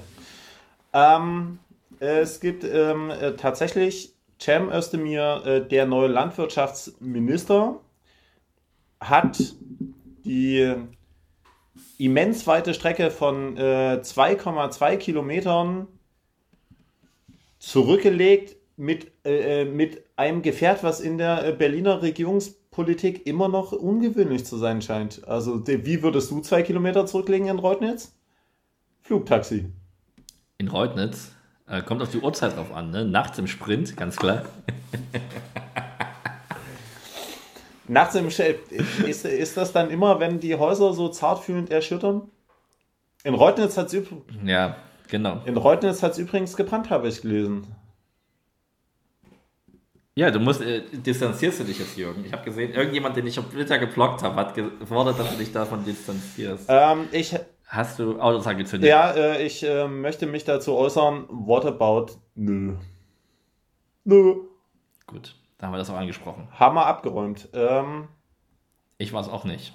Ähm, 0.92 1.59
es 1.99 2.38
gibt 2.38 2.62
ähm, 2.62 3.11
äh, 3.11 3.32
tatsächlich 3.32 4.14
Cem 4.40 4.70
Özdemir, 4.70 5.42
äh, 5.44 5.68
der 5.68 5.86
neue 5.86 6.07
Landwirtschaftsminister, 6.07 7.80
hat 9.01 9.38
die 10.24 10.74
immens 11.99 12.46
weite 12.46 12.74
Strecke 12.74 13.11
von 13.11 13.57
äh, 13.57 14.01
2,2 14.01 14.96
Kilometern 14.99 15.88
zurückgelegt 17.59 18.55
mit, 18.76 19.11
äh, 19.24 19.62
äh, 19.62 19.64
mit 19.64 20.05
einem 20.14 20.42
Gefährt, 20.42 20.84
was 20.84 21.01
in 21.01 21.18
der 21.18 21.44
äh, 21.44 21.53
Berliner 21.53 22.03
Regierungspolitik 22.79 23.26
immer 23.26 23.49
noch 23.49 23.72
ungewöhnlich 23.72 24.45
zu 24.45 24.57
sein 24.57 24.83
scheint. 24.83 25.26
Also, 25.26 25.66
wie 25.66 26.03
würdest 26.03 26.31
du 26.31 26.41
zwei 26.41 26.62
Kilometer 26.62 27.07
zurücklegen 27.07 27.49
in 27.49 27.59
Reutnitz? 27.59 28.14
Flugtaxi. 29.03 29.72
In 30.59 30.68
Reutnitz? 30.68 31.33
Äh, 31.66 31.83
kommt 31.83 32.03
auf 32.03 32.11
die 32.11 32.20
Uhrzeit 32.20 32.57
drauf 32.57 32.72
an, 32.72 32.91
ne? 32.91 33.05
Nachts 33.05 33.39
im 33.39 33.47
Sprint, 33.47 33.97
ganz 33.97 34.16
klar. 34.16 34.45
Nachts 37.89 38.14
im 38.14 38.31
Sprint, 38.31 38.59
ist, 39.07 39.24
ist 39.24 39.57
das 39.57 39.72
dann 39.72 39.91
immer, 39.91 40.20
wenn 40.20 40.41
die 40.41 40.55
Häuser 40.55 40.93
so 40.93 41.09
zartfühlend 41.09 41.70
erschüttern? 41.70 42.31
In 43.24 43.35
Reutnitz 43.35 43.76
hat 43.76 43.89
es 43.89 43.95
übrigens. 43.95 44.24
Ja, 44.45 44.76
genau. 45.09 45.41
In 45.45 45.57
Reutnitz 45.57 46.03
hat 46.03 46.12
es 46.12 46.18
übrigens 46.18 46.57
gebrannt, 46.57 46.91
habe 46.91 47.09
ich 47.09 47.22
gelesen. 47.22 47.66
Ja, 50.19 50.33
du 50.33 50.41
musst, 50.41 50.61
äh, 50.62 50.83
distanzierst 50.93 51.61
du 51.61 51.64
dich 51.64 51.79
jetzt, 51.79 51.97
Jürgen. 51.97 52.25
Ich 52.25 52.33
habe 52.33 52.43
gesehen, 52.43 52.73
irgendjemand, 52.73 53.16
den 53.16 53.25
ich 53.29 53.39
auf 53.39 53.49
Twitter 53.51 53.79
geblockt 53.79 54.21
habe, 54.25 54.35
hat 54.35 54.53
gefordert, 54.53 55.16
dass 55.16 55.31
du 55.31 55.37
dich 55.37 55.53
davon 55.53 55.85
distanzierst. 55.85 56.66
Ähm, 56.69 57.07
ich, 57.12 57.37
Hast 57.69 58.01
du 58.01 58.19
Autos 58.19 58.45
angezündet? 58.45 58.91
Ja, 58.91 59.12
äh, 59.12 59.47
ich 59.47 59.62
äh, 59.62 59.87
möchte 59.87 60.27
mich 60.27 60.43
dazu 60.43 60.75
äußern. 60.75 61.27
What 61.29 61.64
about? 61.66 62.19
Nö. 62.35 62.75
Nö. 64.03 64.41
Gut, 65.07 65.37
da 65.57 65.66
haben 65.66 65.75
wir 65.75 65.79
das 65.79 65.89
auch 65.89 65.97
angesprochen. 65.97 66.49
Haben 66.51 66.75
wir 66.75 66.87
abgeräumt. 66.87 67.49
Ähm, 67.53 68.09
ich 68.97 69.12
war 69.12 69.21
es 69.21 69.29
auch 69.29 69.45
nicht. 69.45 69.73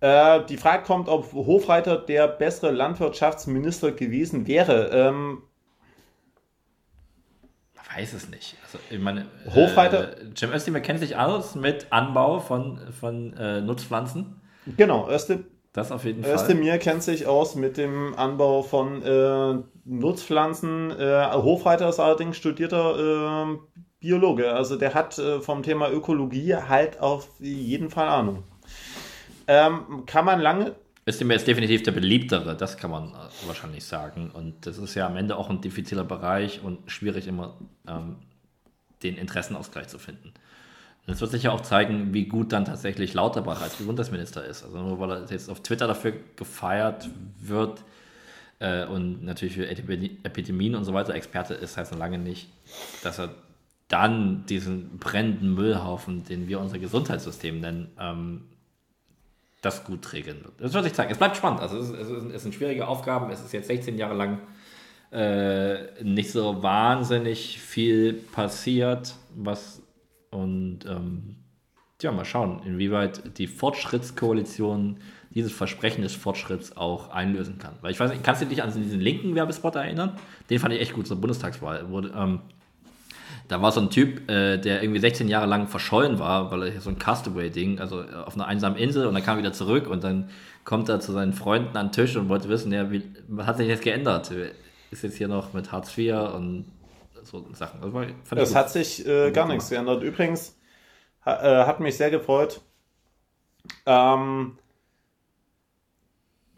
Äh, 0.00 0.44
die 0.46 0.56
Frage 0.56 0.82
kommt, 0.82 1.08
ob 1.08 1.32
Hofreiter 1.32 1.98
der 1.98 2.26
bessere 2.26 2.72
Landwirtschaftsminister 2.72 3.92
gewesen 3.92 4.48
wäre. 4.48 4.88
Ähm, 4.88 5.42
weiß 7.96 8.12
es 8.14 8.28
nicht. 8.28 8.56
Also, 8.64 8.78
ich 8.90 9.00
meine, 9.00 9.26
Hochreiter. 9.54 10.18
Äh, 10.18 10.24
Jim 10.36 10.52
Özdemir 10.52 10.80
kennt 10.80 11.00
sich 11.00 11.16
aus 11.16 11.54
mit 11.54 11.86
Anbau 11.90 12.40
von, 12.40 12.78
von 12.98 13.34
äh, 13.36 13.60
Nutzpflanzen. 13.60 14.40
Genau, 14.76 15.08
Özdemir. 15.08 15.44
Das 15.72 15.90
auf 15.90 16.04
jeden 16.04 16.22
Fall. 16.22 16.34
Özdemir 16.34 16.76
kennt 16.78 17.02
sich 17.02 17.26
aus 17.26 17.54
mit 17.54 17.78
dem 17.78 18.14
Anbau 18.14 18.62
von 18.62 19.02
äh, 19.02 19.58
Nutzpflanzen. 19.86 20.90
Äh, 20.90 21.30
Hofreiter 21.32 21.88
ist 21.88 21.98
allerdings 21.98 22.36
studierter 22.36 23.48
äh, 23.48 23.58
Biologe. 23.98 24.52
Also 24.52 24.76
der 24.76 24.92
hat 24.92 25.18
äh, 25.18 25.40
vom 25.40 25.62
Thema 25.62 25.90
Ökologie 25.90 26.56
halt 26.56 27.00
auf 27.00 27.28
jeden 27.38 27.88
Fall 27.88 28.08
Ahnung. 28.08 28.42
Ähm, 29.46 30.04
kann 30.04 30.26
man 30.26 30.40
lange. 30.40 30.74
Ist 31.04 31.20
definitiv 31.20 31.82
der 31.82 31.90
beliebtere, 31.90 32.56
das 32.56 32.76
kann 32.76 32.92
man 32.92 33.08
äh, 33.08 33.46
wahrscheinlich 33.46 33.84
sagen. 33.84 34.30
Und 34.30 34.66
das 34.66 34.78
ist 34.78 34.94
ja 34.94 35.06
am 35.06 35.16
Ende 35.16 35.36
auch 35.36 35.50
ein 35.50 35.60
diffiziler 35.60 36.04
Bereich 36.04 36.60
und 36.62 36.78
schwierig 36.90 37.26
immer 37.26 37.56
ähm, 37.88 38.16
den 39.02 39.16
Interessenausgleich 39.16 39.88
zu 39.88 39.98
finden. 39.98 40.32
Und 41.06 41.14
es 41.14 41.20
wird 41.20 41.32
sich 41.32 41.42
ja 41.42 41.50
auch 41.50 41.62
zeigen, 41.62 42.14
wie 42.14 42.26
gut 42.26 42.52
dann 42.52 42.64
tatsächlich 42.64 43.14
Lauterbach 43.14 43.60
als 43.60 43.78
Gesundheitsminister 43.78 44.44
ist. 44.44 44.62
Also 44.62 44.78
nur 44.78 45.00
weil 45.00 45.10
er 45.10 45.26
jetzt 45.28 45.50
auf 45.50 45.60
Twitter 45.60 45.88
dafür 45.88 46.12
gefeiert 46.36 47.10
wird 47.40 47.82
äh, 48.60 48.84
und 48.84 49.24
natürlich 49.24 49.54
für 49.54 49.68
Epidemien 49.68 50.76
und 50.76 50.84
so 50.84 50.94
weiter 50.94 51.14
Experte 51.14 51.54
ist, 51.54 51.76
heißt 51.76 51.90
noch 51.90 51.98
lange 51.98 52.18
nicht, 52.18 52.48
dass 53.02 53.18
er 53.18 53.34
dann 53.88 54.46
diesen 54.46 54.98
brennenden 54.98 55.52
Müllhaufen, 55.54 56.22
den 56.22 56.46
wir 56.46 56.60
unser 56.60 56.78
Gesundheitssystem 56.78 57.60
nennen, 57.60 57.90
ähm, 57.98 58.42
das 59.62 59.84
gut 59.84 60.12
regeln 60.12 60.44
wird. 60.44 60.60
Das 60.60 60.74
wird 60.74 60.84
sich 60.84 60.92
zeigen. 60.92 61.10
Es 61.10 61.18
bleibt 61.18 61.36
spannend. 61.36 61.60
Also 61.60 61.78
es, 61.78 61.90
es, 61.90 62.08
es 62.08 62.42
sind 62.42 62.54
schwierige 62.54 62.86
Aufgaben. 62.86 63.30
Es 63.30 63.40
ist 63.40 63.52
jetzt 63.52 63.68
16 63.68 63.96
Jahre 63.96 64.14
lang 64.14 64.38
äh, 65.12 66.02
nicht 66.02 66.30
so 66.30 66.62
wahnsinnig 66.62 67.60
viel 67.60 68.12
passiert, 68.14 69.14
was 69.34 69.82
und 70.30 70.80
ähm, 70.86 71.36
ja, 72.00 72.10
mal 72.10 72.24
schauen, 72.24 72.62
inwieweit 72.64 73.38
die 73.38 73.46
Fortschrittskoalition 73.46 74.98
dieses 75.30 75.52
Versprechen 75.52 76.02
des 76.02 76.14
Fortschritts 76.14 76.76
auch 76.76 77.10
einlösen 77.10 77.58
kann. 77.58 77.74
Weil 77.80 77.92
ich 77.92 78.00
weiß 78.00 78.10
nicht, 78.10 78.24
kannst 78.24 78.42
du 78.42 78.46
dich 78.46 78.62
an 78.62 78.72
diesen 78.74 79.00
linken 79.00 79.34
Werbespot 79.34 79.76
erinnern? 79.76 80.18
Den 80.50 80.58
fand 80.58 80.74
ich 80.74 80.80
echt 80.80 80.94
gut 80.94 81.06
zur 81.06 81.20
Bundestagswahl. 81.20 81.90
Wurde, 81.90 82.12
ähm, 82.16 82.40
da 83.48 83.60
war 83.60 83.72
so 83.72 83.80
ein 83.80 83.90
Typ, 83.90 84.30
äh, 84.30 84.58
der 84.58 84.82
irgendwie 84.82 85.00
16 85.00 85.28
Jahre 85.28 85.46
lang 85.46 85.68
verschollen 85.68 86.18
war, 86.18 86.50
weil 86.50 86.62
er 86.62 86.80
so 86.80 86.90
ein 86.90 86.98
Castaway-Ding, 86.98 87.80
also 87.80 88.02
auf 88.02 88.34
einer 88.34 88.46
einsamen 88.46 88.78
Insel 88.78 89.06
und 89.06 89.14
dann 89.14 89.22
kam 89.22 89.36
er 89.36 89.40
wieder 89.40 89.52
zurück 89.52 89.88
und 89.88 90.04
dann 90.04 90.30
kommt 90.64 90.88
er 90.88 91.00
zu 91.00 91.12
seinen 91.12 91.32
Freunden 91.32 91.76
an 91.76 91.86
den 91.86 91.92
Tisch 91.92 92.16
und 92.16 92.28
wollte 92.28 92.48
wissen, 92.48 92.72
ja, 92.72 92.90
wie, 92.90 93.02
was 93.28 93.46
hat 93.46 93.56
sich 93.56 93.68
jetzt 93.68 93.82
geändert? 93.82 94.32
Ist 94.90 95.02
jetzt 95.02 95.16
hier 95.16 95.28
noch 95.28 95.52
mit 95.52 95.72
Hartz 95.72 95.96
IV 95.96 96.14
und 96.34 96.66
so 97.24 97.44
Sachen. 97.52 97.80
Das, 97.80 97.92
war, 97.92 98.06
das 98.30 98.54
hat 98.54 98.70
sich 98.70 99.06
äh, 99.06 99.30
gar 99.30 99.46
nichts 99.46 99.70
geändert. 99.70 100.02
Übrigens 100.02 100.56
ha, 101.24 101.62
äh, 101.62 101.66
hat 101.66 101.80
mich 101.80 101.96
sehr 101.96 102.10
gefreut. 102.10 102.60
Ähm, 103.86 104.58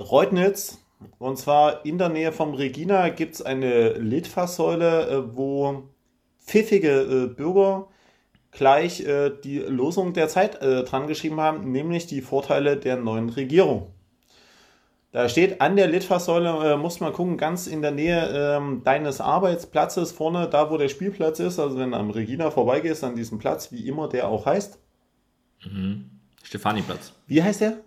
Reutnitz, 0.00 0.78
und 1.18 1.38
zwar 1.38 1.84
in 1.84 1.98
der 1.98 2.08
Nähe 2.08 2.32
vom 2.32 2.54
Regina, 2.54 3.08
gibt 3.10 3.34
es 3.34 3.42
eine 3.42 3.92
Litfaßsäule, 3.92 5.08
äh, 5.08 5.36
wo 5.36 5.88
pfiffige 6.44 7.00
äh, 7.00 7.26
Bürger 7.26 7.88
gleich 8.50 9.00
äh, 9.00 9.30
die 9.42 9.58
Losung 9.58 10.12
der 10.12 10.28
Zeit 10.28 10.62
äh, 10.62 10.84
dran 10.84 11.06
geschrieben 11.06 11.40
haben, 11.40 11.72
nämlich 11.72 12.06
die 12.06 12.20
Vorteile 12.20 12.76
der 12.76 12.96
neuen 12.96 13.28
Regierung. 13.28 13.92
Da 15.12 15.28
steht 15.28 15.60
an 15.60 15.76
der 15.76 15.86
Litfaßsäule, 15.86 16.72
äh, 16.72 16.76
muss 16.76 17.00
man 17.00 17.12
gucken, 17.12 17.36
ganz 17.36 17.66
in 17.66 17.82
der 17.82 17.92
Nähe 17.92 18.56
ähm, 18.56 18.82
deines 18.84 19.20
Arbeitsplatzes, 19.20 20.12
vorne, 20.12 20.48
da 20.48 20.70
wo 20.70 20.76
der 20.76 20.88
Spielplatz 20.88 21.38
ist, 21.38 21.58
also 21.60 21.78
wenn 21.78 21.92
du 21.92 21.96
am 21.96 22.10
Regina 22.10 22.50
vorbeigehst, 22.50 23.04
an 23.04 23.14
diesem 23.14 23.38
Platz, 23.38 23.70
wie 23.70 23.86
immer 23.86 24.08
der 24.08 24.28
auch 24.28 24.46
heißt. 24.46 24.78
Mhm. 25.64 26.10
Stefaniplatz. 26.42 27.12
Wie 27.26 27.42
heißt 27.42 27.60
der? 27.60 27.78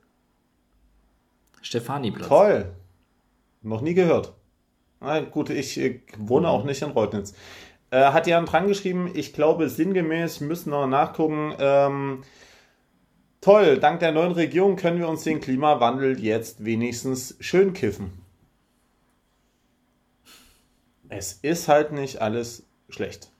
Stefaniplatz. 1.62 2.30
Toll. 2.30 2.74
Noch 3.62 3.82
nie 3.82 3.94
gehört. 3.94 4.34
Na 5.00 5.20
gut, 5.20 5.50
ich 5.50 5.78
äh, 5.78 6.02
wohne 6.18 6.48
mhm. 6.48 6.54
auch 6.54 6.64
nicht 6.64 6.82
in 6.82 6.92
Reutnitz. 6.92 7.34
Äh, 7.90 8.12
hat 8.12 8.28
Jan 8.28 8.46
dran 8.46 8.68
geschrieben, 8.68 9.12
ich 9.14 9.34
glaube 9.34 9.70
sinngemäß, 9.70 10.42
müssen 10.42 10.72
noch 10.72 10.88
nachgucken, 10.88 11.54
ähm, 11.60 12.24
Toll, 13.42 13.78
dank 13.80 14.00
der 14.00 14.12
neuen 14.12 14.32
Regierung 14.32 14.76
können 14.76 15.00
wir 15.00 15.08
uns 15.08 15.24
den 15.24 15.40
Klimawandel 15.40 16.20
jetzt 16.20 16.66
wenigstens 16.66 17.38
schön 17.40 17.74
kiffen. 17.74 18.12
Es 21.08 21.34
ist 21.34 21.68
halt 21.68 21.92
nicht 21.92 22.22
alles 22.22 22.66
schlecht. 22.90 23.32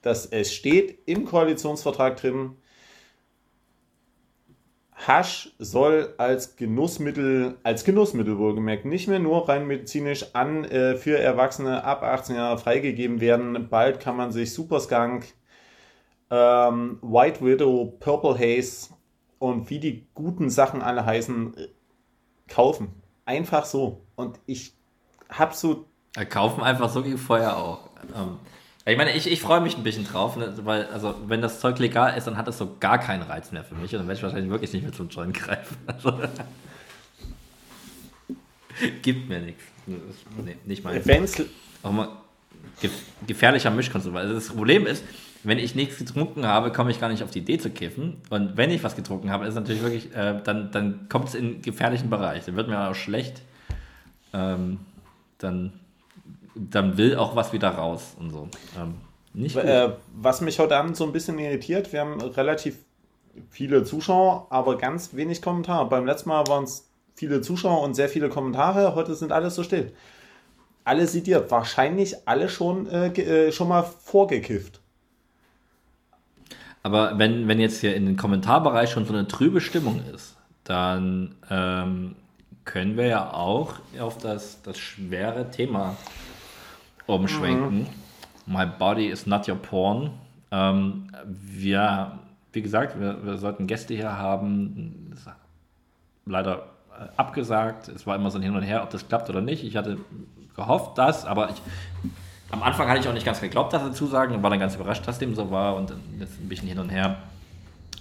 Das, 0.00 0.26
es 0.26 0.54
steht 0.54 1.00
im 1.06 1.24
Koalitionsvertrag 1.24 2.16
drin, 2.16 2.56
Hasch 5.06 5.54
soll 5.58 6.14
als 6.18 6.56
Genussmittel, 6.56 7.56
als 7.62 7.84
Genussmittel 7.84 8.38
wohlgemerkt, 8.38 8.84
nicht 8.84 9.08
mehr 9.08 9.18
nur 9.18 9.48
rein 9.48 9.66
medizinisch 9.66 10.34
an 10.34 10.64
äh, 10.64 10.96
für 10.96 11.18
Erwachsene 11.18 11.84
ab 11.84 12.02
18 12.02 12.36
Jahre 12.36 12.58
freigegeben 12.58 13.20
werden. 13.20 13.68
Bald 13.68 14.00
kann 14.00 14.16
man 14.16 14.32
sich 14.32 14.52
Superskunk, 14.54 15.26
ähm, 16.30 16.98
White 17.02 17.44
Widow, 17.44 17.96
Purple 18.00 18.38
Haze 18.38 18.94
und 19.38 19.70
wie 19.70 19.78
die 19.78 20.06
guten 20.14 20.50
Sachen 20.50 20.82
alle 20.82 21.04
heißen, 21.04 21.56
äh, 21.56 21.68
kaufen. 22.48 23.02
Einfach 23.24 23.64
so. 23.64 24.02
Und 24.16 24.38
ich 24.46 24.74
hab 25.28 25.54
so. 25.54 25.86
Ja, 26.16 26.24
kaufen 26.24 26.62
einfach 26.62 26.90
so 26.90 27.04
wie 27.04 27.16
vorher 27.16 27.56
auch. 27.56 27.90
Ähm, 28.14 28.38
ich 28.86 28.96
meine, 28.96 29.12
ich, 29.12 29.30
ich 29.30 29.40
freue 29.40 29.60
mich 29.60 29.76
ein 29.76 29.82
bisschen 29.82 30.06
drauf, 30.06 30.36
ne, 30.36 30.52
weil, 30.64 30.86
also, 30.86 31.14
wenn 31.26 31.40
das 31.40 31.60
Zeug 31.60 31.78
legal 31.78 32.16
ist, 32.16 32.26
dann 32.26 32.36
hat 32.36 32.46
das 32.46 32.58
so 32.58 32.76
gar 32.80 32.98
keinen 32.98 33.22
Reiz 33.22 33.50
mehr 33.52 33.64
für 33.64 33.74
mich 33.74 33.92
und 33.92 34.00
dann 34.00 34.08
werde 34.08 34.18
ich 34.18 34.22
wahrscheinlich 34.22 34.50
wirklich 34.50 34.72
nicht 34.72 34.82
mehr 34.82 34.92
zum 34.92 35.08
Joint 35.08 35.34
greifen. 35.34 35.76
Also, 35.86 36.18
gibt 39.02 39.28
mir 39.28 39.40
nichts. 39.40 39.62
Nee, 39.86 40.56
nicht 40.64 40.82
mal. 40.82 41.00
Wenn's 41.04 41.40
auch 41.82 41.92
mal 41.92 42.08
gefährlicher 43.26 43.70
Mischkonsum. 43.70 44.16
Also 44.16 44.34
das 44.34 44.48
Problem 44.48 44.86
ist, 44.86 45.04
wenn 45.42 45.58
ich 45.58 45.74
nichts 45.74 45.98
getrunken 45.98 46.46
habe, 46.46 46.72
komme 46.72 46.90
ich 46.90 47.00
gar 47.00 47.08
nicht 47.08 47.22
auf 47.22 47.30
die 47.30 47.40
Idee 47.40 47.58
zu 47.58 47.70
kiffen. 47.70 48.16
Und 48.30 48.56
wenn 48.56 48.70
ich 48.70 48.82
was 48.82 48.96
getrunken 48.96 49.30
habe, 49.30 49.46
ist 49.46 49.54
natürlich 49.54 49.82
wirklich, 49.82 50.14
äh, 50.14 50.40
dann, 50.42 50.70
dann 50.72 51.08
kommt 51.08 51.28
es 51.28 51.34
in 51.34 51.44
einen 51.44 51.62
gefährlichen 51.62 52.10
Bereich. 52.10 52.46
Dann 52.46 52.56
wird 52.56 52.68
mir 52.68 52.88
auch 52.88 52.94
schlecht. 52.94 53.42
Ähm, 54.32 54.80
dann, 55.38 55.72
dann 56.54 56.96
will 56.96 57.16
auch 57.16 57.36
was 57.36 57.52
wieder 57.52 57.70
raus 57.70 58.14
und 58.18 58.30
so. 58.30 58.48
Ähm, 58.78 58.94
nicht 59.32 59.56
äh, 59.56 59.90
was 60.14 60.40
mich 60.40 60.58
heute 60.58 60.76
Abend 60.76 60.96
so 60.96 61.04
ein 61.04 61.12
bisschen 61.12 61.38
irritiert, 61.38 61.92
wir 61.92 62.00
haben 62.00 62.20
relativ 62.20 62.78
viele 63.50 63.84
Zuschauer, 63.84 64.46
aber 64.50 64.78
ganz 64.78 65.14
wenig 65.14 65.42
Kommentare. 65.42 65.88
Beim 65.88 66.06
letzten 66.06 66.28
Mal 66.28 66.46
waren 66.46 66.64
es 66.64 66.88
viele 67.14 67.40
Zuschauer 67.40 67.82
und 67.82 67.94
sehr 67.94 68.08
viele 68.08 68.28
Kommentare. 68.28 68.94
Heute 68.94 69.14
sind 69.14 69.32
alles 69.32 69.56
so 69.56 69.62
still. 69.62 69.92
Alle 70.84 71.06
sediert. 71.06 71.50
Wahrscheinlich 71.50 72.28
alle 72.28 72.48
schon, 72.48 72.86
äh, 72.86 73.08
äh 73.08 73.52
schon 73.52 73.68
mal 73.68 73.82
vorgekifft. 73.82 74.80
Aber 76.82 77.18
wenn, 77.18 77.48
wenn 77.48 77.58
jetzt 77.58 77.80
hier 77.80 77.96
in 77.96 78.04
den 78.04 78.16
Kommentarbereich 78.16 78.90
schon 78.90 79.06
so 79.06 79.14
eine 79.14 79.26
trübe 79.26 79.60
Stimmung 79.60 80.02
ist, 80.14 80.36
dann 80.64 81.34
ähm, 81.50 82.14
können 82.64 82.96
wir 82.96 83.06
ja 83.06 83.32
auch 83.32 83.74
auf 83.98 84.18
das, 84.18 84.60
das 84.62 84.78
schwere 84.78 85.50
Thema 85.50 85.96
umschwenken. 87.06 87.78
Mhm. 87.80 87.86
My 88.46 88.66
body 88.66 89.06
is 89.06 89.26
not 89.26 89.48
your 89.48 89.56
porn. 89.56 90.10
Ähm, 90.50 91.10
wir, 91.24 92.18
wie 92.52 92.62
gesagt, 92.62 92.98
wir, 93.00 93.24
wir 93.24 93.38
sollten 93.38 93.66
Gäste 93.66 93.94
hier 93.94 94.16
haben. 94.16 95.14
Leider 96.26 96.66
äh, 96.90 97.06
abgesagt. 97.16 97.88
Es 97.88 98.06
war 98.06 98.16
immer 98.16 98.30
so 98.30 98.38
ein 98.38 98.42
Hin 98.42 98.54
und 98.54 98.62
Her, 98.62 98.82
ob 98.82 98.90
das 98.90 99.08
klappt 99.08 99.28
oder 99.30 99.40
nicht. 99.40 99.64
Ich 99.64 99.76
hatte 99.76 99.98
gehofft, 100.54 100.98
dass, 100.98 101.24
aber 101.24 101.50
ich 101.50 101.60
am 102.50 102.62
Anfang 102.62 102.88
hatte 102.88 103.00
ich 103.00 103.08
auch 103.08 103.12
nicht 103.12 103.26
ganz 103.26 103.40
geglaubt, 103.40 103.72
dass 103.72 103.82
er 103.82 103.92
zusagen 103.92 104.34
und 104.34 104.42
war 104.42 104.50
dann 104.50 104.60
ganz 104.60 104.76
überrascht, 104.76 105.06
dass 105.08 105.18
dem 105.18 105.34
so 105.34 105.50
war 105.50 105.74
und 105.74 105.92
jetzt 106.18 106.40
ein 106.40 106.48
bisschen 106.48 106.68
hin 106.68 106.78
und 106.78 106.88
her. 106.88 107.16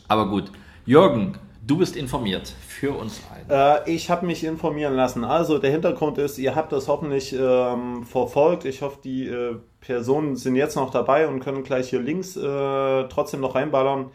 Aber 0.07 0.29
gut. 0.29 0.51
Jürgen, 0.85 1.33
du 1.65 1.77
bist 1.77 1.95
informiert. 1.95 2.53
Für 2.67 2.91
uns 2.93 3.21
ein. 3.33 3.49
Äh, 3.49 3.89
ich 3.89 4.09
habe 4.09 4.25
mich 4.25 4.43
informieren 4.43 4.95
lassen. 4.95 5.23
Also 5.23 5.57
der 5.57 5.71
Hintergrund 5.71 6.17
ist, 6.17 6.37
ihr 6.37 6.55
habt 6.55 6.71
das 6.71 6.87
hoffentlich 6.87 7.33
ähm, 7.33 8.03
verfolgt. 8.03 8.65
Ich 8.65 8.81
hoffe, 8.81 8.99
die 9.03 9.27
äh, 9.27 9.55
Personen 9.81 10.35
sind 10.35 10.55
jetzt 10.55 10.75
noch 10.75 10.91
dabei 10.91 11.27
und 11.27 11.39
können 11.39 11.63
gleich 11.63 11.89
hier 11.89 12.01
links 12.01 12.35
äh, 12.35 13.03
trotzdem 13.09 13.41
noch 13.41 13.55
reinballern. 13.55 14.11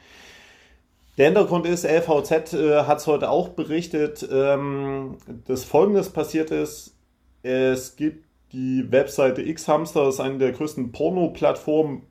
Der 1.17 1.27
Hintergrund 1.27 1.67
ist, 1.67 1.85
LVZ 1.85 2.55
äh, 2.55 2.83
hat 2.85 2.99
es 2.99 3.07
heute 3.07 3.31
auch 3.31 3.49
berichtet, 3.49 4.27
ähm, 4.31 5.19
dass 5.47 5.65
Folgendes 5.65 6.11
passiert 6.11 6.51
ist. 6.51 6.95
Es 7.43 7.97
gibt 7.97 8.25
die 8.53 8.91
Webseite 8.91 9.43
X-Hamster 9.43 10.09
ist 10.09 10.21
eine 10.21 10.39
der 10.39 10.53
größten 10.53 10.91
Porno-Plattformen 10.93 12.03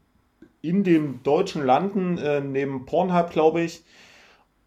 in 0.61 0.83
den 0.83 1.23
deutschen 1.23 1.65
Landen, 1.65 2.17
äh, 2.17 2.41
neben 2.41 2.85
Pornhub, 2.85 3.31
glaube 3.31 3.61
ich. 3.61 3.83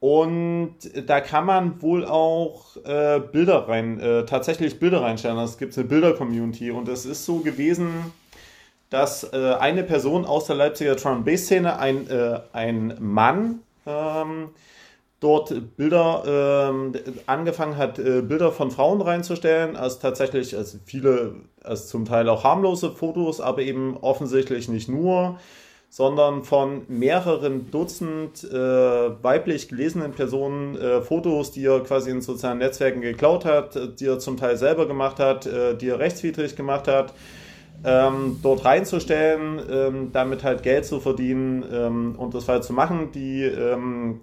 Und 0.00 0.76
da 1.06 1.20
kann 1.20 1.44
man 1.44 1.82
wohl 1.82 2.06
auch 2.06 2.76
äh, 2.84 3.20
Bilder 3.20 3.68
rein, 3.68 4.00
äh, 4.00 4.24
tatsächlich 4.24 4.80
Bilder 4.80 5.02
reinstellen. 5.02 5.38
Es 5.38 5.58
gibt 5.58 5.76
eine 5.76 5.86
Bilder-Community. 5.86 6.70
Und 6.70 6.88
es 6.88 7.04
ist 7.04 7.26
so 7.26 7.40
gewesen, 7.40 8.10
dass 8.88 9.30
äh, 9.32 9.54
eine 9.58 9.84
Person 9.84 10.24
aus 10.24 10.46
der 10.46 10.56
Leipziger 10.56 10.96
Drum 10.96 11.24
Bass 11.24 11.42
Szene, 11.42 11.78
ein, 11.78 12.08
äh, 12.08 12.40
ein 12.52 12.96
Mann, 12.98 13.60
ähm, 13.86 14.48
dort 15.20 15.76
Bilder 15.76 16.70
ähm, 16.70 16.92
angefangen 17.26 17.76
hat, 17.76 17.98
äh, 17.98 18.22
Bilder 18.22 18.52
von 18.52 18.70
Frauen 18.70 19.02
reinzustellen, 19.02 19.76
als 19.76 19.98
tatsächlich, 19.98 20.56
als 20.56 20.78
viele, 20.86 21.34
als 21.62 21.88
zum 21.88 22.06
Teil 22.06 22.28
auch 22.30 22.42
harmlose 22.42 22.90
Fotos, 22.90 23.40
aber 23.40 23.60
eben 23.60 23.98
offensichtlich 23.98 24.68
nicht 24.70 24.88
nur, 24.88 25.38
sondern 25.90 26.44
von 26.44 26.82
mehreren 26.86 27.70
Dutzend 27.72 28.44
äh, 28.44 28.54
weiblich 28.54 29.68
gelesenen 29.68 30.12
Personen 30.12 30.76
äh, 30.76 31.02
Fotos, 31.02 31.50
die 31.50 31.66
er 31.66 31.80
quasi 31.80 32.10
in 32.10 32.22
sozialen 32.22 32.58
Netzwerken 32.58 33.00
geklaut 33.00 33.44
hat, 33.44 33.98
die 33.98 34.06
er 34.06 34.20
zum 34.20 34.36
Teil 34.36 34.56
selber 34.56 34.86
gemacht 34.86 35.18
hat, 35.18 35.46
äh, 35.46 35.76
die 35.76 35.88
er 35.88 35.98
rechtswidrig 35.98 36.54
gemacht 36.54 36.86
hat. 36.86 37.12
Ähm, 37.82 38.38
dort 38.42 38.64
reinzustellen, 38.64 39.60
ähm, 39.70 40.10
damit 40.12 40.44
halt 40.44 40.62
Geld 40.62 40.84
zu 40.84 41.00
verdienen 41.00 41.64
ähm, 41.72 42.14
und 42.16 42.34
das 42.34 42.46
halt 42.46 42.62
zu 42.62 42.72
machen. 42.72 43.10
Die 43.12 43.42
ähm, 43.42 44.20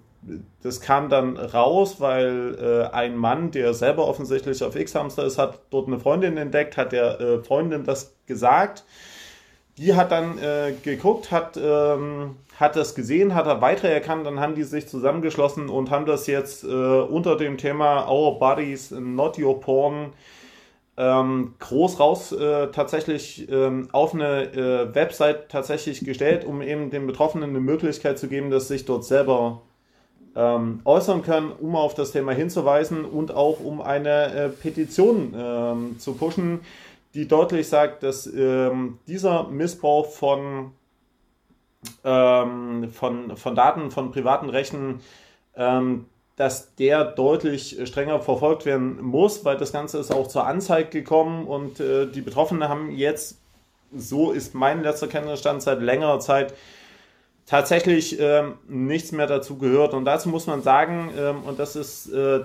das 0.62 0.80
kam 0.80 1.08
dann 1.08 1.36
raus, 1.36 1.96
weil 2.00 2.56
äh, 2.60 2.94
ein 2.94 3.16
Mann, 3.16 3.50
der 3.50 3.74
selber 3.74 4.06
offensichtlich 4.06 4.62
auf 4.62 4.76
X-Hamster 4.76 5.24
ist, 5.24 5.38
hat 5.38 5.60
dort 5.70 5.86
eine 5.86 5.98
Freundin 5.98 6.36
entdeckt, 6.36 6.76
hat 6.76 6.92
der 6.92 7.20
äh, 7.20 7.42
Freundin 7.42 7.84
das 7.84 8.16
gesagt. 8.26 8.84
Die 9.78 9.94
hat 9.94 10.10
dann 10.10 10.38
äh, 10.38 10.74
geguckt, 10.82 11.30
hat, 11.30 11.56
ähm, 11.56 12.34
hat 12.58 12.74
das 12.74 12.96
gesehen, 12.96 13.34
hat 13.34 13.46
er 13.46 13.60
weiter 13.60 13.88
erkannt, 13.88 14.26
dann 14.26 14.40
haben 14.40 14.56
die 14.56 14.64
sich 14.64 14.88
zusammengeschlossen 14.88 15.68
und 15.68 15.90
haben 15.90 16.04
das 16.04 16.26
jetzt 16.26 16.64
äh, 16.64 16.66
unter 16.66 17.36
dem 17.36 17.58
Thema 17.58 18.10
Our 18.10 18.40
Bodies, 18.40 18.90
Not 18.90 19.38
Your 19.38 19.60
Porn 19.60 20.12
ähm, 20.96 21.54
groß 21.60 22.00
raus 22.00 22.32
äh, 22.32 22.68
tatsächlich 22.72 23.48
ähm, 23.50 23.88
auf 23.92 24.14
eine 24.14 24.52
äh, 24.52 24.94
Website 24.96 25.48
tatsächlich 25.48 26.04
gestellt, 26.04 26.44
um 26.44 26.60
eben 26.60 26.90
den 26.90 27.06
Betroffenen 27.06 27.50
eine 27.50 27.60
Möglichkeit 27.60 28.18
zu 28.18 28.26
geben, 28.26 28.50
dass 28.50 28.66
sich 28.66 28.84
dort 28.84 29.04
selber 29.04 29.62
ähm, 30.34 30.80
äußern 30.84 31.22
können, 31.22 31.52
um 31.52 31.76
auf 31.76 31.94
das 31.94 32.10
Thema 32.10 32.32
hinzuweisen 32.32 33.04
und 33.04 33.32
auch 33.32 33.60
um 33.60 33.80
eine 33.80 34.34
äh, 34.34 34.48
Petition 34.48 35.34
ähm, 35.36 35.96
zu 36.00 36.14
pushen, 36.14 36.60
die 37.14 37.26
deutlich 37.26 37.68
sagt, 37.68 38.02
dass 38.02 38.26
ähm, 38.26 38.98
dieser 39.06 39.44
Missbrauch 39.48 40.06
von, 40.10 40.72
ähm, 42.04 42.90
von, 42.92 43.36
von 43.36 43.54
Daten, 43.54 43.90
von 43.90 44.10
privaten 44.10 44.50
Rechten, 44.50 45.00
ähm, 45.56 46.06
dass 46.36 46.74
der 46.76 47.04
deutlich 47.04 47.78
strenger 47.84 48.20
verfolgt 48.20 48.64
werden 48.64 49.02
muss, 49.02 49.44
weil 49.44 49.56
das 49.56 49.72
Ganze 49.72 49.98
ist 49.98 50.12
auch 50.12 50.28
zur 50.28 50.46
Anzeige 50.46 50.90
gekommen 50.90 51.46
und 51.46 51.80
äh, 51.80 52.06
die 52.06 52.20
Betroffenen 52.20 52.68
haben 52.68 52.92
jetzt, 52.92 53.38
so 53.96 54.30
ist 54.30 54.54
mein 54.54 54.82
letzter 54.82 55.08
Kenntnisstand 55.08 55.62
seit 55.62 55.80
längerer 55.80 56.20
Zeit, 56.20 56.54
tatsächlich 57.46 58.20
ähm, 58.20 58.54
nichts 58.68 59.10
mehr 59.10 59.26
dazu 59.26 59.56
gehört. 59.56 59.94
Und 59.94 60.04
dazu 60.04 60.28
muss 60.28 60.46
man 60.46 60.62
sagen, 60.62 61.10
ähm, 61.18 61.42
und 61.44 61.58
das 61.58 61.74
ist 61.74 62.12
äh, 62.12 62.40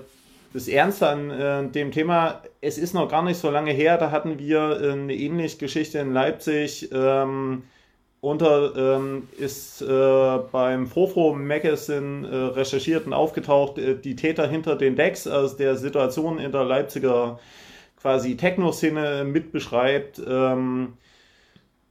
das 0.54 0.68
Ernste 0.68 1.08
an 1.08 1.32
äh, 1.32 1.68
dem 1.70 1.92
Thema, 1.92 2.42
es 2.62 2.78
ist 2.78 2.94
noch 2.94 3.10
gar 3.10 3.24
nicht 3.24 3.38
so 3.38 3.50
lange 3.50 3.72
her, 3.72 3.98
da 3.98 4.12
hatten 4.12 4.38
wir 4.38 4.82
äh, 4.82 4.92
eine 4.92 5.16
ähnliche 5.16 5.58
Geschichte 5.58 6.00
in 6.00 6.14
Leipzig. 6.14 6.90
Ähm, 6.94 7.64
unter 8.22 8.74
ähm, 8.78 9.28
ist 9.38 9.82
äh, 9.82 10.38
beim 10.52 10.88
Frofro 10.88 11.34
Magazine 11.34 12.26
äh, 12.26 12.36
recherchiert 12.58 13.06
und 13.06 13.12
aufgetaucht, 13.12 13.78
äh, 13.78 13.96
die 13.96 14.16
Täter 14.16 14.48
hinter 14.48 14.78
den 14.78 14.96
Decks, 14.96 15.28
aus 15.28 15.58
der 15.58 15.76
Situation 15.76 16.40
in 16.40 16.54
der 16.54 16.64
Leipziger 16.64 17.40
quasi 18.00 18.38
Techno-Szene 18.38 19.26
mit 19.26 19.52
beschreibt. 19.52 20.22
Ähm, 20.26 20.94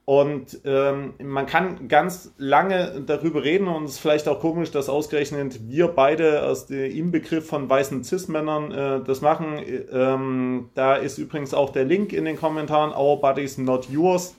und 0.05 0.61
ähm, 0.65 1.15
man 1.23 1.47
kann 1.47 1.87
ganz 1.87 2.35
lange 2.37 3.03
darüber 3.07 3.45
reden 3.45 3.69
und 3.69 3.85
es 3.85 3.93
ist 3.93 3.99
vielleicht 4.01 4.27
auch 4.27 4.41
komisch, 4.41 4.73
dass 4.73 4.89
ausgerechnet 4.89 5.69
wir 5.69 5.89
beide 5.89 6.43
aus 6.43 6.67
dem 6.67 7.13
Begriff 7.13 7.47
von 7.47 7.71
weißen 7.71 8.03
Cis-Männern 8.03 8.73
äh, 8.73 9.05
das 9.05 9.21
machen. 9.21 9.61
Ähm, 9.93 10.71
da 10.75 10.97
ist 10.97 11.19
übrigens 11.19 11.55
auch 11.55 11.71
der 11.71 11.85
Link 11.85 12.13
in 12.13 12.25
den 12.25 12.37
Kommentaren, 12.37 12.93
Our 12.93 13.21
Bodies 13.21 13.59
Not 13.59 13.89
Yours. 13.89 14.35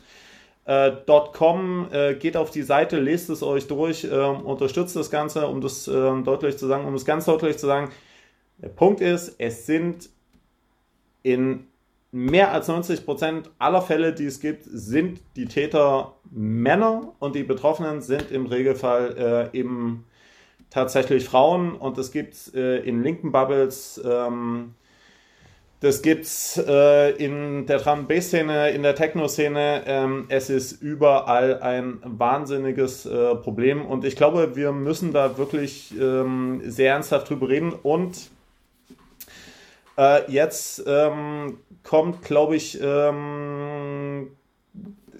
Äh, 0.65 0.91
äh, 0.91 2.15
geht 2.15 2.37
auf 2.37 2.51
die 2.51 2.61
Seite, 2.61 2.99
lest 2.99 3.29
es 3.29 3.41
euch 3.41 3.67
durch, 3.67 4.03
äh, 4.03 4.09
unterstützt 4.09 4.95
das 4.97 5.09
Ganze, 5.09 5.47
um 5.47 5.61
das 5.61 5.87
ähm, 5.87 6.25
deutlich 6.25 6.57
zu 6.57 6.67
sagen, 6.67 6.85
um 6.85 6.93
es 6.93 7.05
ganz 7.05 7.25
deutlich 7.25 7.57
zu 7.57 7.67
sagen. 7.67 7.89
Der 8.61 8.69
Punkt 8.69 8.99
ist, 8.99 9.35
es 9.39 9.65
sind 9.65 10.09
in 11.21 11.67
mehr 12.13 12.53
als 12.53 12.67
90 12.67 13.05
Prozent 13.05 13.49
aller 13.57 13.81
Fälle, 13.81 14.13
die 14.13 14.25
es 14.25 14.39
gibt, 14.39 14.63
sind 14.65 15.19
die 15.35 15.45
Täter 15.45 16.13
Männer 16.29 17.13
und 17.17 17.35
die 17.35 17.43
Betroffenen 17.43 18.01
sind 18.01 18.31
im 18.31 18.45
Regelfall 18.45 19.51
äh, 19.53 19.57
eben 19.57 20.05
tatsächlich 20.69 21.25
Frauen. 21.25 21.73
Und 21.75 21.97
es 21.97 22.11
gibt 22.11 22.53
äh, 22.53 22.77
in 22.79 23.01
linken 23.01 23.31
Bubbles, 23.31 23.99
ähm, 24.05 24.75
das 25.79 26.03
gibt 26.03 26.25
es 26.25 26.63
äh, 26.65 27.09
in 27.17 27.65
der 27.65 27.79
Drum 27.79 28.07
Bass 28.07 28.27
Szene, 28.27 28.69
in 28.69 28.83
der 28.83 28.95
Techno 28.95 29.27
Szene, 29.27 29.81
ähm, 29.87 30.25
es 30.29 30.51
ist 30.51 30.83
überall 30.83 31.61
ein 31.61 31.99
wahnsinniges 32.03 33.07
äh, 33.07 33.35
Problem. 33.35 33.85
Und 33.85 34.05
ich 34.05 34.15
glaube, 34.15 34.55
wir 34.55 34.71
müssen 34.71 35.13
da 35.13 35.37
wirklich 35.37 35.93
ähm, 35.99 36.61
sehr 36.63 36.93
ernsthaft 36.93 37.29
drüber 37.29 37.49
reden. 37.49 37.73
Und 37.73 38.29
äh, 39.97 40.31
jetzt 40.31 40.83
ähm, 40.87 41.59
kommt, 41.83 42.21
glaube 42.23 42.55
ich, 42.55 42.79
ähm, 42.81 44.31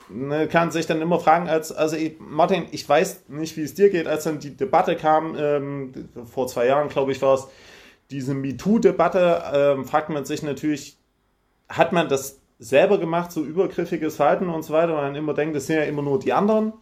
ne, 0.10 0.48
kann 0.48 0.72
sich 0.72 0.86
dann 0.86 1.02
immer 1.02 1.20
fragen, 1.20 1.48
als, 1.48 1.72
also 1.72 1.96
ich, 1.96 2.16
Martin, 2.20 2.66
ich 2.72 2.88
weiß 2.88 3.26
nicht, 3.28 3.58
wie 3.58 3.62
es 3.62 3.74
dir 3.74 3.90
geht, 3.90 4.08
als 4.08 4.24
dann 4.24 4.40
die 4.40 4.56
Debatte 4.56 4.96
kam, 4.96 5.36
ähm, 5.38 6.10
vor 6.26 6.48
zwei 6.48 6.68
Jahren, 6.68 6.90
glaube 6.90 7.12
ich, 7.12 7.22
war 7.22 7.36
es, 7.36 7.48
diese 8.10 8.34
MeToo-Debatte, 8.34 9.44
ähm, 9.54 9.86
fragt 9.86 10.10
man 10.10 10.26
sich 10.26 10.44
natürlich, 10.44 10.98
hat 11.70 11.94
man 11.94 12.10
das 12.10 12.40
selber 12.60 12.98
gemacht, 12.98 13.32
so 13.32 13.44
übergriffiges 13.44 14.16
Verhalten 14.16 14.50
und 14.50 14.64
so 14.64 14.74
weiter, 14.74 14.96
und 14.96 15.02
man 15.02 15.16
immer 15.16 15.34
denkt, 15.34 15.56
das 15.56 15.68
sind 15.68 15.78
ja 15.78 15.84
immer 15.84 16.02
nur 16.02 16.20
die 16.20 16.34
anderen. 16.34 16.74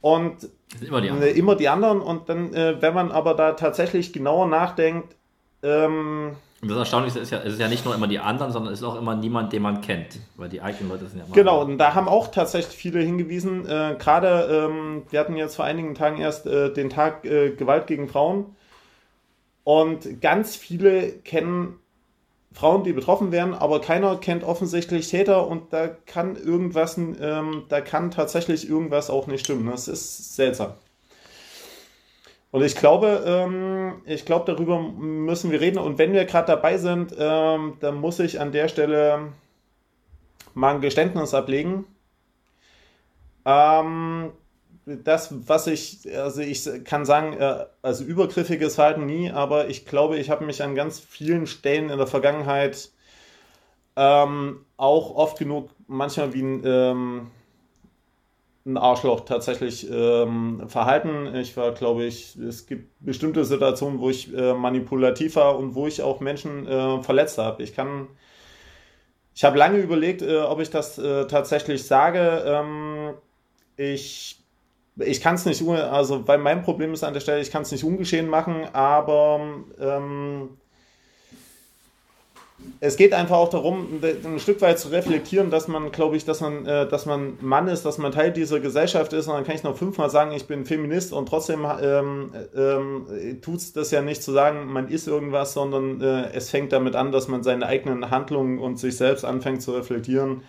Und 0.00 0.48
immer 0.80 1.00
die 1.00 1.10
anderen. 1.10 1.34
immer 1.34 1.56
die 1.56 1.68
anderen. 1.68 2.00
Und 2.00 2.28
dann, 2.28 2.52
äh, 2.54 2.80
wenn 2.80 2.94
man 2.94 3.10
aber 3.10 3.34
da 3.34 3.52
tatsächlich 3.52 4.12
genauer 4.12 4.46
nachdenkt, 4.46 5.16
ähm, 5.62 6.36
und 6.62 6.68
das 6.70 6.78
Erstaunlichste 6.78 7.20
ist 7.20 7.30
ja, 7.30 7.38
es 7.38 7.54
ist 7.54 7.60
ja 7.60 7.68
nicht 7.68 7.84
nur 7.84 7.94
immer 7.94 8.08
die 8.08 8.18
anderen, 8.18 8.50
sondern 8.50 8.72
es 8.72 8.80
ist 8.80 8.84
auch 8.84 8.96
immer 8.96 9.14
niemand, 9.14 9.52
den 9.52 9.60
man 9.60 9.82
kennt, 9.82 10.18
weil 10.36 10.48
die 10.48 10.62
eigenen 10.62 10.88
Leute 10.88 11.06
sind 11.06 11.18
ja 11.18 11.26
immer. 11.26 11.34
Genau, 11.34 11.62
und 11.62 11.76
da 11.76 11.94
haben 11.94 12.08
auch 12.08 12.28
tatsächlich 12.28 12.74
viele 12.74 13.00
hingewiesen. 13.00 13.66
Äh, 13.66 13.96
Gerade, 13.98 14.68
ähm, 14.70 15.02
wir 15.10 15.20
hatten 15.20 15.36
jetzt 15.36 15.56
vor 15.56 15.66
einigen 15.66 15.94
Tagen 15.94 16.18
erst 16.18 16.46
äh, 16.46 16.72
den 16.72 16.88
Tag 16.88 17.24
äh, 17.26 17.50
Gewalt 17.50 17.86
gegen 17.86 18.08
Frauen. 18.08 18.56
Und 19.64 20.22
ganz 20.22 20.56
viele 20.56 21.10
kennen 21.10 21.78
Frauen, 22.52 22.84
die 22.84 22.94
betroffen 22.94 23.32
werden, 23.32 23.52
aber 23.52 23.82
keiner 23.82 24.16
kennt 24.16 24.42
offensichtlich 24.42 25.08
Täter 25.08 25.46
und 25.46 25.74
da 25.74 25.88
kann 25.88 26.36
irgendwas, 26.36 26.96
ähm, 26.96 27.64
da 27.68 27.82
kann 27.82 28.10
tatsächlich 28.10 28.66
irgendwas 28.66 29.10
auch 29.10 29.26
nicht 29.26 29.44
stimmen. 29.44 29.66
Das 29.66 29.88
ist 29.88 30.36
seltsam. 30.36 30.72
Und 32.56 32.62
ich 32.62 32.74
glaube, 32.74 33.22
ähm, 33.26 34.00
ich 34.06 34.24
glaube, 34.24 34.50
darüber 34.50 34.80
müssen 34.80 35.50
wir 35.50 35.60
reden. 35.60 35.76
Und 35.76 35.98
wenn 35.98 36.14
wir 36.14 36.24
gerade 36.24 36.46
dabei 36.46 36.78
sind, 36.78 37.14
ähm, 37.18 37.76
dann 37.80 37.96
muss 37.96 38.18
ich 38.18 38.40
an 38.40 38.50
der 38.50 38.68
Stelle 38.68 39.34
mal 40.54 40.74
ein 40.74 40.80
Geständnis 40.80 41.34
ablegen. 41.34 41.84
Ähm, 43.44 44.32
das, 44.86 45.34
was 45.46 45.66
ich, 45.66 46.08
also 46.16 46.40
ich 46.40 46.66
kann 46.84 47.04
sagen, 47.04 47.34
äh, 47.34 47.66
also 47.82 48.04
übergriffiges 48.04 48.76
Verhalten 48.76 49.04
nie, 49.04 49.30
aber 49.30 49.68
ich 49.68 49.84
glaube, 49.84 50.16
ich 50.16 50.30
habe 50.30 50.46
mich 50.46 50.62
an 50.62 50.74
ganz 50.74 50.98
vielen 50.98 51.46
Stellen 51.46 51.90
in 51.90 51.98
der 51.98 52.06
Vergangenheit 52.06 52.88
ähm, 53.96 54.64
auch 54.78 55.14
oft 55.14 55.38
genug 55.38 55.68
manchmal 55.88 56.32
wie 56.32 56.40
ein 56.40 56.62
ähm, 56.64 57.30
ein 58.66 58.76
Arschloch 58.76 59.20
tatsächlich 59.20 59.88
ähm, 59.90 60.64
verhalten. 60.66 61.34
Ich 61.36 61.56
war, 61.56 61.72
glaube 61.72 62.04
ich, 62.04 62.36
es 62.36 62.66
gibt 62.66 62.90
bestimmte 63.00 63.44
Situationen, 63.44 64.00
wo 64.00 64.10
ich 64.10 64.34
äh, 64.36 64.54
manipulativ 64.54 65.36
war 65.36 65.58
und 65.58 65.74
wo 65.74 65.86
ich 65.86 66.02
auch 66.02 66.20
Menschen 66.20 66.66
äh, 66.66 67.02
verletzt 67.02 67.38
habe. 67.38 67.62
Ich 67.62 67.74
kann, 67.74 68.08
ich 69.34 69.44
habe 69.44 69.56
lange 69.56 69.78
überlegt, 69.78 70.22
äh, 70.22 70.38
ob 70.38 70.60
ich 70.60 70.70
das 70.70 70.98
äh, 70.98 71.26
tatsächlich 71.26 71.86
sage. 71.86 72.42
Ähm, 72.44 73.14
ich 73.76 74.42
ich 74.98 75.20
kann 75.20 75.34
es 75.34 75.44
nicht, 75.44 75.62
also 75.68 76.26
weil 76.26 76.38
mein 76.38 76.62
Problem 76.62 76.94
ist 76.94 77.04
an 77.04 77.12
der 77.12 77.20
Stelle, 77.20 77.42
ich 77.42 77.50
kann 77.50 77.62
es 77.62 77.70
nicht 77.70 77.84
ungeschehen 77.84 78.28
machen, 78.28 78.66
aber 78.72 79.40
ähm, 79.78 80.56
es 82.80 82.96
geht 82.96 83.12
einfach 83.12 83.36
auch 83.36 83.48
darum, 83.48 84.00
ein 84.02 84.38
Stück 84.38 84.60
weit 84.60 84.78
zu 84.78 84.88
reflektieren, 84.88 85.50
dass 85.50 85.68
man, 85.68 85.92
glaube 85.92 86.16
ich, 86.16 86.24
dass 86.24 86.40
man, 86.40 86.66
äh, 86.66 86.88
dass 86.88 87.06
man 87.06 87.38
Mann 87.40 87.68
ist, 87.68 87.84
dass 87.84 87.98
man 87.98 88.12
Teil 88.12 88.32
dieser 88.32 88.60
Gesellschaft 88.60 89.12
ist. 89.12 89.28
Und 89.28 89.34
dann 89.34 89.44
kann 89.44 89.54
ich 89.54 89.62
noch 89.62 89.76
fünfmal 89.76 90.10
sagen, 90.10 90.32
ich 90.32 90.46
bin 90.46 90.64
Feminist 90.64 91.12
und 91.12 91.28
trotzdem 91.28 91.66
ähm, 91.82 92.32
ähm, 92.56 93.38
tut 93.42 93.56
es 93.56 93.72
das 93.72 93.90
ja 93.90 94.02
nicht 94.02 94.22
zu 94.22 94.32
sagen, 94.32 94.66
man 94.72 94.88
ist 94.88 95.06
irgendwas, 95.06 95.52
sondern 95.52 96.00
äh, 96.00 96.30
es 96.32 96.50
fängt 96.50 96.72
damit 96.72 96.96
an, 96.96 97.12
dass 97.12 97.28
man 97.28 97.42
seine 97.42 97.66
eigenen 97.66 98.10
Handlungen 98.10 98.58
und 98.58 98.78
sich 98.78 98.96
selbst 98.96 99.24
anfängt 99.24 99.62
zu 99.62 99.72
reflektieren. 99.72 100.42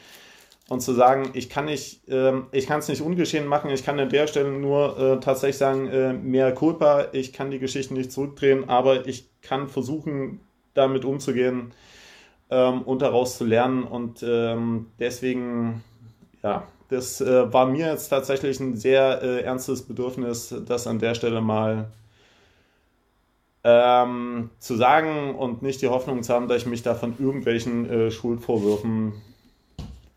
und 0.69 0.81
zu 0.81 0.93
sagen, 0.93 1.29
ich 1.33 1.49
kann 1.49 1.65
nicht, 1.65 2.01
ähm, 2.09 2.47
ich 2.51 2.67
kann 2.67 2.79
es 2.79 2.89
nicht 2.89 3.01
ungeschehen 3.01 3.47
machen, 3.47 3.69
ich 3.69 3.85
kann 3.85 3.97
an 3.99 4.09
der 4.09 4.27
Stelle 4.27 4.51
nur 4.51 4.99
äh, 4.99 5.19
tatsächlich 5.21 5.57
sagen, 5.57 5.87
äh, 5.87 6.11
mehr 6.11 6.53
Culpa, 6.53 7.05
ich 7.13 7.31
kann 7.31 7.51
die 7.51 7.59
Geschichte 7.59 7.93
nicht 7.93 8.11
zurückdrehen, 8.11 8.69
aber 8.69 9.07
ich 9.07 9.29
kann 9.41 9.69
versuchen, 9.69 10.41
damit 10.73 11.05
umzugehen 11.05 11.71
ähm, 12.49 12.81
und 12.83 13.01
daraus 13.01 13.37
zu 13.37 13.45
lernen 13.45 13.83
und 13.83 14.23
ähm, 14.23 14.87
deswegen, 14.99 15.83
ja, 16.43 16.63
das 16.89 17.19
äh, 17.21 17.51
war 17.51 17.65
mir 17.65 17.87
jetzt 17.87 18.09
tatsächlich 18.09 18.59
ein 18.59 18.77
sehr 18.77 19.21
äh, 19.21 19.41
ernstes 19.41 19.81
Bedürfnis, 19.81 20.55
das 20.65 20.87
an 20.87 20.99
der 20.99 21.15
Stelle 21.15 21.41
mal 21.41 21.91
ähm, 23.63 24.49
zu 24.59 24.75
sagen 24.77 25.35
und 25.35 25.61
nicht 25.61 25.81
die 25.81 25.89
Hoffnung 25.89 26.23
zu 26.23 26.33
haben, 26.33 26.47
dass 26.47 26.61
ich 26.61 26.67
mich 26.67 26.83
da 26.83 26.95
von 26.95 27.15
irgendwelchen 27.19 27.89
äh, 27.89 28.11
Schuldvorwürfen 28.11 29.13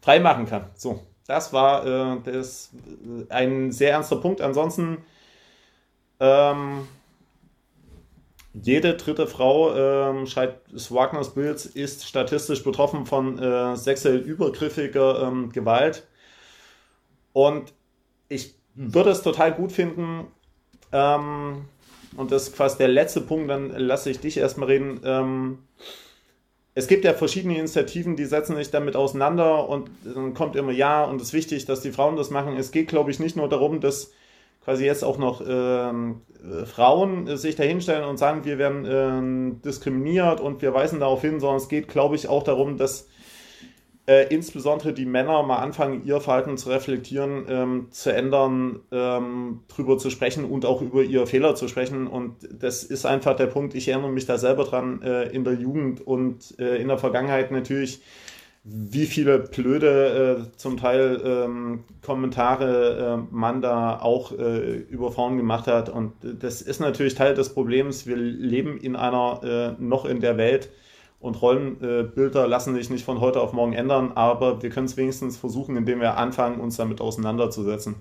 freimachen 0.01 0.47
kann. 0.47 0.67
So, 0.75 1.01
das 1.27 1.53
war 1.53 1.85
äh, 1.85 2.17
das, 2.25 2.71
äh, 3.29 3.33
ein 3.33 3.73
sehr 3.73 3.93
ernster 3.93 4.17
Punkt. 4.17 4.41
Ansonsten, 4.41 4.99
ähm, 6.21 6.87
jede 8.53 8.95
dritte 8.95 9.27
Frau, 9.27 9.75
ähm, 9.75 10.27
schreibt 10.27 10.73
Wagners 10.91 11.35
Bild, 11.35 11.65
ist 11.65 12.07
statistisch 12.07 12.65
betroffen 12.65 13.07
von 13.07 13.39
äh, 13.39 13.77
sexuell 13.77 14.19
übergriffiger 14.19 15.23
ähm, 15.23 15.53
Gewalt. 15.53 16.07
Und 17.33 17.73
ich 18.29 18.55
würde 18.75 19.11
es 19.11 19.23
total 19.23 19.53
gut 19.53 19.73
finden, 19.73 20.27
ähm, 20.93 21.67
und 22.17 22.33
das 22.33 22.49
ist 22.49 22.57
quasi 22.57 22.79
der 22.79 22.89
letzte 22.89 23.21
Punkt, 23.21 23.51
dann 23.51 23.71
lasse 23.71 24.11
ich 24.11 24.19
dich 24.19 24.37
erstmal 24.37 24.69
reden. 24.69 25.01
Ähm, 25.05 25.59
es 26.75 26.89
gibt 26.89 27.05
ja 27.05 27.15
verschiedene 27.15 27.59
Initiativen, 27.59 28.17
die 28.17 28.25
setzen 28.25 28.57
sich 28.57 28.71
damit 28.71 28.97
auseinander 28.97 29.69
und 29.69 29.91
dann 30.05 30.35
kommt 30.35 30.57
immer 30.57 30.73
ja 30.73 31.05
und 31.05 31.21
es 31.21 31.29
ist 31.29 31.33
wichtig, 31.33 31.67
dass 31.67 31.81
die 31.81 31.93
Frauen 31.93 32.17
das 32.17 32.31
machen. 32.31 32.57
Es 32.57 32.73
geht, 32.73 32.89
glaube 32.89 33.11
ich, 33.11 33.21
nicht 33.21 33.37
nur 33.37 33.49
darum, 33.49 33.81
dass 33.81 34.13
quasi 34.63 34.85
jetzt 34.85 35.05
auch 35.05 35.19
noch 35.19 35.43
ähm, 35.47 36.23
äh, 36.43 36.65
Frauen 36.67 37.37
sich 37.37 37.57
dahinstellen 37.57 38.05
und 38.05 38.19
sagen, 38.19 38.45
wir 38.45 38.59
werden 38.59 38.85
äh, 38.85 39.65
diskriminiert 39.65 40.41
und 40.41 40.63
wir 40.63 40.75
weisen 40.75 41.01
darauf 41.01 41.23
hin, 41.23 41.41
sondern 41.41 41.59
es 41.59 41.69
geht, 41.69 41.89
glaube 41.89 42.17
ich, 42.17 42.29
auch 42.29 42.43
darum, 42.43 42.77
dass 42.77 43.09
äh, 44.11 44.27
insbesondere 44.35 44.93
die 44.93 45.07
Männer 45.07 45.43
mal 45.45 45.59
anfangen, 45.59 46.05
ihr 46.05 46.21
Verhalten 46.21 46.57
zu 46.57 46.69
reflektieren, 46.69 47.45
ähm, 47.49 47.87
zu 47.91 48.13
ändern, 48.13 48.81
ähm, 48.91 49.61
drüber 49.69 49.99
zu 49.99 50.11
sprechen 50.11 50.45
und 50.45 50.65
auch 50.65 50.83
über 50.83 51.03
ihre 51.03 51.29
Fehler 51.29 51.55
zu 51.55 51.69
sprechen. 51.69 52.09
Und 52.09 52.37
das 52.51 52.83
ist 52.83 53.07
einfach 53.07 53.37
der 53.37 53.47
Punkt, 53.47 53.75
ich 53.75 53.87
erinnere 53.89 54.11
mich 54.11 54.27
da 54.27 54.37
selber 54.37 54.65
dran, 54.65 55.03
äh, 55.03 55.29
in 55.29 55.45
der 55.45 55.55
Jugend 55.55 56.05
und 56.05 56.59
äh, 56.59 56.77
in 56.79 56.89
der 56.89 56.99
Vergangenheit 56.99 57.53
natürlich, 57.53 58.01
wie 58.63 59.07
viele 59.07 59.39
blöde 59.39 60.49
äh, 60.53 60.57
zum 60.57 60.77
Teil 60.77 61.21
ähm, 61.25 61.85
Kommentare 62.05 63.19
äh, 63.31 63.35
man 63.35 63.63
da 63.63 63.99
auch 63.99 64.33
äh, 64.33 64.77
über 64.77 65.11
Frauen 65.13 65.37
gemacht 65.39 65.67
hat. 65.67 65.89
Und 65.89 66.13
das 66.23 66.61
ist 66.61 66.81
natürlich 66.81 67.15
Teil 67.15 67.35
des 67.35 67.55
Problems. 67.55 68.07
Wir 68.07 68.17
leben 68.17 68.79
in 68.79 68.97
einer, 68.97 69.77
noch 69.79 70.05
in 70.05 70.21
der 70.21 70.37
Welt, 70.37 70.71
und 71.21 71.43
Rollenbilder 71.43 72.49
lassen 72.49 72.75
sich 72.75 72.89
nicht 72.89 73.05
von 73.05 73.21
heute 73.21 73.43
auf 73.43 73.53
morgen 73.53 73.75
ändern, 73.75 74.13
aber 74.13 74.63
wir 74.63 74.71
können 74.71 74.87
es 74.87 74.97
wenigstens 74.97 75.37
versuchen, 75.37 75.77
indem 75.77 76.01
wir 76.01 76.17
anfangen, 76.17 76.59
uns 76.61 76.77
damit 76.77 77.03
auseinanderzusetzen. 77.03 77.97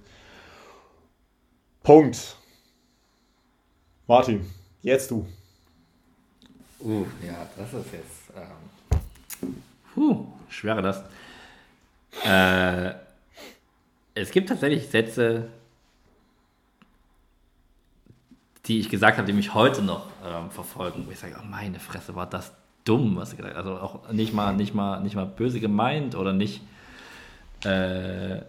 Punkt. 1.83 2.37
Martin, 4.07 4.45
jetzt 4.81 5.11
du. 5.11 5.25
Uh, 6.79 7.05
ja, 7.25 7.45
das 7.57 7.73
ist 7.73 7.91
jetzt. 7.91 8.31
Ähm, 8.37 9.55
puh, 9.93 10.25
schwere 10.49 10.81
das. 10.81 11.03
Äh, 12.25 12.93
es 14.15 14.31
gibt 14.31 14.49
tatsächlich 14.49 14.87
Sätze, 14.87 15.49
die 18.65 18.79
ich 18.79 18.89
gesagt 18.89 19.17
habe, 19.17 19.25
die 19.25 19.33
mich 19.33 19.53
heute 19.53 19.81
noch 19.81 20.07
ähm, 20.25 20.51
verfolgen, 20.51 21.05
wo 21.07 21.11
ich 21.11 21.19
sage, 21.19 21.35
oh 21.39 21.45
meine 21.45 21.79
Fresse, 21.79 22.15
war 22.15 22.27
das 22.27 22.53
dumm, 22.83 23.15
was 23.15 23.31
er 23.31 23.37
gesagt 23.37 23.55
hat. 23.55 23.65
Also 23.65 23.79
auch 23.79 24.11
nicht 24.11 24.33
mal, 24.33 24.55
nicht 24.55 24.73
mal, 24.73 25.01
nicht 25.01 25.15
mal 25.15 25.25
böse 25.25 25.59
gemeint 25.59 26.15
oder 26.15 26.33
nicht. 26.33 26.61
Äh, 27.63 28.41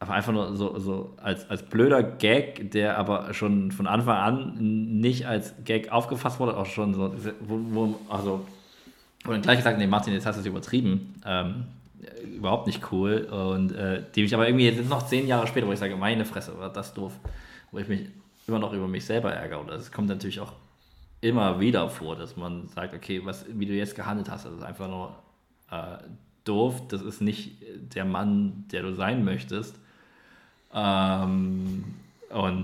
aber 0.00 0.12
einfach 0.12 0.32
nur 0.32 0.56
so, 0.56 0.78
so 0.78 1.14
als, 1.20 1.48
als 1.50 1.64
blöder 1.64 2.02
Gag, 2.02 2.70
der 2.70 2.98
aber 2.98 3.34
schon 3.34 3.72
von 3.72 3.86
Anfang 3.86 4.16
an 4.16 4.54
nicht 5.00 5.26
als 5.26 5.54
Gag 5.64 5.90
aufgefasst 5.90 6.38
wurde, 6.38 6.56
auch 6.56 6.66
schon 6.66 6.94
so, 6.94 7.12
wo, 7.40 7.58
wo 7.70 8.00
also, 8.08 8.46
wo 9.24 9.32
dann 9.32 9.42
gleich 9.42 9.58
gesagt, 9.58 9.78
nee, 9.78 9.86
Martin, 9.86 10.12
jetzt 10.12 10.26
hast 10.26 10.36
du 10.36 10.40
es 10.40 10.46
übertrieben. 10.46 11.20
Ähm, 11.26 11.64
überhaupt 12.36 12.66
nicht 12.66 12.92
cool. 12.92 13.22
Und 13.22 13.72
äh, 13.72 14.02
die 14.14 14.22
mich 14.22 14.34
aber 14.34 14.48
irgendwie 14.48 14.66
jetzt 14.66 14.88
noch 14.88 15.06
zehn 15.06 15.26
Jahre 15.26 15.46
später, 15.46 15.66
wo 15.66 15.72
ich 15.72 15.78
sage, 15.78 15.96
meine 15.96 16.24
Fresse, 16.24 16.58
war 16.58 16.72
das 16.72 16.94
doof, 16.94 17.12
wo 17.70 17.78
ich 17.78 17.88
mich 17.88 18.06
immer 18.46 18.58
noch 18.58 18.72
über 18.72 18.88
mich 18.88 19.04
selber 19.04 19.32
ärgere. 19.32 19.60
Und 19.60 19.68
das 19.68 19.92
kommt 19.92 20.08
natürlich 20.08 20.40
auch 20.40 20.52
immer 21.20 21.60
wieder 21.60 21.88
vor, 21.88 22.16
dass 22.16 22.36
man 22.36 22.68
sagt, 22.68 22.94
okay, 22.94 23.20
was, 23.24 23.44
wie 23.48 23.66
du 23.66 23.72
jetzt 23.72 23.94
gehandelt 23.94 24.30
hast, 24.30 24.46
das 24.46 24.54
ist 24.54 24.62
einfach 24.62 24.88
nur 24.88 25.14
äh, 25.70 25.98
doof, 26.44 26.80
das 26.88 27.02
ist 27.02 27.20
nicht 27.20 27.56
der 27.94 28.04
Mann, 28.04 28.64
der 28.72 28.82
du 28.82 28.94
sein 28.94 29.24
möchtest. 29.24 29.76
Ähm, 30.72 31.84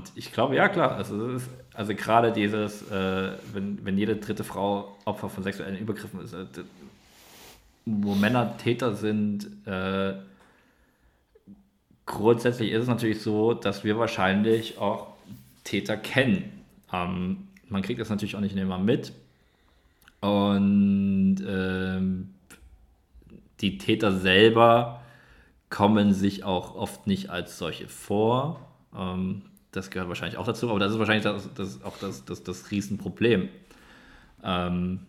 und 0.04 0.12
ich 0.16 0.32
glaube, 0.32 0.56
ja 0.56 0.68
klar, 0.68 0.92
also, 0.92 1.28
ist, 1.28 1.48
also 1.72 1.94
gerade 1.94 2.32
dieses, 2.32 2.82
äh, 2.90 3.32
wenn, 3.52 3.84
wenn 3.84 3.96
jede 3.96 4.16
dritte 4.16 4.44
Frau 4.44 4.96
Opfer 5.04 5.30
von 5.30 5.42
sexuellen 5.42 5.78
Übergriffen 5.78 6.20
ist, 6.20 6.34
äh, 6.34 6.46
wo 7.86 8.14
Männer 8.14 8.56
Täter 8.58 8.94
sind, 8.94 9.46
äh, 9.66 10.14
grundsätzlich 12.06 12.70
ist 12.72 12.82
es 12.82 12.88
natürlich 12.88 13.22
so, 13.22 13.54
dass 13.54 13.84
wir 13.84 13.98
wahrscheinlich 13.98 14.78
auch 14.78 15.08
Täter 15.64 15.96
kennen. 15.96 16.62
Ähm, 16.92 17.48
man 17.68 17.82
kriegt 17.82 18.00
das 18.00 18.10
natürlich 18.10 18.36
auch 18.36 18.40
nicht 18.40 18.56
immer 18.56 18.78
mit. 18.78 19.12
Und 20.20 21.36
ähm, 21.46 22.30
die 23.60 23.78
Täter 23.78 24.18
selber 24.18 25.02
kommen 25.70 26.12
sich 26.12 26.44
auch 26.44 26.74
oft 26.74 27.06
nicht 27.06 27.30
als 27.30 27.58
solche 27.58 27.88
vor. 27.88 28.60
Ähm, 28.96 29.42
das 29.74 29.90
gehört 29.90 30.08
wahrscheinlich 30.08 30.38
auch 30.38 30.46
dazu, 30.46 30.70
aber 30.70 30.78
das 30.78 30.92
ist 30.92 30.98
wahrscheinlich 30.98 31.24
das, 31.24 31.52
das 31.54 31.82
auch 31.82 31.98
das, 31.98 32.24
das, 32.24 32.42
das 32.42 32.70
Riesenproblem. 32.70 33.48
Ähm, 34.42 35.00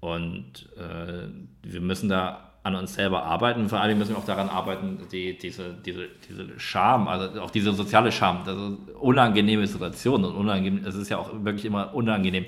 und 0.00 0.68
äh, 0.76 1.28
wir 1.62 1.80
müssen 1.80 2.08
da 2.08 2.52
an 2.62 2.74
uns 2.74 2.94
selber 2.94 3.22
arbeiten. 3.24 3.68
Vor 3.68 3.80
allem 3.80 3.98
müssen 3.98 4.10
wir 4.10 4.18
auch 4.18 4.24
daran 4.24 4.48
arbeiten, 4.48 5.06
die, 5.12 5.38
diese, 5.38 5.74
diese, 5.74 6.08
diese 6.28 6.58
Scham, 6.58 7.06
also 7.06 7.40
auch 7.40 7.50
diese 7.50 7.72
soziale 7.72 8.10
Scham, 8.10 8.42
also 8.44 8.78
unangenehme 8.98 9.66
Situationen 9.66 10.26
und 10.26 10.36
unangenehm, 10.36 10.84
es 10.84 10.96
ist 10.96 11.08
ja 11.08 11.18
auch 11.18 11.30
wirklich 11.44 11.64
immer 11.64 11.94
unangenehm, 11.94 12.46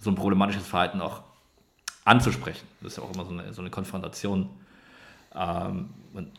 so 0.00 0.10
ein 0.10 0.14
problematisches 0.14 0.66
Verhalten 0.66 1.02
auch 1.02 1.22
anzusprechen. 2.04 2.66
Das 2.80 2.92
ist 2.92 2.96
ja 2.96 3.04
auch 3.04 3.14
immer 3.14 3.26
so 3.26 3.32
eine, 3.32 3.52
so 3.52 3.60
eine 3.60 3.70
Konfrontation. 3.70 4.48
Ähm, 5.34 5.90
und 6.14 6.30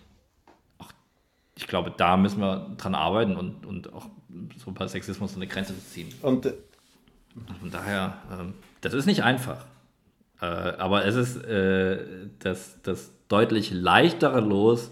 ich 1.59 1.67
glaube, 1.67 1.93
da 1.95 2.15
müssen 2.15 2.39
wir 2.39 2.73
dran 2.77 2.95
arbeiten 2.95 3.35
und, 3.35 3.65
und 3.65 3.91
auch 3.91 4.07
so 4.55 4.71
bei 4.71 4.87
Sexismus 4.87 5.33
so 5.33 5.37
eine 5.37 5.47
Grenze 5.47 5.75
zu 5.75 5.85
ziehen. 5.85 6.07
Und 6.21 6.45
äh, 6.45 6.53
von 7.59 7.69
daher, 7.69 8.17
ähm, 8.31 8.53
das 8.79 8.93
ist 8.93 9.05
nicht 9.05 9.23
einfach. 9.23 9.65
Äh, 10.41 10.45
aber 10.45 11.05
es 11.05 11.15
ist 11.15 11.43
äh, 11.43 11.99
das, 12.39 12.81
das 12.81 13.11
deutlich 13.27 13.71
leichtere 13.71 14.39
Los, 14.39 14.91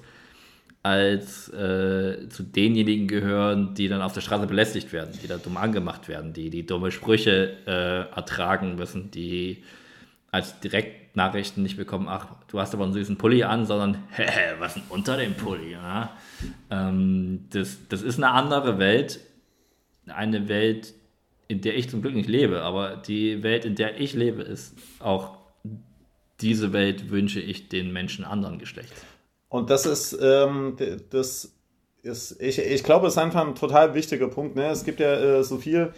als 0.84 1.50
äh, 1.54 2.28
zu 2.30 2.44
denjenigen 2.44 3.08
gehören, 3.08 3.74
die 3.74 3.88
dann 3.88 4.02
auf 4.02 4.14
der 4.14 4.22
Straße 4.22 4.46
belästigt 4.46 4.92
werden, 4.92 5.18
die 5.24 5.28
da 5.28 5.38
dumm 5.38 5.56
angemacht 5.56 6.10
werden, 6.10 6.34
die 6.34 6.50
die 6.50 6.66
dumme 6.66 6.92
Sprüche 6.92 7.58
äh, 7.66 8.14
ertragen 8.14 8.76
müssen, 8.76 9.10
die 9.12 9.64
als 10.32 10.60
Direktnachrichten 11.18 11.64
nicht 11.64 11.78
bekommen, 11.78 12.08
ach, 12.08 12.28
du 12.48 12.60
hast 12.60 12.74
aber 12.74 12.84
einen 12.84 12.94
süßen 12.94 13.18
Pulli 13.18 13.44
an, 13.44 13.66
sondern, 13.66 14.04
hä, 14.12 14.54
was 14.60 14.76
denn 14.76 14.84
unter 14.90 15.18
dem 15.18 15.34
Pulli? 15.34 15.72
Ja? 15.72 16.12
Ähm, 16.70 17.46
das, 17.50 17.80
das 17.90 18.04
ist 18.04 18.18
eine 18.18 18.30
andere 18.30 18.78
Welt, 18.78 19.20
eine 20.08 20.48
Welt, 20.48 20.94
in 21.48 21.62
der 21.62 21.76
ich 21.76 21.90
zum 21.90 22.02
Glück 22.02 22.14
nicht 22.14 22.30
lebe, 22.30 22.62
aber 22.62 22.98
die 22.98 23.42
Welt, 23.42 23.66
in 23.66 23.76
der 23.76 24.00
ich 24.00 24.14
lebe, 24.14 24.44
ist 24.44 24.76
auch 25.00 25.38
diese 26.40 26.72
Welt 26.72 27.10
wünsche 27.10 27.40
ich 27.40 27.68
den 27.68 27.92
Menschen 27.92 28.24
anderen 28.24 28.60
Geschlechts. 28.60 29.02
Und 29.50 29.72
das 29.72 29.88
ist, 29.88 30.18
ähm, 30.22 30.78
das 31.10 31.52
ist, 32.04 32.40
ich, 32.40 32.60
ich 32.60 32.84
glaube, 32.84 33.08
es 33.08 33.14
ist 33.14 33.18
einfach 33.18 33.48
ein 33.48 33.56
total 33.56 33.96
wichtiger 33.96 34.28
Punkt. 34.28 34.56
Ne? 34.56 34.68
Es 34.68 34.84
gibt 34.84 35.00
ja 35.00 35.14
äh, 35.14 35.44
so 35.44 35.58
viel, 35.58 35.94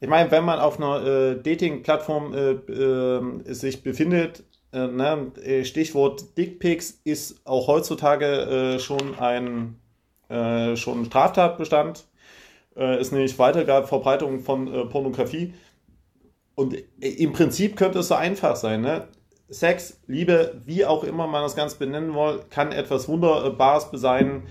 ich 0.00 0.08
meine, 0.08 0.30
wenn 0.30 0.44
man 0.44 0.58
auf 0.58 0.78
einer 0.78 1.04
äh, 1.04 1.42
Dating-Plattform 1.42 2.34
äh, 2.34 2.50
ähm, 2.72 3.42
sich 3.46 3.82
befindet, 3.82 4.44
äh, 4.72 4.86
ne? 4.86 5.32
Äh, 5.42 5.64
Stichwort 5.64 6.36
Dickpics 6.38 7.00
ist 7.04 7.46
auch 7.46 7.66
heutzutage 7.66 8.26
äh, 8.26 8.78
schon 8.78 9.18
ein 9.18 9.76
schon 10.76 11.00
ein 11.00 11.04
Straftatbestand, 11.06 12.06
ist 12.76 13.10
nämlich 13.10 13.36
Weitergabe, 13.40 13.88
Verbreitung 13.88 14.38
von 14.38 14.88
Pornografie. 14.88 15.54
Und 16.54 16.76
im 17.00 17.32
Prinzip 17.32 17.74
könnte 17.74 17.98
es 17.98 18.06
so 18.06 18.14
einfach 18.14 18.54
sein. 18.54 18.82
Ne? 18.82 19.08
Sex, 19.48 20.00
Liebe, 20.06 20.62
wie 20.66 20.86
auch 20.86 21.02
immer 21.02 21.26
man 21.26 21.42
das 21.42 21.56
Ganze 21.56 21.78
benennen 21.78 22.14
will, 22.14 22.44
kann 22.48 22.70
etwas 22.70 23.08
Wunderbares 23.08 23.88
sein, 23.94 24.44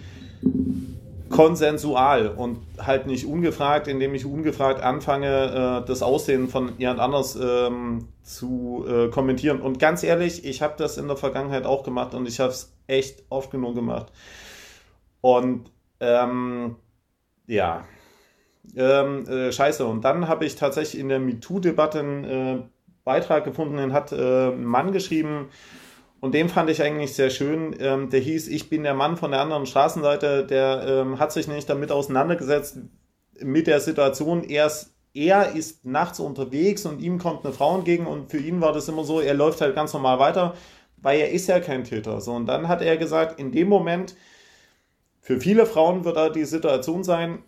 konsensual 1.29 2.27
und 2.29 2.59
halt 2.79 3.07
nicht 3.07 3.25
ungefragt, 3.25 3.87
indem 3.87 4.15
ich 4.15 4.25
ungefragt 4.25 4.81
anfange, 4.81 5.81
äh, 5.83 5.87
das 5.87 6.01
Aussehen 6.01 6.47
von 6.47 6.73
jemand 6.77 6.99
anders 6.99 7.37
ähm, 7.41 8.07
zu 8.23 8.85
äh, 8.87 9.09
kommentieren. 9.09 9.61
Und 9.61 9.79
ganz 9.79 10.03
ehrlich, 10.03 10.45
ich 10.45 10.61
habe 10.61 10.73
das 10.77 10.97
in 10.97 11.07
der 11.07 11.17
Vergangenheit 11.17 11.65
auch 11.65 11.83
gemacht 11.83 12.13
und 12.13 12.27
ich 12.27 12.39
habe 12.39 12.51
es 12.51 12.73
echt 12.87 13.23
oft 13.29 13.51
genug 13.51 13.75
gemacht. 13.75 14.07
Und 15.21 15.69
ähm, 15.99 16.77
ja, 17.45 17.85
ähm, 18.75 19.27
äh, 19.27 19.51
scheiße. 19.51 19.85
Und 19.85 20.05
dann 20.05 20.27
habe 20.27 20.45
ich 20.45 20.55
tatsächlich 20.55 20.99
in 20.99 21.09
der 21.09 21.19
MeToo-Debatte 21.19 21.99
einen 21.99 22.23
äh, 22.23 22.61
Beitrag 23.03 23.43
gefunden, 23.43 23.77
den 23.77 23.93
hat 23.93 24.11
äh, 24.11 24.49
ein 24.49 24.65
Mann 24.65 24.91
geschrieben 24.91 25.49
und 26.21 26.33
den 26.33 26.49
fand 26.49 26.69
ich 26.69 26.81
eigentlich 26.81 27.13
sehr 27.13 27.29
schön. 27.29 27.75
Ähm, 27.79 28.09
der 28.09 28.19
hieß, 28.19 28.47
ich 28.49 28.69
bin 28.69 28.83
der 28.83 28.93
Mann 28.93 29.17
von 29.17 29.31
der 29.31 29.41
anderen 29.41 29.65
Straßenseite, 29.65 30.45
der 30.45 30.83
ähm, 30.85 31.19
hat 31.19 31.31
sich 31.31 31.47
nicht 31.47 31.69
damit 31.69 31.91
auseinandergesetzt 31.91 32.79
mit 33.41 33.67
der 33.67 33.79
Situation. 33.79 34.43
Er 34.43 34.67
ist, 34.67 34.93
er 35.13 35.55
ist 35.55 35.85
nachts 35.85 36.19
unterwegs 36.19 36.85
und 36.85 37.01
ihm 37.01 37.19
kommt 37.19 37.45
eine 37.45 37.53
Frau 37.53 37.77
entgegen 37.77 38.05
und 38.05 38.29
für 38.29 38.37
ihn 38.37 38.59
war 38.61 38.73
das 38.73 38.89
immer 38.89 39.03
so, 39.03 39.21
er 39.21 39.33
läuft 39.33 39.61
halt 39.61 39.75
ganz 39.75 39.93
normal 39.93 40.19
weiter, 40.19 40.55
weil 40.97 41.19
er 41.19 41.31
ist 41.31 41.47
ja 41.47 41.59
kein 41.59 41.85
Täter. 41.85 42.19
So, 42.19 42.33
und 42.33 42.45
dann 42.47 42.67
hat 42.67 42.81
er 42.81 42.97
gesagt, 42.97 43.39
in 43.39 43.51
dem 43.51 43.69
Moment, 43.69 44.15
für 45.21 45.39
viele 45.39 45.65
Frauen 45.65 46.03
wird 46.03 46.17
da 46.17 46.29
die 46.29 46.45
Situation 46.45 47.03
sein, 47.03 47.43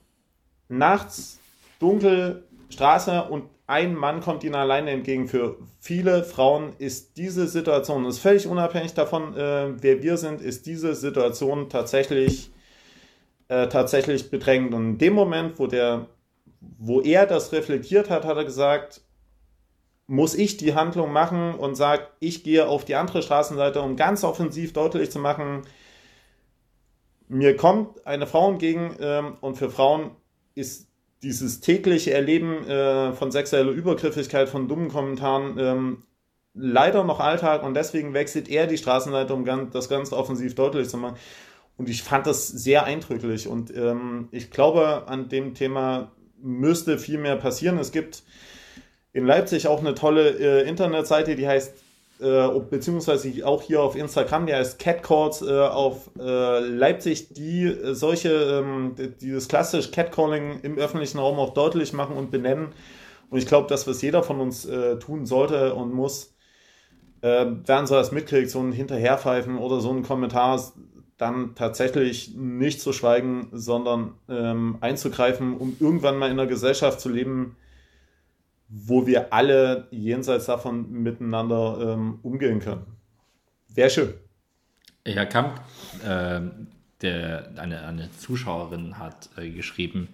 nachts, 0.69 1.39
dunkel, 1.79 2.45
Straße 2.69 3.23
und 3.23 3.45
ein 3.71 3.95
Mann 3.95 4.19
kommt 4.19 4.43
ihnen 4.43 4.55
alleine 4.55 4.91
entgegen. 4.91 5.29
Für 5.29 5.55
viele 5.79 6.25
Frauen 6.25 6.73
ist 6.77 7.15
diese 7.15 7.47
Situation, 7.47 8.03
ist 8.03 8.19
völlig 8.19 8.45
unabhängig 8.45 8.93
davon, 8.93 9.33
äh, 9.33 9.81
wer 9.81 10.03
wir 10.03 10.17
sind, 10.17 10.41
ist 10.41 10.65
diese 10.65 10.93
Situation 10.93 11.69
tatsächlich, 11.69 12.51
äh, 13.47 13.69
tatsächlich 13.69 14.29
bedrängend. 14.29 14.73
Und 14.73 14.85
in 14.85 14.97
dem 14.97 15.13
Moment, 15.13 15.57
wo, 15.57 15.67
der, 15.67 16.07
wo 16.59 16.99
er 16.99 17.25
das 17.25 17.53
reflektiert 17.53 18.09
hat, 18.09 18.25
hat 18.25 18.35
er 18.35 18.43
gesagt, 18.43 19.01
muss 20.05 20.35
ich 20.35 20.57
die 20.57 20.75
Handlung 20.75 21.13
machen 21.13 21.55
und 21.55 21.75
sagt, 21.75 22.11
ich 22.19 22.43
gehe 22.43 22.67
auf 22.67 22.83
die 22.83 22.95
andere 22.95 23.21
Straßenseite, 23.21 23.79
um 23.81 23.95
ganz 23.95 24.25
offensiv 24.25 24.73
deutlich 24.73 25.11
zu 25.11 25.19
machen, 25.19 25.61
mir 27.29 27.55
kommt 27.55 28.05
eine 28.05 28.27
Frau 28.27 28.51
entgegen 28.51 28.97
ähm, 28.99 29.37
und 29.39 29.55
für 29.55 29.69
Frauen 29.69 30.11
ist 30.55 30.90
dieses 31.23 31.59
tägliche 31.59 32.13
Erleben 32.13 32.67
äh, 32.67 33.13
von 33.13 33.31
sexueller 33.31 33.71
Übergriffigkeit, 33.71 34.49
von 34.49 34.67
dummen 34.67 34.89
Kommentaren 34.89 35.57
ähm, 35.59 36.03
leider 36.53 37.03
noch 37.03 37.19
Alltag 37.19 37.63
und 37.63 37.75
deswegen 37.75 38.13
wechselt 38.13 38.49
er 38.49 38.67
die 38.67 38.77
Straßenseite, 38.77 39.33
um 39.33 39.45
das 39.71 39.87
ganz 39.87 40.11
offensiv 40.11 40.55
deutlich 40.55 40.89
zu 40.89 40.97
machen. 40.97 41.17
Und 41.77 41.89
ich 41.89 42.03
fand 42.03 42.27
das 42.27 42.47
sehr 42.47 42.83
eindrücklich 42.85 43.47
und 43.47 43.75
ähm, 43.75 44.27
ich 44.31 44.51
glaube, 44.51 45.07
an 45.07 45.29
dem 45.29 45.53
Thema 45.53 46.11
müsste 46.41 46.97
viel 46.97 47.17
mehr 47.17 47.37
passieren. 47.37 47.77
Es 47.77 47.91
gibt 47.91 48.23
in 49.13 49.25
Leipzig 49.25 49.67
auch 49.67 49.79
eine 49.79 49.95
tolle 49.95 50.29
äh, 50.29 50.67
Internetseite, 50.67 51.35
die 51.35 51.47
heißt 51.47 51.73
äh, 52.21 52.59
beziehungsweise 52.69 53.31
auch 53.45 53.61
hier 53.61 53.81
auf 53.81 53.95
Instagram, 53.95 54.45
der 54.45 54.57
heißt 54.57 54.79
Catcalls 54.79 55.41
äh, 55.41 55.59
auf 55.59 56.11
äh, 56.19 56.59
Leipzig, 56.59 57.33
die 57.33 57.65
äh, 57.65 57.93
solche, 57.93 58.29
ähm, 58.29 58.95
dieses 59.19 59.47
klassische 59.47 59.91
Catcalling 59.91 60.59
im 60.61 60.77
öffentlichen 60.77 61.19
Raum 61.19 61.39
auch 61.39 61.53
deutlich 61.53 61.93
machen 61.93 62.15
und 62.15 62.29
benennen. 62.29 62.69
Und 63.29 63.39
ich 63.39 63.47
glaube, 63.47 63.67
dass 63.67 63.87
was 63.87 64.01
jeder 64.01 64.23
von 64.23 64.39
uns 64.39 64.65
äh, 64.65 64.99
tun 64.99 65.25
sollte 65.25 65.73
und 65.73 65.93
muss, 65.93 66.35
äh, 67.21 67.45
während 67.65 67.87
so 67.87 67.95
das 67.95 68.11
mitkriegt, 68.11 68.49
so 68.49 68.59
ein 68.59 68.71
Hinterherpfeifen 68.71 69.57
oder 69.57 69.79
so 69.79 69.89
ein 69.91 70.03
Kommentar, 70.03 70.61
dann 71.17 71.55
tatsächlich 71.55 72.35
nicht 72.35 72.81
zu 72.81 72.93
schweigen, 72.93 73.47
sondern 73.51 74.15
ähm, 74.27 74.77
einzugreifen, 74.81 75.55
um 75.55 75.77
irgendwann 75.79 76.17
mal 76.17 76.31
in 76.31 76.39
einer 76.39 76.47
Gesellschaft 76.47 76.99
zu 76.99 77.09
leben, 77.09 77.55
wo 78.71 79.05
wir 79.05 79.33
alle 79.33 79.87
jenseits 79.91 80.45
davon 80.45 80.89
miteinander 80.91 81.77
ähm, 81.93 82.19
umgehen 82.23 82.59
können. 82.59 82.85
Wäre 83.67 83.89
schön. 83.89 84.13
Herr 85.05 85.25
Kamp, 85.25 85.59
äh, 86.05 86.39
der, 87.01 87.51
eine, 87.57 87.81
eine 87.81 88.09
Zuschauerin 88.17 88.97
hat 88.97 89.29
äh, 89.37 89.49
geschrieben, 89.49 90.07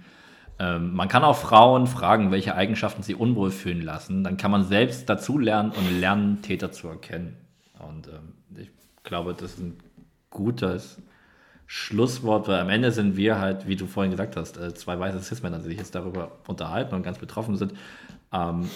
äh, 0.59 0.79
man 0.79 1.07
kann 1.07 1.23
auch 1.23 1.37
Frauen 1.37 1.85
fragen, 1.85 2.31
welche 2.31 2.55
Eigenschaften 2.55 3.03
sie 3.03 3.13
unwohl 3.13 3.51
fühlen 3.51 3.81
lassen. 3.81 4.23
Dann 4.23 4.37
kann 4.37 4.49
man 4.49 4.63
selbst 4.63 5.07
dazu 5.07 5.37
lernen 5.37 5.71
und 5.71 5.99
lernen, 5.99 6.41
Täter 6.41 6.71
zu 6.71 6.87
erkennen. 6.87 7.37
Und 7.79 8.07
ähm, 8.07 8.33
ich 8.57 8.71
glaube, 9.03 9.35
das 9.35 9.51
ist 9.51 9.59
ein 9.59 9.77
gutes 10.31 10.99
Schlusswort, 11.67 12.47
weil 12.47 12.59
am 12.59 12.69
Ende 12.69 12.91
sind 12.91 13.17
wir 13.17 13.39
halt, 13.39 13.67
wie 13.67 13.75
du 13.75 13.87
vorhin 13.87 14.11
gesagt 14.11 14.35
hast, 14.35 14.57
äh, 14.57 14.73
zwei 14.73 14.97
weiße 14.97 15.19
Cis-Männer, 15.19 15.59
die 15.59 15.65
sich 15.65 15.77
jetzt 15.77 15.93
darüber 15.93 16.31
unterhalten 16.47 16.95
und 16.95 17.03
ganz 17.03 17.19
betroffen 17.19 17.57
sind. 17.57 17.73
Ähm, 18.33 18.69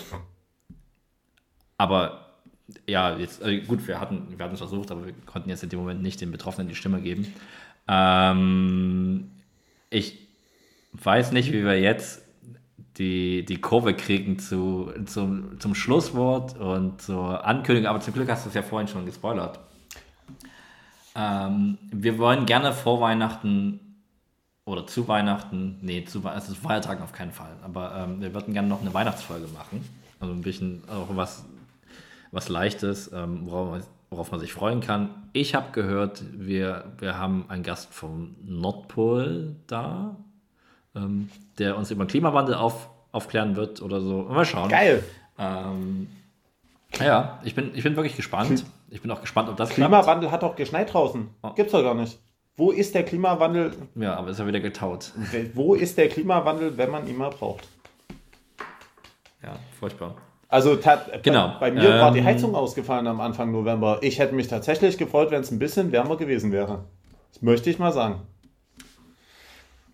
aber 1.77 2.27
ja, 2.87 3.17
jetzt, 3.17 3.41
äh, 3.41 3.61
gut, 3.61 3.87
wir 3.87 3.99
hatten, 3.99 4.27
wir 4.37 4.51
es 4.51 4.59
versucht, 4.59 4.91
aber 4.91 5.05
wir 5.05 5.13
konnten 5.25 5.49
jetzt 5.49 5.63
in 5.63 5.69
dem 5.69 5.79
Moment 5.79 6.01
nicht 6.01 6.21
den 6.21 6.31
Betroffenen 6.31 6.67
die 6.67 6.75
Stimme 6.75 7.01
geben. 7.01 7.33
Ähm, 7.87 9.31
ich 9.89 10.27
weiß 10.93 11.31
nicht, 11.31 11.51
wie 11.51 11.63
wir 11.63 11.79
jetzt 11.79 12.23
die, 12.97 13.45
die 13.45 13.59
Kurve 13.59 13.93
kriegen 13.93 14.39
zu, 14.39 14.91
zu, 15.05 15.55
zum 15.57 15.75
Schlusswort 15.75 16.57
und 16.57 17.01
zur 17.01 17.45
Ankündigung, 17.45 17.89
aber 17.89 17.99
zum 17.99 18.13
Glück 18.13 18.29
hast 18.29 18.45
du 18.45 18.49
es 18.49 18.55
ja 18.55 18.61
vorhin 18.61 18.87
schon 18.87 19.05
gespoilert. 19.05 19.59
Ähm, 21.15 21.77
wir 21.91 22.17
wollen 22.17 22.45
gerne 22.45 22.73
vor 22.73 23.01
Weihnachten 23.01 23.90
oder 24.65 24.85
zu 24.85 25.07
Weihnachten, 25.07 25.79
nee, 25.81 26.05
zu 26.05 26.25
also 26.25 26.53
Feiertagen 26.53 27.03
auf 27.03 27.13
keinen 27.13 27.31
Fall, 27.31 27.55
aber 27.63 27.95
ähm, 27.95 28.21
wir 28.21 28.33
würden 28.33 28.53
gerne 28.53 28.67
noch 28.67 28.81
eine 28.81 28.93
Weihnachtsfolge 28.93 29.47
machen. 29.47 29.83
Also 30.19 30.33
ein 30.33 30.41
bisschen 30.41 30.83
auch 30.87 31.07
was, 31.15 31.45
was 32.31 32.47
Leichtes, 32.47 33.11
ähm, 33.11 33.41
worauf, 33.45 33.83
worauf, 34.11 34.31
man 34.31 34.39
sich 34.39 34.53
freuen 34.53 34.81
kann. 34.81 35.09
Ich 35.33 35.55
habe 35.55 35.71
gehört, 35.71 36.23
wir, 36.31 36.93
wir 36.99 37.17
haben 37.17 37.45
einen 37.47 37.63
Gast 37.63 37.91
vom 37.91 38.35
Nordpol 38.43 39.55
da, 39.65 40.15
ähm, 40.95 41.29
der 41.57 41.75
uns 41.75 41.89
über 41.89 42.05
den 42.05 42.09
Klimawandel 42.09 42.55
auf, 42.55 42.89
aufklären 43.11 43.55
wird 43.55 43.81
oder 43.81 43.99
so. 43.99 44.23
Mal 44.23 44.45
schauen. 44.45 44.69
Geil! 44.69 45.03
Ähm, 45.39 46.07
ja, 46.99 47.39
ich 47.43 47.55
bin, 47.55 47.71
ich 47.73 47.83
bin 47.83 47.95
wirklich 47.95 48.15
gespannt. 48.15 48.63
Ich 48.89 49.01
bin 49.01 49.09
auch 49.09 49.21
gespannt, 49.21 49.49
ob 49.49 49.57
das 49.57 49.69
Klimawandel 49.69 50.29
klappt. 50.29 50.33
hat 50.33 50.43
doch 50.43 50.55
geschneit 50.55 50.93
draußen. 50.93 51.29
Oh. 51.41 51.53
Gibt's 51.55 51.71
doch 51.71 51.81
gar 51.81 51.95
nicht. 51.95 52.19
Wo 52.57 52.71
ist 52.71 52.93
der 52.93 53.03
Klimawandel? 53.03 53.73
Ja, 53.95 54.15
aber 54.15 54.29
ist 54.29 54.39
ja 54.39 54.47
wieder 54.47 54.59
getaut. 54.59 55.11
Wo 55.53 55.73
ist 55.73 55.97
der 55.97 56.09
Klimawandel, 56.09 56.77
wenn 56.77 56.91
man 56.91 57.07
ihn 57.07 57.17
mal 57.17 57.29
braucht? 57.29 57.67
Ja, 59.41 59.55
furchtbar. 59.79 60.15
Also 60.47 60.77
genau. 61.23 61.55
bei, 61.59 61.71
bei 61.71 61.71
mir 61.71 61.89
ähm, 61.89 62.01
war 62.01 62.11
die 62.11 62.19
ähm, 62.19 62.25
Heizung 62.25 62.55
ausgefallen 62.55 63.07
am 63.07 63.21
Anfang 63.21 63.51
November. 63.53 63.99
Ich 64.01 64.19
hätte 64.19 64.35
mich 64.35 64.49
tatsächlich 64.49 64.97
gefreut, 64.97 65.31
wenn 65.31 65.41
es 65.41 65.49
ein 65.49 65.59
bisschen 65.59 65.93
wärmer 65.93 66.17
gewesen 66.17 66.51
wäre. 66.51 66.83
Das 67.31 67.41
möchte 67.41 67.69
ich 67.69 67.79
mal 67.79 67.93
sagen. 67.93 68.27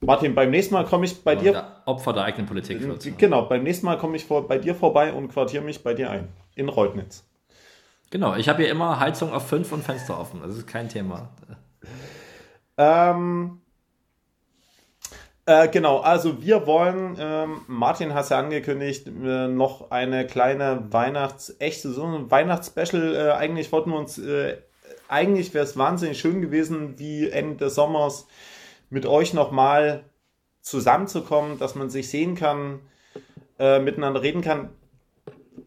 Martin, 0.02 0.34
beim 0.34 0.50
nächsten 0.50 0.74
Mal 0.74 0.86
komme 0.86 1.06
ich 1.06 1.24
bei 1.24 1.36
dir. 1.36 1.52
Der 1.52 1.82
Opfer 1.86 2.14
der 2.14 2.24
eigenen 2.24 2.48
Politik. 2.48 2.82
Wird, 2.82 3.18
genau, 3.20 3.44
beim 3.44 3.64
nächsten 3.64 3.86
Mal 3.86 3.98
komme 3.98 4.16
ich 4.16 4.26
vor, 4.26 4.48
bei 4.48 4.58
dir 4.58 4.74
vorbei 4.74 5.14
und 5.14 5.30
quartiere 5.30 5.64
mich 5.64 5.84
bei 5.84 5.94
dir 5.94 6.10
ein. 6.10 6.28
In 6.56 6.70
Reutnitz. 6.70 7.24
Genau, 8.10 8.36
ich 8.36 8.50
habe 8.50 8.64
hier 8.64 8.72
immer 8.72 9.00
Heizung 9.00 9.34
auf 9.34 9.48
5 9.48 9.72
und 9.74 9.84
Fenster 9.84 10.20
offen. 10.20 10.42
Das 10.42 10.56
ist 10.56 10.66
kein 10.66 10.90
Thema. 10.90 11.30
Ähm, 12.78 13.62
äh, 15.46 15.70
genau, 15.70 16.00
also 16.00 16.42
wir 16.42 16.68
wollen, 16.68 17.16
ähm, 17.20 17.62
Martin 17.68 18.14
hat 18.14 18.30
ja 18.30 18.38
angekündigt, 18.38 19.08
äh, 19.08 19.48
noch 19.48 19.92
eine 19.92 20.28
kleine 20.28 20.88
Weihnachts-, 20.92 21.56
echte, 21.60 21.90
so 21.92 22.04
ein 22.04 22.30
Weihnachtsspecial. 22.30 23.16
Äh, 23.16 23.32
eigentlich 23.32 23.72
wollten 23.72 23.92
wir 23.92 23.98
uns, 23.98 24.18
äh, 24.18 24.58
eigentlich 25.08 25.54
wäre 25.54 25.64
es 25.64 25.78
wahnsinnig 25.78 26.20
schön 26.20 26.42
gewesen, 26.42 27.00
wie 27.00 27.30
Ende 27.30 27.66
des 27.66 27.76
Sommers 27.76 28.28
mit 28.90 29.06
euch 29.06 29.34
nochmal 29.34 30.04
zusammenzukommen, 30.62 31.58
dass 31.60 31.76
man 31.76 31.90
sich 31.90 32.10
sehen 32.10 32.36
kann, 32.36 32.80
äh, 33.58 33.80
miteinander 33.80 34.22
reden 34.22 34.42
kann. 34.42 34.70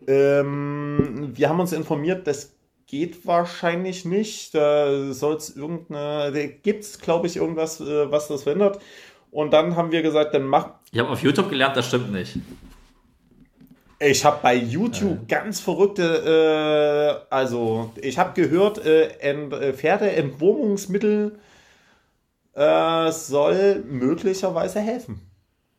Ähm, 0.06 1.30
wir 1.34 1.48
haben 1.48 1.60
uns 1.60 1.72
informiert, 1.72 2.26
das 2.26 2.54
geht 2.90 3.24
wahrscheinlich 3.24 4.04
nicht. 4.04 4.54
Da 4.54 5.12
soll 5.12 5.36
es 5.36 5.54
irgendeine, 5.56 6.32
da 6.32 6.46
gibt 6.46 6.82
es, 6.82 6.98
glaube 6.98 7.28
ich, 7.28 7.36
irgendwas, 7.36 7.80
äh, 7.80 8.10
was 8.10 8.28
das 8.28 8.42
verhindert. 8.42 8.80
Und 9.30 9.52
dann 9.52 9.76
haben 9.76 9.92
wir 9.92 10.02
gesagt, 10.02 10.34
dann 10.34 10.42
mach. 10.42 10.70
Ich 10.90 10.98
habe 10.98 11.10
auf 11.10 11.22
YouTube 11.22 11.48
gelernt, 11.48 11.76
das 11.76 11.86
stimmt 11.86 12.10
nicht. 12.12 12.36
Ich 14.00 14.24
habe 14.24 14.38
bei 14.42 14.56
YouTube 14.56 15.22
äh. 15.22 15.26
ganz 15.28 15.60
verrückte, 15.60 17.22
äh, 17.30 17.32
also 17.32 17.92
ich 18.00 18.18
habe 18.18 18.32
gehört, 18.40 18.84
äh, 18.84 19.08
Ent, 19.20 19.52
äh, 19.52 19.72
Pferdeentwurmungsmittel 19.72 21.38
äh, 22.54 23.12
soll 23.12 23.84
möglicherweise 23.86 24.80
helfen. 24.80 25.20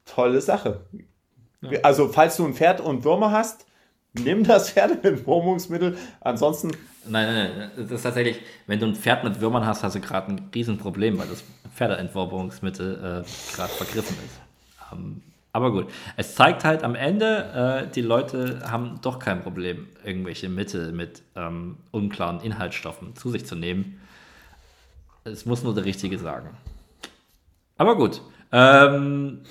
Tolle 0.06 0.40
Sache. 0.40 0.86
Ja. 1.62 1.80
Also 1.82 2.08
falls 2.08 2.38
du 2.38 2.46
ein 2.46 2.54
Pferd 2.54 2.80
und 2.80 3.04
Würmer 3.04 3.32
hast, 3.32 3.66
nimm 4.14 4.46
das 4.46 4.70
Pferdeentwurmungsmittel. 4.72 5.98
Ansonsten. 6.22 6.72
Nein, 7.08 7.34
nein, 7.34 7.52
nein. 7.58 7.72
Das 7.76 7.92
ist 7.92 8.04
tatsächlich, 8.04 8.40
wenn 8.68 8.80
du 8.80 8.88
ein 8.88 8.96
Pferd 8.96 9.24
mit 9.24 9.40
Würmern 9.42 9.66
hast, 9.66 9.84
hast 9.84 9.96
du 9.96 10.00
gerade 10.00 10.32
ein 10.32 10.50
Riesenproblem, 10.54 11.18
weil 11.18 11.28
das 11.28 11.44
Pferdeentwurmungsmittel 11.76 12.94
äh, 12.96 13.56
gerade 13.56 13.74
vergriffen 13.74 14.16
ist. 14.26 14.40
Ähm, 14.92 15.22
aber 15.54 15.72
gut, 15.72 15.88
es 16.16 16.36
zeigt 16.36 16.64
halt 16.64 16.84
am 16.84 16.96
Ende, 16.96 17.84
äh, 17.88 17.92
die 17.92 18.02
Leute 18.02 18.62
haben 18.70 19.00
doch 19.02 19.20
kein 19.20 19.42
Problem, 19.42 19.88
irgendwelche 20.04 20.48
Mittel 20.48 20.92
mit 20.94 21.24
ähm, 21.36 21.78
unklaren 21.92 22.40
Inhaltsstoffen 22.40 23.16
zu 23.16 23.30
sich 23.30 23.46
zu 23.46 23.56
nehmen. 23.56 24.00
Es 25.24 25.46
muss 25.46 25.64
nur 25.64 25.76
der 25.76 25.86
Richtige 25.86 26.18
sagen. 26.18 26.50
Aber 27.78 27.96
gut. 27.96 28.22
Ähm, 28.52 29.42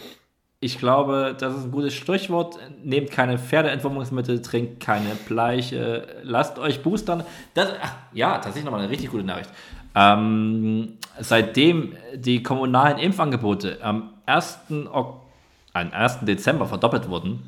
ich 0.61 0.79
glaube, 0.79 1.35
das 1.39 1.57
ist 1.57 1.65
ein 1.65 1.71
gutes 1.73 1.95
Stichwort. 1.95 2.59
Nehmt 2.85 3.11
keine 3.11 3.39
Pferdeentwurmungsmittel, 3.39 4.43
trinkt 4.43 4.81
keine 4.81 5.15
Bleiche, 5.27 6.07
lasst 6.23 6.59
euch 6.59 6.83
boostern. 6.83 7.25
Das, 7.55 7.71
ach, 7.83 7.95
ja, 8.13 8.35
tatsächlich 8.35 8.65
nochmal 8.65 8.83
eine 8.83 8.91
richtig 8.91 9.11
gute 9.11 9.25
Nachricht. 9.25 9.51
Ähm, 9.95 10.99
seitdem 11.19 11.97
die 12.15 12.43
kommunalen 12.43 12.99
Impfangebote 12.99 13.79
am 13.83 14.11
1. 14.27 14.59
Ok 14.93 15.21
am 15.73 15.93
1. 15.93 16.21
Dezember 16.23 16.67
verdoppelt 16.67 17.09
wurden, 17.09 17.43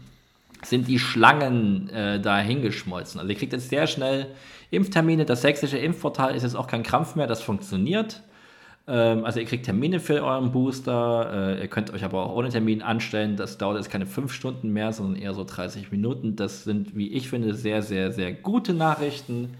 sind 0.64 0.86
die 0.86 0.98
Schlangen 0.98 1.88
äh, 1.90 2.20
da 2.20 2.38
hingeschmolzen. 2.38 3.20
Also 3.20 3.32
ihr 3.32 3.38
kriegt 3.38 3.52
jetzt 3.52 3.68
sehr 3.68 3.86
schnell 3.86 4.28
Impftermine. 4.70 5.24
Das 5.24 5.42
sächsische 5.42 5.78
Impfportal 5.78 6.34
ist 6.34 6.44
jetzt 6.44 6.54
auch 6.54 6.68
kein 6.68 6.82
Krampf 6.82 7.16
mehr, 7.16 7.26
das 7.26 7.42
funktioniert. 7.42 8.22
Ähm, 8.86 9.24
also 9.24 9.40
ihr 9.40 9.46
kriegt 9.46 9.64
Termine 9.64 10.00
für 10.00 10.22
euren 10.22 10.52
Booster. 10.52 11.56
Äh, 11.56 11.62
ihr 11.62 11.68
könnt 11.68 11.92
euch 11.92 12.04
aber 12.04 12.26
auch 12.26 12.34
ohne 12.34 12.48
Termin 12.48 12.82
anstellen. 12.82 13.36
Das 13.36 13.58
dauert 13.58 13.76
jetzt 13.76 13.90
keine 13.90 14.06
5 14.06 14.32
Stunden 14.32 14.72
mehr, 14.72 14.92
sondern 14.92 15.20
eher 15.20 15.34
so 15.34 15.44
30 15.44 15.90
Minuten. 15.92 16.36
Das 16.36 16.64
sind, 16.64 16.96
wie 16.96 17.12
ich 17.12 17.28
finde, 17.28 17.54
sehr, 17.54 17.82
sehr, 17.82 18.12
sehr 18.12 18.32
gute 18.32 18.74
Nachrichten. 18.74 19.54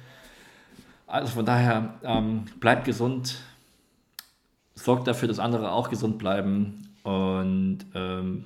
Also 1.06 1.28
von 1.34 1.44
daher, 1.44 1.94
ähm, 2.02 2.44
bleibt 2.58 2.84
gesund. 2.84 3.40
Sorgt 4.74 5.06
dafür, 5.06 5.28
dass 5.28 5.38
andere 5.38 5.70
auch 5.70 5.90
gesund 5.90 6.18
bleiben. 6.18 6.88
Und 7.04 7.78
ähm, 7.94 8.44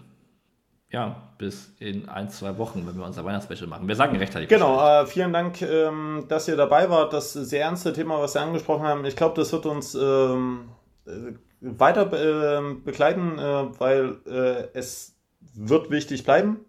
ja, 0.97 1.15
bis 1.37 1.75
in 1.79 2.09
ein, 2.09 2.31
zwei 2.31 2.57
Wochen, 2.57 2.87
wenn 2.87 2.97
wir 2.97 3.05
unser 3.05 3.23
Weihnachtsspecial 3.23 3.69
machen. 3.69 3.87
Wir 3.87 3.97
sagen 3.97 4.17
rechtzeitig. 4.17 4.49
Genau, 4.49 4.81
äh, 4.81 5.07
vielen 5.07 5.31
Dank, 5.31 5.61
ähm, 5.61 6.25
dass 6.27 6.49
ihr 6.49 6.57
dabei 6.57 6.89
wart. 6.89 7.13
Das 7.13 7.35
sehr 7.35 7.65
ernste 7.65 7.93
Thema, 7.93 8.19
was 8.19 8.33
wir 8.33 8.41
angesprochen 8.41 8.85
haben, 8.85 9.05
ich 9.05 9.15
glaube, 9.15 9.35
das 9.35 9.53
wird 9.53 9.67
uns 9.67 9.95
ähm, 9.95 10.71
äh, 11.05 11.35
weiter 11.61 12.11
äh, 12.15 12.75
begleiten, 12.77 13.39
äh, 13.39 13.79
weil 13.79 14.17
äh, 14.27 14.69
es 14.73 15.19
wird 15.55 15.91
wichtig 15.91 16.25
bleiben. 16.25 16.61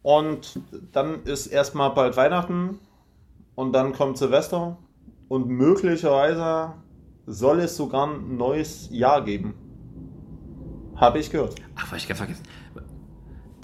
Und 0.00 0.58
dann 0.92 1.24
ist 1.24 1.46
erstmal 1.48 1.90
bald 1.90 2.16
Weihnachten 2.16 2.78
und 3.54 3.74
dann 3.74 3.92
kommt 3.92 4.16
Silvester 4.16 4.78
und 5.28 5.46
möglicherweise 5.46 6.72
soll 7.26 7.60
es 7.60 7.76
sogar 7.76 8.06
ein 8.06 8.38
neues 8.38 8.88
Jahr 8.90 9.22
geben. 9.22 9.52
Habe 10.96 11.18
ich 11.18 11.30
gehört. 11.30 11.56
Ach, 11.76 11.92
was 11.92 11.98
ich 11.98 12.08
ganz 12.08 12.18
vergessen. 12.18 12.44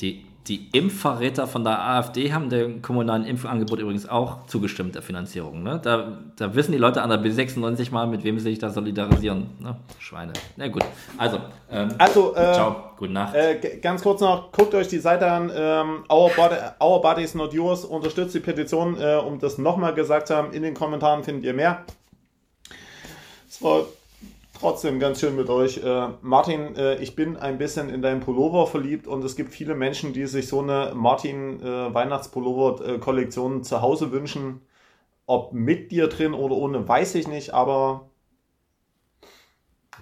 Die, 0.01 0.25
die 0.47 0.69
Impfverräter 0.73 1.47
von 1.47 1.65
der 1.65 1.81
AfD 1.81 2.33
haben 2.33 2.49
dem 2.51 2.83
kommunalen 2.83 3.25
Impfangebot 3.25 3.81
übrigens 3.81 4.09
auch 4.09 4.47
zugestimmt, 4.47 4.95
der 4.95 5.03
Finanzierung. 5.03 5.63
Ne? 5.63 5.81
Da, 5.83 6.19
da 6.37 6.55
wissen 6.55 6.73
die 6.73 6.79
Leute 6.79 7.03
an 7.03 7.11
der 7.11 7.21
B96 7.21 7.91
mal, 7.93 8.07
mit 8.07 8.23
wem 8.23 8.39
sie 8.39 8.51
sich 8.51 8.59
da 8.59 8.71
solidarisieren. 8.71 9.51
Ne? 9.59 9.77
Schweine. 9.99 10.33
Na 10.57 10.69
gut. 10.69 10.85
Also, 11.19 11.41
ähm, 11.71 11.89
also 11.99 12.35
äh, 12.37 12.53
ciao, 12.53 12.77
gute 12.97 13.13
Nacht. 13.13 13.35
Äh, 13.35 13.79
ganz 13.83 14.03
kurz 14.03 14.21
noch, 14.21 14.53
guckt 14.53 14.75
euch 14.75 14.89
die 14.89 14.99
Seite 14.99 15.31
an. 15.31 15.51
Ähm, 15.55 16.05
Our, 16.11 16.31
Body, 16.31 16.57
Our 16.81 17.01
Bodies 17.01 17.35
Not 17.35 17.53
Yours. 17.53 17.85
Unterstützt 17.85 18.35
die 18.35 18.41
Petition, 18.41 19.01
äh, 19.01 19.17
um 19.17 19.39
das 19.39 19.59
nochmal 19.59 19.95
gesagt 19.95 20.29
zu 20.29 20.37
haben. 20.37 20.53
In 20.53 20.63
den 20.63 20.75
Kommentaren 20.75 21.25
findet 21.25 21.45
ihr 21.45 21.55
mehr. 21.55 21.85
Es 23.49 23.63
war 23.63 23.87
trotzdem 24.59 24.99
ganz 24.99 25.21
schön 25.21 25.37
mit 25.37 25.49
euch. 25.49 25.79
Äh, 25.79 26.09
Martin, 26.23 26.75
äh, 26.77 26.97
ich 26.97 27.15
bin 27.15 27.37
ein 27.37 27.59
bisschen 27.59 27.89
in 27.89 28.03
deinen 28.03 28.21
Pullover 28.21 28.67
verliebt 28.67 29.07
und 29.07 29.25
es 29.25 29.37
gibt 29.37 29.53
viele 29.53 29.75
Menschen, 29.75 30.13
die 30.13 30.27
sich 30.27 30.49
so 30.49 30.61
eine 30.61 30.93
Martin 30.95 31.61
äh, 31.61 31.95
Weihnachtspullover-Kollektion 31.95 33.63
zu 33.63 33.81
Hause 33.81 34.13
wünschen. 34.13 34.63
Ob 35.27 35.53
mit 35.53 35.91
dir 35.91 36.09
drin 36.09 36.35
oder 36.35 36.55
ohne, 36.55 36.87
weiß 36.87 37.17
ich 37.17 37.27
nicht, 37.27 37.53
aber 37.53 38.11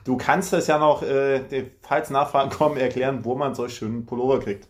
du 0.04 0.16
kannst 0.16 0.52
das 0.52 0.66
ja 0.66 0.78
noch, 0.78 1.02
äh, 1.02 1.70
falls 1.80 2.10
Nachfragen 2.10 2.50
kommen, 2.50 2.76
erklären, 2.76 3.24
wo 3.24 3.34
man 3.34 3.54
solch 3.54 3.74
schönen 3.74 4.06
Pullover 4.06 4.40
kriegt. 4.40 4.68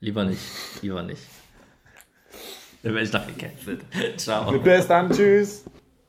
Lieber 0.00 0.24
nicht, 0.24 0.40
lieber 0.80 1.02
nicht. 1.02 1.22
Dann 2.82 2.94
werde 2.94 3.04
ich 3.04 3.10
doch 3.10 3.26
gecancelt. 3.26 3.80
Ciao. 4.16 4.56
Bis 4.58 4.86
dann, 4.86 5.10
tschüss. 5.10 5.64